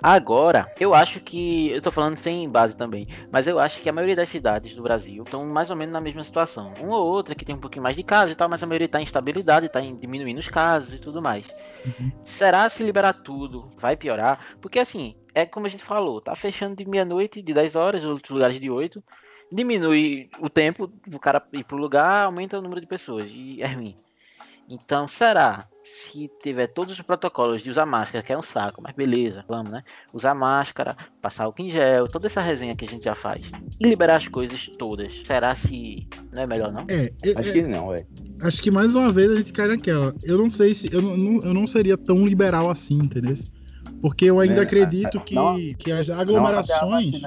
Agora, 0.04 0.70
eu 0.78 0.94
acho 0.94 1.22
que. 1.22 1.72
Eu 1.72 1.82
tô 1.82 1.89
falando 1.89 2.18
sem 2.18 2.50
base 2.50 2.76
também. 2.76 3.08
Mas 3.32 3.48
eu 3.48 3.58
acho 3.58 3.80
que 3.80 3.88
a 3.88 3.94
maioria 3.94 4.18
das 4.18 4.28
cidades 4.28 4.76
do 4.76 4.84
Brasil 4.84 5.24
estão 5.24 5.46
mais 5.46 5.70
ou 5.70 5.78
menos 5.78 5.94
na 5.94 6.02
mesma 6.02 6.26
situação. 6.26 6.74
Uma 6.82 6.98
ou 6.98 7.08
outra 7.08 7.34
que 7.34 7.46
tem 7.46 7.56
um 7.56 7.60
pouquinho 7.60 7.84
mais 7.84 7.96
de 7.96 8.04
casos 8.04 8.34
e 8.34 8.36
tal, 8.36 8.50
mas 8.50 8.62
a 8.62 8.68
maioria 8.68 8.89
tá 8.89 9.00
em 9.00 9.06
estabilidade, 9.06 9.70
tá 9.70 9.80
em 9.80 9.96
diminuindo 9.96 10.39
os 10.39 10.50
casos 10.50 10.94
e 10.94 11.00
tudo 11.00 11.22
mais. 11.22 11.48
Uhum. 11.86 12.12
Será 12.22 12.70
se 12.70 12.84
liberar 12.84 13.13
tudo 13.13 13.70
vai 13.80 13.96
piorar? 13.96 14.58
Porque 14.60 14.80
assim, 14.80 15.16
é 15.34 15.46
como 15.46 15.68
a 15.68 15.70
gente 15.70 15.86
falou, 15.86 16.20
tá 16.20 16.36
fechando 16.36 16.76
de 16.76 16.86
meia-noite, 16.86 17.42
de 17.42 17.54
10 17.54 17.76
horas, 17.78 18.04
outros 18.04 18.30
lugares 18.30 18.60
de 18.60 18.70
8. 18.70 19.02
Diminui 19.50 20.30
o 20.42 20.50
tempo 20.50 20.88
do 21.08 21.18
cara 21.18 21.42
ir 21.54 21.63
pro 21.63 21.78
lugar, 21.78 22.26
aumenta 22.26 22.60
o 22.60 22.62
número 22.62 22.82
de 22.82 22.88
pessoas. 22.88 23.30
E 23.32 23.62
é 23.62 23.68
ruim. 23.68 23.96
Então, 24.69 25.08
será 25.08 25.67
se 25.84 26.30
tiver 26.41 26.67
todos 26.67 26.93
os 26.93 27.02
protocolos 27.02 27.62
de 27.62 27.69
usar 27.69 27.86
máscara, 27.86 28.23
que 28.23 28.32
é 28.32 28.38
um 28.38 28.41
saco, 28.41 28.82
mas 28.82 28.95
beleza, 28.95 29.43
vamos, 29.47 29.71
né? 29.71 29.84
Usar 30.13 30.34
máscara, 30.34 30.95
passar 31.21 31.47
o 31.47 31.54
em 31.60 31.69
gel, 31.69 32.08
toda 32.08 32.28
essa 32.28 32.41
resenha 32.41 32.76
que 32.76 32.86
a 32.86 32.88
gente 32.88 33.04
já 33.04 33.13
faz. 33.15 33.41
E 33.80 33.86
liberar 33.86 34.15
as 34.15 34.28
coisas 34.28 34.67
todas. 34.80 35.13
Será 35.26 35.54
se 35.56 36.08
não 36.32 36.41
é 36.41 36.47
melhor, 36.47 36.71
não? 36.71 36.86
É, 36.89 37.06
é, 37.06 37.38
Acho 37.38 37.49
é, 37.49 37.52
que 37.52 37.62
não, 37.63 37.89
velho. 37.89 38.08
acho 38.41 38.62
que 38.62 38.71
mais 38.71 38.95
uma 38.95 39.12
vez 39.12 39.30
a 39.32 39.36
gente 39.36 39.52
cai 39.52 39.67
naquela. 39.67 40.13
Eu 40.23 40.38
não 40.38 40.49
sei 40.49 40.73
se. 40.73 40.93
Eu 40.93 41.02
não, 41.02 41.17
não- 41.17 41.43
eu 41.43 41.54
não 41.54 41.67
seria 41.67 41.97
tão 41.97 42.26
liberal 42.26 42.69
assim, 42.69 42.95
entendeu? 42.95 43.34
Porque 44.04 44.26
eu 44.26 44.38
ainda 44.42 44.60
É, 44.60 44.63
acredito 44.66 45.22
que, 45.22 45.34
não- 45.34 45.56
que 45.80 45.89
as 45.89 46.10
aglomerações. 46.10 47.22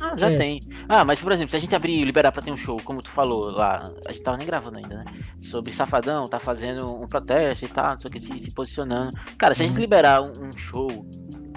Ah, 0.00 0.16
já 0.18 0.28
É. 0.28 0.36
tem. 0.36 0.60
Ah, 0.88 1.04
mas 1.04 1.20
por 1.20 1.30
exemplo, 1.30 1.52
se 1.52 1.56
a 1.56 1.60
gente 1.60 1.72
abrir 1.72 2.00
e 2.00 2.04
liberar 2.04 2.32
pra 2.32 2.42
ter 2.42 2.50
um 2.50 2.56
show, 2.56 2.80
como 2.82 3.00
tu 3.00 3.08
falou 3.10 3.52
lá, 3.52 3.92
a 4.04 4.10
gente 4.10 4.24
tava 4.24 4.36
nem 4.36 4.44
gravando 4.44 4.78
ainda, 4.78 4.96
né? 4.96 5.04
Sobre 5.40 5.70
Safadão, 5.72 6.26
tá 6.26 6.40
fazendo 6.40 6.92
um 7.00 7.06
protesto 7.06 7.64
e 7.64 7.68
tal, 7.68 7.92
não 7.92 7.98
sei 8.00 8.08
o 8.08 8.12
que, 8.12 8.18
se, 8.18 8.40
se 8.40 8.50
posicionando. 8.50 9.12
Cara, 9.38 9.54
se 9.54 9.62
a 9.62 9.66
gente 9.66 9.76
Uhum. 9.76 9.80
liberar 9.82 10.20
um, 10.20 10.48
um 10.48 10.56
show, 10.58 11.06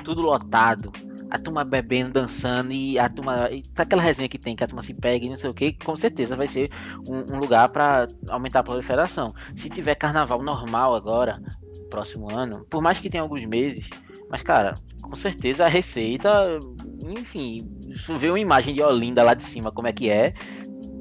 tudo 0.03 0.21
lotado, 0.21 0.91
a 1.31 1.39
turma 1.39 1.63
bebendo, 1.63 2.13
dançando 2.13 2.71
e 2.71 2.99
a 2.99 3.09
turma. 3.09 3.49
E 3.51 3.63
tá 3.63 3.81
aquela 3.81 4.03
resenha 4.03 4.29
que 4.29 4.37
tem, 4.37 4.55
que 4.55 4.63
a 4.63 4.67
turma 4.67 4.83
se 4.83 4.93
pega 4.93 5.25
e 5.25 5.29
não 5.29 5.37
sei 5.37 5.49
o 5.49 5.53
que, 5.55 5.73
com 5.73 5.95
certeza 5.97 6.35
vai 6.35 6.47
ser 6.47 6.69
um, 7.07 7.33
um 7.35 7.39
lugar 7.39 7.69
pra 7.69 8.07
aumentar 8.29 8.59
a 8.59 8.63
proliferação. 8.63 9.33
Se 9.55 9.67
tiver 9.67 9.95
carnaval 9.95 10.43
normal 10.43 10.93
agora, 10.93 11.41
próximo 11.89 12.29
ano, 12.29 12.65
por 12.69 12.81
mais 12.83 12.99
que 12.99 13.09
tenha 13.09 13.21
alguns 13.23 13.45
meses, 13.45 13.87
mas 14.33 14.41
cara, 14.41 14.73
com 14.99 15.15
certeza 15.15 15.63
a 15.63 15.67
receita, 15.67 16.59
enfim, 17.07 17.69
isso 17.89 18.17
vê 18.17 18.29
uma 18.29 18.39
imagem 18.39 18.73
de 18.73 18.81
Olinda 18.81 19.21
lá 19.21 19.35
de 19.35 19.43
cima, 19.43 19.71
como 19.71 19.87
é 19.87 19.93
que 19.93 20.09
é, 20.09 20.33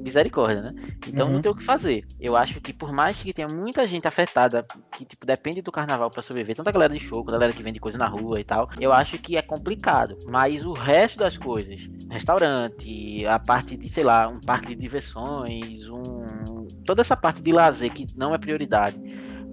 misericórdia, 0.03 0.61
né? 0.61 0.73
Então 1.07 1.25
Uhum. 1.25 1.33
não 1.33 1.41
tem 1.41 1.51
o 1.51 1.55
que 1.55 1.63
fazer. 1.63 2.05
Eu 2.19 2.37
acho 2.37 2.61
que 2.61 2.71
por 2.71 2.91
mais 2.93 3.17
que 3.17 3.33
tenha 3.33 3.47
muita 3.47 3.87
gente 3.87 4.07
afetada, 4.07 4.63
que 4.95 5.03
tipo, 5.03 5.25
depende 5.25 5.63
do 5.63 5.71
carnaval 5.71 6.11
pra 6.11 6.21
sobreviver, 6.21 6.55
tanta 6.55 6.71
galera 6.71 6.93
de 6.93 6.99
show, 6.99 7.23
galera 7.23 7.51
que 7.51 7.63
vende 7.63 7.79
coisa 7.79 7.97
na 7.97 8.05
rua 8.05 8.39
e 8.39 8.43
tal, 8.43 8.69
eu 8.79 8.93
acho 8.93 9.17
que 9.17 9.35
é 9.35 9.41
complicado. 9.41 10.15
Mas 10.27 10.63
o 10.63 10.73
resto 10.73 11.17
das 11.17 11.35
coisas, 11.35 11.81
restaurante, 12.11 13.25
a 13.25 13.39
parte 13.39 13.75
de, 13.75 13.89
sei 13.89 14.03
lá, 14.03 14.27
um 14.27 14.39
parque 14.39 14.67
de 14.67 14.75
diversões, 14.75 15.89
um. 15.89 16.67
toda 16.85 17.01
essa 17.01 17.17
parte 17.17 17.41
de 17.41 17.51
lazer 17.51 17.91
que 17.91 18.05
não 18.15 18.31
é 18.31 18.37
prioridade. 18.37 18.99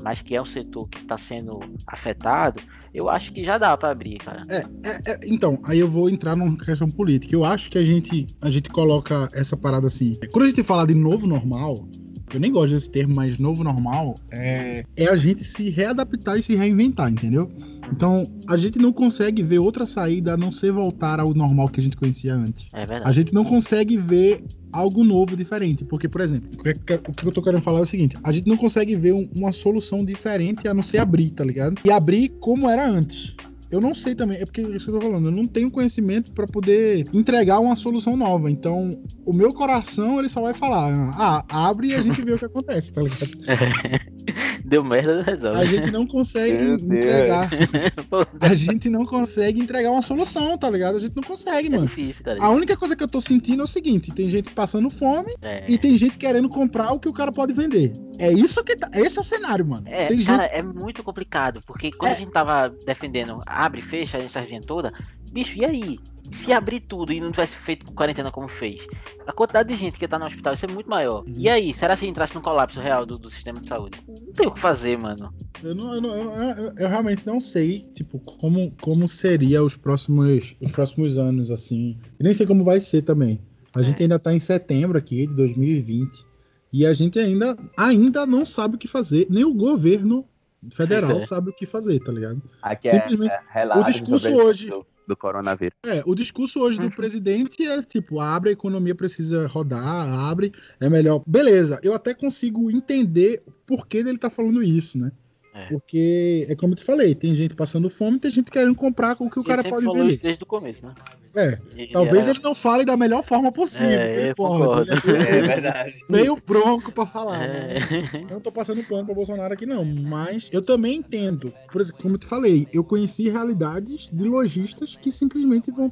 Mas 0.03 0.23
que 0.23 0.35
é 0.35 0.41
um 0.41 0.47
setor 0.47 0.89
que 0.89 0.99
está 0.99 1.19
sendo 1.19 1.61
afetado, 1.87 2.61
eu 2.93 3.09
acho 3.09 3.33
que 3.33 3.45
já 3.45 3.59
dá 3.59 3.77
para 3.77 3.91
abrir, 3.91 4.19
cara. 4.19 4.43
É, 4.49 5.13
é, 5.13 5.21
então, 5.25 5.59
aí 5.65 5.79
eu 5.79 5.89
vou 5.89 6.09
entrar 6.09 6.37
numa 6.37 6.57
questão 6.57 6.91
política. 6.91 7.35
Eu 7.35 7.45
acho 7.45 7.71
que 7.71 7.79
a 7.79 7.85
gente, 7.85 8.27
a 8.41 8.51
gente 8.51 8.69
coloca 8.71 9.29
essa 9.33 9.57
parada 9.57 9.87
assim. 9.87 10.19
Quando 10.33 10.45
a 10.45 10.49
gente 10.49 10.63
fala 10.63 10.87
de 10.87 10.95
novo 10.95 11.27
normal, 11.27 11.87
eu 12.33 12.41
nem 12.41 12.51
gosto 12.53 12.75
desse 12.75 12.91
termo, 12.91 13.15
mas 13.15 13.39
novo 13.39 13.65
normal 13.65 14.17
é, 14.33 14.85
é 14.97 15.09
a 15.09 15.17
gente 15.17 15.45
se 15.45 15.69
readaptar 15.71 16.39
e 16.39 16.43
se 16.43 16.55
reinventar, 16.55 17.11
entendeu? 17.11 17.51
Então, 17.93 18.31
a 18.47 18.57
gente 18.57 18.79
não 18.79 18.93
consegue 18.93 19.43
ver 19.43 19.59
outra 19.59 19.85
saída 19.85 20.35
a 20.35 20.37
não 20.37 20.53
ser 20.53 20.71
voltar 20.71 21.19
ao 21.19 21.35
normal 21.35 21.69
que 21.69 21.81
a 21.81 21.83
gente 21.83 21.97
conhecia 21.97 22.35
antes. 22.35 22.69
É 22.73 22.83
A 22.83 22.87
verdade. 22.87 23.17
gente 23.17 23.35
não 23.35 23.45
consegue 23.45 23.97
ver 23.97 24.45
algo 24.73 25.05
novo, 25.05 25.37
diferente. 25.37 25.85
Porque, 25.85 26.09
por 26.09 26.21
exemplo, 26.21 26.49
o 26.55 26.63
que, 26.63 26.71
o 26.95 27.13
que 27.13 27.27
eu 27.27 27.33
tô 27.33 27.43
querendo 27.43 27.63
falar 27.63 27.81
é 27.81 27.83
o 27.83 27.87
seguinte: 27.87 28.17
a 28.23 28.33
gente 28.33 28.47
não 28.49 28.57
consegue 28.57 28.97
ver 28.97 29.13
um- 29.13 29.29
uma 29.35 29.53
solução 29.53 30.05
diferente 30.05 30.67
a 30.69 30.75
não 30.75 30.83
ser 30.83 30.99
abrir, 30.99 31.31
tá 31.31 31.45
ligado? 31.45 31.75
E 31.85 31.91
abrir 31.91 32.29
como 32.41 32.69
era 32.69 32.89
antes. 32.89 33.35
Eu 33.71 33.81
não 33.81 33.95
sei 33.95 34.17
também, 34.17 34.37
é 34.39 34.45
porque 34.45 34.61
é 34.63 34.65
isso 34.65 34.87
que 34.87 34.91
eu 34.91 34.99
tô 34.99 35.07
falando, 35.07 35.27
eu 35.29 35.31
não 35.33 35.47
tenho 35.47 35.71
conhecimento 35.71 36.33
pra 36.33 36.45
poder 36.45 37.07
entregar 37.13 37.61
uma 37.61 37.77
solução 37.77 38.17
nova. 38.17 38.51
Então, 38.51 39.01
o 39.25 39.33
meu 39.33 39.53
coração, 39.53 40.19
ele 40.19 40.29
só 40.29 40.41
vai 40.41 40.53
falar: 40.55 41.15
ah, 41.17 41.45
abre 41.69 41.89
e 41.91 41.95
a 41.95 42.01
gente 42.01 42.21
vê 42.25 42.33
o 42.33 42.39
que 42.39 42.45
acontece, 42.47 42.93
tá 42.93 43.01
ligado? 43.01 43.21
Deu 44.65 44.83
merda, 44.85 45.23
resolve. 45.23 45.59
A 45.59 45.65
gente 45.65 45.91
não 45.91 46.07
consegue 46.07 46.65
entregar. 46.65 47.49
A 48.41 48.55
gente 48.55 48.89
não 48.91 49.05
consegue 49.05 49.61
entregar 49.61 49.91
uma 49.91 50.03
solução, 50.03 50.57
tá 50.59 50.69
ligado? 50.71 50.97
A 50.97 51.01
gente 51.01 51.15
não 51.17 51.23
consegue, 51.23 51.69
é 51.69 51.71
mano. 51.71 51.87
difícil. 51.87 52.25
A 52.41 52.51
única 52.51 52.77
coisa 52.77 52.95
que 52.97 53.03
eu 53.03 53.09
tô 53.09 53.21
sentindo 53.21 53.61
é 53.61 53.65
o 53.65 53.67
seguinte: 53.67 54.13
tem 54.13 54.29
gente 54.29 54.51
passando 54.51 54.91
fome 54.91 55.35
É, 55.43 55.65
e 55.69 55.79
tem 55.79 55.97
gente 55.97 56.19
querendo 56.19 56.49
comprar 56.49 56.93
o 56.93 57.01
que 57.01 57.09
o 57.09 57.13
cara 57.13 57.33
pode 57.33 57.53
vender. 57.53 57.93
É 58.19 58.33
isso 58.33 58.63
que 58.65 58.77
tá. 58.77 58.91
Esse 58.95 59.19
é 59.19 59.21
o 59.21 59.25
cenário, 59.25 59.65
mano. 59.65 59.85
é, 59.89 60.07
tem 60.07 60.23
cara, 60.23 60.43
gente. 60.45 60.53
é 60.55 60.63
muito 60.63 61.03
complicado, 61.03 61.61
porque 61.67 61.91
quando 61.91 62.13
É. 62.13 62.15
a 62.17 62.19
gente 62.19 62.33
tava 62.33 62.69
defendendo 62.87 63.41
abre 63.47 63.81
e 63.81 63.83
fecha, 63.83 64.19
essa 64.19 64.41
resenha 64.41 64.61
toda, 64.61 64.93
bicho, 65.33 65.57
e 65.59 65.65
aí? 65.65 65.99
Se 66.33 66.53
abrir 66.53 66.81
tudo 66.81 67.13
e 67.13 67.21
não 67.21 67.31
tivesse 67.31 67.57
feito 67.57 67.85
com 67.87 67.93
quarentena 67.93 68.31
como 68.31 68.49
fez, 68.49 68.87
a 69.27 69.33
quantidade 69.33 69.69
de 69.69 69.77
gente 69.77 69.99
que 69.99 70.07
tá 70.09 70.19
no 70.19 70.25
hospital 70.27 70.53
ia 70.53 70.57
ser 70.57 70.69
muito 70.69 70.89
maior. 70.89 71.25
Uhum. 71.25 71.35
E 71.37 71.49
aí, 71.49 71.75
será 71.75 71.97
que 71.97 72.07
entrasse 72.07 72.35
num 72.35 72.41
colapso 72.41 72.81
real 72.81 73.05
do, 73.05 73.19
do 73.19 73.29
sistema 73.29 73.61
de 73.61 73.67
saúde? 73.67 74.01
Não 74.09 74.33
tem 74.33 74.47
o 74.47 74.51
que 74.53 74.61
fazer, 74.61 74.97
mano. 74.99 75.33
Eu, 75.63 75.75
não, 75.75 75.95
eu, 75.95 76.01
não- 76.01 76.15
eu, 76.17 76.25
não- 76.25 76.49
eu- 76.51 76.73
eu 76.77 76.89
realmente 76.89 77.27
não 77.27 77.41
sei, 77.41 77.81
tipo, 77.95 78.19
como, 78.21 78.73
como 78.81 79.07
seria 79.09 79.63
os 79.63 79.77
próximos, 79.77 80.55
os 80.61 80.71
próximos 80.73 81.19
anos, 81.19 81.51
assim. 81.51 81.99
Eu 82.19 82.25
nem 82.25 82.35
sei 82.35 82.47
como 82.47 82.65
vai 82.65 82.81
ser 82.81 83.03
também. 83.03 83.41
A 83.75 83.81
É. 83.81 83.85
gente 83.85 84.03
ainda 84.03 84.19
tá 84.19 84.33
em 84.33 84.39
setembro 84.41 84.97
aqui, 84.99 85.27
de 85.27 85.35
2020. 85.35 86.25
E 86.73 86.87
a 86.87 86.95
gente 86.95 87.19
ainda, 87.19 87.57
ainda 87.77 88.25
não 88.27 88.47
sabe 88.47 88.77
o 88.77 88.79
que 88.79 88.87
fazer. 88.89 89.27
Nem 89.29 89.45
o 89.45 89.53
governo 89.55 90.25
federal 90.73 91.19
é. 91.19 91.27
'sabe 91.27 91.51
o 91.51 91.53
que 91.53 91.67
fazer, 91.67 91.99
tá 92.01 92.13
ligado? 92.13 92.41
Aqui 92.63 92.89
é, 92.89 92.93
Simplesmente, 93.01 93.33
é 93.33 93.41
relato 93.53 93.81
o 93.81 93.85
discurso 93.85 94.31
hoje- 94.33 94.71
do 95.07 95.17
coronavírus. 95.17 95.75
É, 95.85 96.03
o 96.07 96.15
discurso 96.15 96.61
hoje 96.61 96.79
do 96.79 96.85
Uhum. 96.85 96.91
presidente 96.91 97.67
é 97.67 97.83
tipo, 97.83 98.21
abre, 98.21 98.51
a 98.51 98.53
economia 98.53 98.95
precisa 98.95 99.47
rodar, 99.47 100.09
abre, 100.31 100.53
é 100.81 100.89
melhor. 100.89 101.23
Beleza, 101.27 101.81
eu 101.83 101.95
até 101.95 102.15
consigo 102.15 102.71
entender 102.71 103.43
por 103.67 103.87
que 103.87 103.99
ele 103.99 104.19
tá 104.19 104.31
falando 104.31 104.63
isso, 104.63 104.99
né? 104.99 105.11
É. 105.53 105.67
Porque, 105.67 106.47
é 106.49 106.55
como 106.55 106.73
eu 106.75 106.77
te 106.77 106.85
falei, 106.85 107.13
tem 107.15 107.35
gente 107.35 107.55
passando 107.57 107.91
fome, 107.91 108.21
tem 108.21 108.31
gente 108.31 108.51
querendo 108.53 108.75
comprar 108.75 109.17
com 109.17 109.27
o 109.27 109.31
que 109.31 109.39
o 109.39 109.43
Ele 109.43 109.49
cara 109.49 109.65
pode 109.65 109.85
vender. 109.85 110.13
isso 110.13 110.23
desde 110.23 110.43
o 110.45 110.47
começo, 110.47 110.87
né? 110.87 110.95
É, 111.35 111.59
E- 111.77 111.87
talvez 111.89 112.27
é, 112.27 112.31
ele 112.31 112.41
não 112.43 112.55
fale 112.55 112.85
da 112.85 112.97
melhor 112.97 113.23
forma 113.23 113.51
possível, 113.53 113.89
É, 113.99 114.09
que 114.13 114.19
ele 114.21 114.35
pode. 114.35 114.91
Ele 114.91 115.17
é 115.23 115.43
verdade. 115.43 115.95
meio 116.09 116.37
bronco 116.45 116.91
pra 116.93 117.05
falar, 117.07 117.39
né? 117.49 117.77
É. 118.13 118.17
Eu 118.23 118.29
não 118.31 118.41
tô 118.41 118.51
passando 118.53 118.83
pano 118.85 119.05
pra 119.07 119.15
Bolsonaro 119.15 119.53
aqui, 119.55 119.67
não. 119.67 119.85
Mas 119.85 120.49
eu 120.53 120.63
também 120.63 120.99
entendo. 120.99 121.53
Por 121.73 121.81
exemplo, 121.81 122.03
como 122.03 122.15
eu 122.15 122.19
te 122.19 122.27
falei, 122.27 122.67
eu 122.73 122.83
conheci 122.85 123.29
realidades 123.29 124.09
de 124.13 124.25
lojistas 124.25 124.97
que 124.97 125.11
simplesmente 125.11 125.71
vão. 125.71 125.91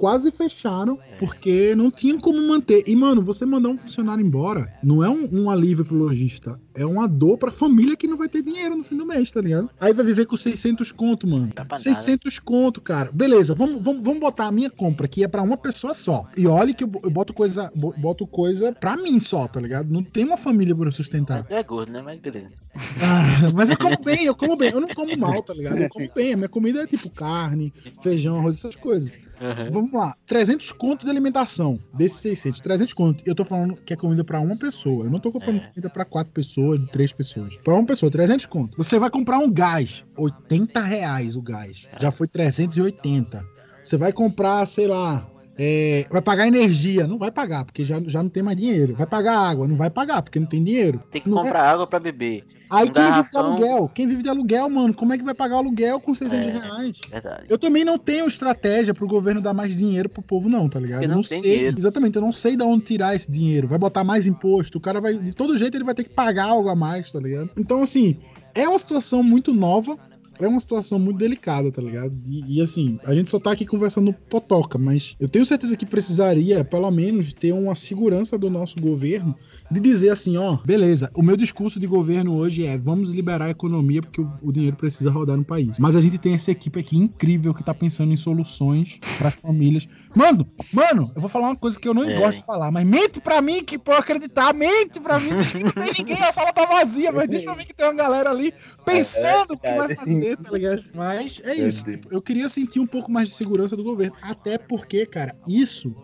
Quase 0.00 0.30
fecharam 0.30 0.98
porque 1.18 1.74
não 1.74 1.90
tinha 1.90 2.18
como 2.18 2.40
manter. 2.48 2.82
E, 2.86 2.96
mano, 2.96 3.20
você 3.22 3.44
mandar 3.44 3.68
um 3.68 3.76
funcionário 3.76 4.24
embora 4.24 4.72
não 4.82 5.04
é 5.04 5.10
um, 5.10 5.28
um 5.42 5.50
alívio 5.50 5.84
pro 5.84 5.94
lojista, 5.94 6.58
é 6.74 6.86
uma 6.86 7.06
dor 7.06 7.36
pra 7.36 7.52
família 7.52 7.94
que 7.94 8.06
não 8.08 8.16
vai 8.16 8.26
ter 8.26 8.42
dinheiro 8.42 8.74
no 8.74 8.82
fim 8.82 8.96
do 8.96 9.04
mês, 9.04 9.30
tá 9.30 9.42
ligado? 9.42 9.68
Aí 9.78 9.92
vai 9.92 10.06
viver 10.06 10.24
com 10.24 10.38
600 10.38 10.90
conto, 10.90 11.26
mano. 11.26 11.48
Dá 11.54 11.66
pra 11.66 11.76
nada. 11.76 11.82
600 11.82 12.38
conto, 12.38 12.80
cara. 12.80 13.10
Beleza, 13.12 13.54
vamos, 13.54 13.84
vamos, 13.84 14.02
vamos 14.02 14.20
botar 14.20 14.46
a 14.46 14.50
minha 14.52 14.70
compra, 14.70 15.06
que 15.06 15.22
é 15.22 15.28
pra 15.28 15.42
uma 15.42 15.58
pessoa 15.58 15.92
só. 15.92 16.24
E 16.34 16.46
olha 16.46 16.72
que 16.72 16.82
eu, 16.82 16.90
eu 17.04 17.10
boto 17.10 17.34
coisa 17.34 17.70
bo- 17.76 17.94
boto 17.98 18.26
coisa 18.26 18.72
pra 18.72 18.96
mim 18.96 19.20
só, 19.20 19.46
tá 19.46 19.60
ligado? 19.60 19.92
Não 19.92 20.02
tem 20.02 20.24
uma 20.24 20.38
família 20.38 20.74
pra 20.74 20.86
eu 20.86 20.92
sustentar. 20.92 21.44
É 21.50 21.62
gordo, 21.62 21.92
né? 21.92 22.00
Mas 22.00 22.20
beleza. 22.22 22.54
Ah, 23.02 23.50
mas 23.54 23.68
eu 23.68 23.76
como 23.76 24.02
bem, 24.02 24.24
eu 24.24 24.34
como 24.34 24.56
bem. 24.56 24.70
Eu 24.70 24.80
não 24.80 24.88
como 24.88 25.14
mal, 25.18 25.42
tá 25.42 25.52
ligado? 25.52 25.76
Eu 25.78 25.88
como 25.90 26.08
bem. 26.14 26.32
A 26.32 26.36
minha 26.38 26.48
comida 26.48 26.82
é 26.82 26.86
tipo 26.86 27.10
carne, 27.10 27.70
feijão, 28.02 28.38
arroz, 28.38 28.56
essas 28.56 28.76
coisas. 28.76 29.10
Uhum. 29.40 29.70
Vamos 29.70 29.92
lá. 29.92 30.14
300 30.26 30.70
conto 30.72 31.04
de 31.04 31.10
alimentação. 31.10 31.78
Desses 31.94 32.18
600. 32.18 32.60
300 32.60 32.92
conto. 32.92 33.22
Eu 33.24 33.34
tô 33.34 33.44
falando 33.44 33.74
que 33.76 33.92
é 33.92 33.96
comida 33.96 34.22
pra 34.22 34.38
uma 34.40 34.56
pessoa. 34.56 35.04
Eu 35.06 35.10
não 35.10 35.18
tô 35.18 35.32
comprando 35.32 35.56
É. 35.56 35.68
comida 35.68 35.88
pra 35.88 36.04
quatro 36.04 36.32
pessoas, 36.32 36.80
três 36.92 37.10
pessoas. 37.12 37.56
Pra 37.64 37.74
uma 37.74 37.86
pessoa, 37.86 38.10
300 38.12 38.46
conto. 38.46 38.76
Você 38.76 38.98
vai 38.98 39.08
comprar 39.10 39.38
um 39.38 39.50
gás. 39.50 40.04
80 40.16 40.80
reais 40.80 41.36
o 41.36 41.42
gás. 41.42 41.88
Já 42.00 42.10
foi 42.10 42.28
380. 42.28 43.44
Você 43.82 43.96
vai 43.96 44.12
comprar, 44.12 44.66
sei 44.66 44.86
lá... 44.86 45.26
é, 45.62 46.06
vai 46.10 46.22
pagar 46.22 46.46
energia, 46.48 47.06
não 47.06 47.18
vai 47.18 47.30
pagar, 47.30 47.66
porque 47.66 47.84
já, 47.84 48.00
já 48.00 48.22
não 48.22 48.30
tem 48.30 48.42
mais 48.42 48.56
dinheiro. 48.56 48.94
Vai 48.94 49.06
pagar 49.06 49.36
água, 49.38 49.68
não 49.68 49.76
vai 49.76 49.90
pagar, 49.90 50.22
porque 50.22 50.40
não 50.40 50.46
tem 50.46 50.64
dinheiro. 50.64 51.02
Tem 51.10 51.20
que 51.20 51.28
Não 51.28 51.40
é- 51.40 51.42
comprar 51.42 51.70
água 51.70 51.86
pra 51.86 52.00
beber. 52.00 52.44
Aí 52.70 52.88
quem 52.88 53.02
vive 53.02 53.24
de 53.24 53.30
garrafão. 53.32 53.44
aluguel? 53.44 53.90
Quem 53.94 54.06
vive 54.06 54.22
de 54.22 54.28
aluguel, 54.30 54.70
mano, 54.70 54.94
como 54.94 55.12
é 55.12 55.18
que 55.18 55.24
vai 55.24 55.34
pagar 55.34 55.56
o 55.56 55.58
aluguel 55.58 56.00
com 56.00 56.14
600 56.14 56.48
É. 56.48 56.50
reais? 56.52 56.98
Verdade. 57.10 57.44
Eu 57.48 57.58
também 57.58 57.84
não 57.84 57.98
tenho 57.98 58.26
estratégia 58.26 58.94
pro 58.94 59.06
governo 59.06 59.40
dar 59.42 59.52
mais 59.52 59.76
dinheiro 59.76 60.08
pro 60.08 60.22
povo, 60.22 60.48
não, 60.48 60.66
tá 60.66 60.80
ligado? 60.80 61.00
Porque 61.00 61.04
Eu 61.06 61.08
não 61.10 61.16
não 61.16 61.22
sei. 61.22 61.42
dinheiro. 61.42 61.78
Exatamente, 61.78 62.16
eu 62.16 62.22
não 62.22 62.32
sei 62.32 62.56
de 62.56 62.62
onde 62.62 62.84
tirar 62.86 63.14
esse 63.14 63.30
dinheiro. 63.30 63.68
Vai 63.68 63.78
botar 63.78 64.02
mais 64.02 64.26
imposto, 64.26 64.78
o 64.78 64.80
cara 64.80 64.98
vai. 65.00 65.12
De 65.14 65.32
todo 65.32 65.58
jeito 65.58 65.76
ele 65.76 65.84
vai 65.84 65.94
ter 65.94 66.04
que 66.04 66.10
pagar 66.10 66.44
algo 66.46 66.70
a 66.70 66.74
mais, 66.74 67.12
tá 67.12 67.20
ligado? 67.20 67.50
Então, 67.58 67.82
assim, 67.82 68.16
é 68.54 68.66
uma 68.66 68.78
situação 68.78 69.22
muito 69.22 69.52
nova. 69.52 69.98
É 70.40 70.48
uma 70.48 70.60
situação 70.60 70.98
muito 70.98 71.18
delicada, 71.18 71.70
tá 71.70 71.82
ligado? 71.82 72.12
E, 72.26 72.58
e, 72.58 72.62
assim, 72.62 72.98
a 73.04 73.14
gente 73.14 73.30
só 73.30 73.38
tá 73.38 73.52
aqui 73.52 73.66
conversando 73.66 74.12
potoca, 74.12 74.78
mas 74.78 75.14
eu 75.20 75.28
tenho 75.28 75.44
certeza 75.44 75.76
que 75.76 75.86
precisaria, 75.86 76.64
pelo 76.64 76.90
menos, 76.90 77.32
ter 77.32 77.52
uma 77.52 77.74
segurança 77.74 78.38
do 78.38 78.50
nosso 78.50 78.80
governo 78.80 79.34
de 79.70 79.80
dizer 79.80 80.10
assim, 80.10 80.36
ó, 80.36 80.58
beleza, 80.64 81.10
o 81.14 81.22
meu 81.22 81.36
discurso 81.36 81.78
de 81.78 81.86
governo 81.86 82.34
hoje 82.34 82.66
é 82.66 82.76
vamos 82.76 83.10
liberar 83.10 83.46
a 83.46 83.50
economia 83.50 84.02
porque 84.02 84.20
o, 84.20 84.30
o 84.42 84.52
dinheiro 84.52 84.76
precisa 84.76 85.10
rodar 85.10 85.36
no 85.36 85.44
país. 85.44 85.78
Mas 85.78 85.94
a 85.94 86.00
gente 86.00 86.18
tem 86.18 86.34
essa 86.34 86.50
equipe 86.50 86.80
aqui 86.80 86.96
incrível 86.96 87.54
que 87.54 87.62
tá 87.62 87.72
pensando 87.72 88.12
em 88.12 88.16
soluções 88.16 88.98
para 89.18 89.30
famílias. 89.30 89.88
Mano, 90.14 90.46
mano, 90.72 91.10
eu 91.14 91.20
vou 91.20 91.28
falar 91.28 91.48
uma 91.48 91.56
coisa 91.56 91.78
que 91.78 91.88
eu 91.88 91.94
não 91.94 92.04
é. 92.04 92.18
gosto 92.18 92.38
de 92.38 92.44
falar, 92.44 92.70
mas 92.70 92.84
mente 92.84 93.20
para 93.20 93.40
mim 93.40 93.62
que 93.62 93.78
pode 93.78 94.00
acreditar, 94.00 94.52
mente 94.52 94.98
para 94.98 95.20
mim, 95.20 95.30
que 95.30 95.62
não 95.62 95.72
tem 95.72 95.92
ninguém, 95.98 96.22
a 96.22 96.32
sala 96.32 96.52
tá 96.52 96.64
vazia, 96.64 97.12
mas 97.12 97.28
diz 97.28 97.42
pra 97.42 97.54
mim 97.54 97.64
que 97.64 97.74
tem 97.74 97.86
uma 97.86 97.94
galera 97.94 98.30
ali 98.30 98.52
pensando 98.84 99.54
o 99.54 99.58
que 99.58 99.70
vai 99.72 99.94
fazer, 99.94 100.29
tá 100.36 100.50
ligado? 100.50 100.84
Mas 100.94 101.40
é 101.44 101.54
isso. 101.54 101.84
Tipo, 101.84 102.12
eu 102.12 102.20
queria 102.20 102.48
sentir 102.48 102.80
um 102.80 102.86
pouco 102.86 103.10
mais 103.10 103.28
de 103.28 103.34
segurança 103.34 103.76
do 103.76 103.84
governo. 103.84 104.16
Até 104.22 104.58
porque, 104.58 105.06
cara, 105.06 105.36
isso 105.46 105.94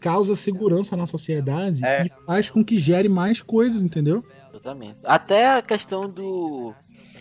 causa 0.00 0.34
segurança 0.34 0.96
na 0.96 1.06
sociedade 1.06 1.84
é. 1.84 2.06
e 2.06 2.08
faz 2.26 2.50
com 2.50 2.64
que 2.64 2.78
gere 2.78 3.08
mais 3.08 3.42
coisas, 3.42 3.82
entendeu? 3.82 4.24
Exatamente. 4.50 4.98
Até 5.04 5.54
a 5.54 5.62
questão 5.62 6.08
do 6.10 6.74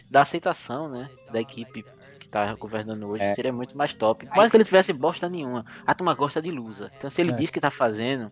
da 0.10 0.24
aceitação, 0.24 0.90
né, 0.90 1.08
da 1.32 1.40
equipe 1.40 1.86
que 2.20 2.28
tá 2.28 2.56
governando 2.56 3.04
hoje 3.08 3.24
é. 3.24 3.36
seria 3.36 3.54
muito 3.54 3.78
mais 3.78 3.94
top. 3.94 4.26
Quase 4.28 4.50
que 4.50 4.58
ele 4.58 4.64
tivesse 4.64 4.92
bosta 4.92 5.30
nenhuma. 5.30 5.66
A 5.86 5.94
turma 5.94 6.14
gosta 6.16 6.42
de 6.42 6.50
Lusa. 6.50 6.92
Então 6.98 7.12
se 7.12 7.22
ele 7.22 7.32
é. 7.32 7.36
diz 7.36 7.50
que 7.50 7.60
tá 7.60 7.70
fazendo, 7.70 8.32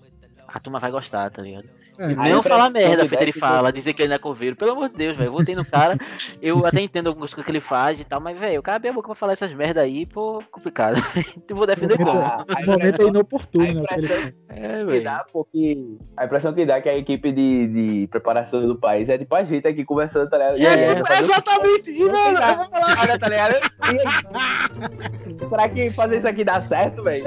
a 0.57 0.59
turma 0.59 0.79
vai 0.79 0.91
gostar, 0.91 1.29
tá 1.29 1.41
ligado? 1.41 1.69
É, 1.99 2.13
não 2.13 2.43
falar 2.43 2.69
merda, 2.69 3.07
feito 3.07 3.21
ele 3.21 3.31
fala, 3.31 3.71
dizer 3.71 3.93
que 3.93 4.03
ele 4.03 4.09
não 4.09 4.15
é 4.15 4.19
coveiro. 4.19 4.55
Pelo 4.55 4.71
amor 4.71 4.89
de 4.89 4.95
Deus, 4.95 5.17
velho. 5.17 5.31
Votei 5.31 5.55
no 5.55 5.65
cara. 5.65 5.97
eu 6.41 6.63
até 6.65 6.81
entendo 6.81 7.07
algumas 7.07 7.33
coisas 7.33 7.45
que 7.45 7.51
ele 7.51 7.61
faz 7.61 7.99
e 7.99 8.03
tal, 8.03 8.19
mas, 8.19 8.37
velho, 8.37 8.59
o 8.59 8.63
cara 8.63 8.75
abre 8.75 8.89
a 8.89 8.93
boca 8.93 9.07
pra 9.07 9.15
falar 9.15 9.33
essas 9.33 9.51
merda 9.53 9.81
aí, 9.81 10.05
pô, 10.05 10.43
complicado. 10.51 10.97
eu 11.49 11.55
vou 11.55 11.65
defender 11.65 11.97
como. 11.97 12.11
O 12.11 12.65
momento 12.65 13.01
é 13.01 13.05
inoportuno, 13.05 13.81
né? 13.81 14.33
É, 14.49 14.85
que 14.85 14.99
dá, 15.01 15.25
porque 15.31 15.77
a 16.15 16.25
impressão 16.25 16.53
que 16.53 16.65
dá 16.65 16.77
é 16.77 16.81
que 16.81 16.89
a 16.89 16.97
equipe 16.97 17.31
de, 17.31 17.67
de 17.67 18.07
preparação 18.07 18.65
do 18.65 18.75
país 18.75 19.09
é 19.09 19.17
tipo 19.17 19.33
a 19.35 19.43
gente 19.43 19.67
aqui 19.67 19.83
conversando, 19.83 20.29
tá 20.29 20.37
ligado? 20.37 20.57
É, 20.57 20.85
é, 20.85 20.89
é 20.89 21.19
exatamente! 21.19 21.91
E, 21.91 22.05
mano, 22.05 22.39
eu 22.39 22.57
vou 22.57 22.65
falar. 22.65 23.19
Tá 23.19 23.29
ligado? 23.29 23.55
Será 25.49 25.69
que 25.69 25.89
fazer 25.91 26.17
isso 26.17 26.27
aqui 26.27 26.43
dá 26.43 26.61
certo, 26.61 27.03
velho? 27.03 27.23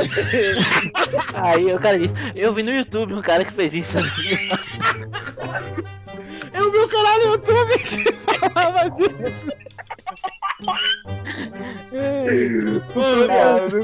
aí 1.34 1.72
o 1.72 1.78
cara 1.78 1.98
disse, 1.98 2.14
eu 2.34 2.52
vi 2.52 2.62
no 2.62 2.72
YouTube 2.72 3.14
um 3.20 3.22
cara 3.22 3.44
que 3.44 3.52
fez 3.52 3.74
isso. 3.74 3.98
Eu 6.52 6.72
vi 6.72 6.78
o 6.78 6.88
canal 6.88 7.18
no 7.18 7.24
YouTube 7.32 7.78
que 7.78 8.12
falava 8.12 8.90
disso. 8.90 9.46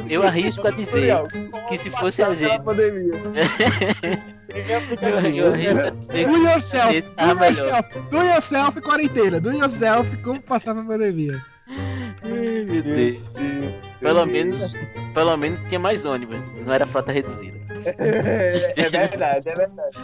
eu 0.09 0.23
arrisco 0.23 0.67
a 0.67 0.71
dizer 0.71 1.15
que 1.69 1.79
se 1.79 1.91
fosse 1.91 2.23
a 2.23 2.35
gente. 2.35 2.63
eu, 5.37 5.53
dizer 5.93 6.27
do 6.29 6.37
yourself, 6.39 7.03
do 7.11 7.45
yourself, 7.45 7.99
do 8.11 8.23
yourself 8.23 8.81
quarentena, 8.81 9.41
do 9.41 9.53
yourself 9.53 10.17
como 10.19 10.41
passar 10.41 10.75
pra 10.75 10.85
pandemia. 10.85 11.43
Meu 12.23 12.83
Deus. 12.83 13.21
Pelo 14.01 14.27
menos, 14.27 14.73
pelo 15.15 15.37
menos 15.37 15.61
tinha 15.69 15.81
mais 15.81 16.05
ônibus, 16.05 16.37
não 16.65 16.73
era 16.73 16.87
frota 16.87 17.13
reduzida. 17.13 17.66
É 17.89 18.91
verdade, 18.91 19.49
é 19.49 19.55
verdade. 19.55 19.99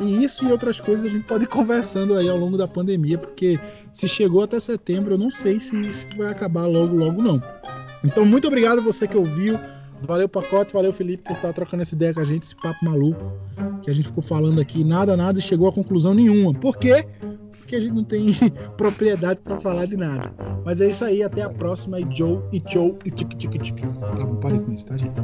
E 0.00 0.24
isso 0.24 0.44
e 0.44 0.52
outras 0.52 0.80
coisas 0.80 1.06
a 1.06 1.08
gente 1.08 1.24
pode 1.24 1.44
ir 1.44 1.48
conversando 1.48 2.16
aí 2.16 2.28
ao 2.28 2.36
longo 2.36 2.56
da 2.56 2.68
pandemia, 2.68 3.18
porque 3.18 3.58
se 3.92 4.08
chegou 4.08 4.42
até 4.42 4.58
setembro, 4.60 5.14
eu 5.14 5.18
não 5.18 5.30
sei 5.30 5.60
se 5.60 5.76
isso 5.88 6.06
vai 6.16 6.30
acabar 6.30 6.66
logo, 6.66 6.94
logo 6.96 7.22
não. 7.22 7.42
Então, 8.04 8.24
muito 8.24 8.46
obrigado 8.46 8.82
você 8.82 9.06
que 9.06 9.16
ouviu. 9.16 9.58
Valeu, 10.02 10.28
Pacote, 10.28 10.72
valeu, 10.72 10.92
Felipe, 10.92 11.24
por 11.24 11.34
estar 11.34 11.52
trocando 11.52 11.82
essa 11.82 11.94
ideia 11.94 12.14
com 12.14 12.20
a 12.20 12.24
gente, 12.24 12.44
esse 12.44 12.54
papo 12.54 12.84
maluco 12.84 13.36
que 13.82 13.90
a 13.90 13.94
gente 13.94 14.06
ficou 14.06 14.22
falando 14.22 14.60
aqui, 14.60 14.84
nada, 14.84 15.16
nada, 15.16 15.38
e 15.38 15.42
chegou 15.42 15.68
a 15.68 15.72
conclusão 15.72 16.14
nenhuma. 16.14 16.54
Por 16.54 16.76
quê? 16.76 17.04
Porque 17.58 17.76
a 17.76 17.80
gente 17.80 17.94
não 17.94 18.04
tem 18.04 18.32
propriedade 18.76 19.40
para 19.42 19.56
falar 19.58 19.86
de 19.86 19.96
nada. 19.96 20.32
Mas 20.64 20.80
é 20.80 20.88
isso 20.88 21.04
aí, 21.04 21.22
até 21.22 21.42
a 21.42 21.50
próxima. 21.50 22.00
E 22.00 22.06
Joe, 22.10 22.40
e 22.52 22.62
Joe, 22.66 22.96
e 23.04 23.10
tic, 23.10 23.34
tic, 23.34 23.60
tic. 23.60 23.80
Tá 23.80 24.24
bom, 24.24 24.36
parem 24.36 24.60
com 24.60 24.72
isso, 24.72 24.86
tá, 24.86 24.96
gente? 24.96 25.20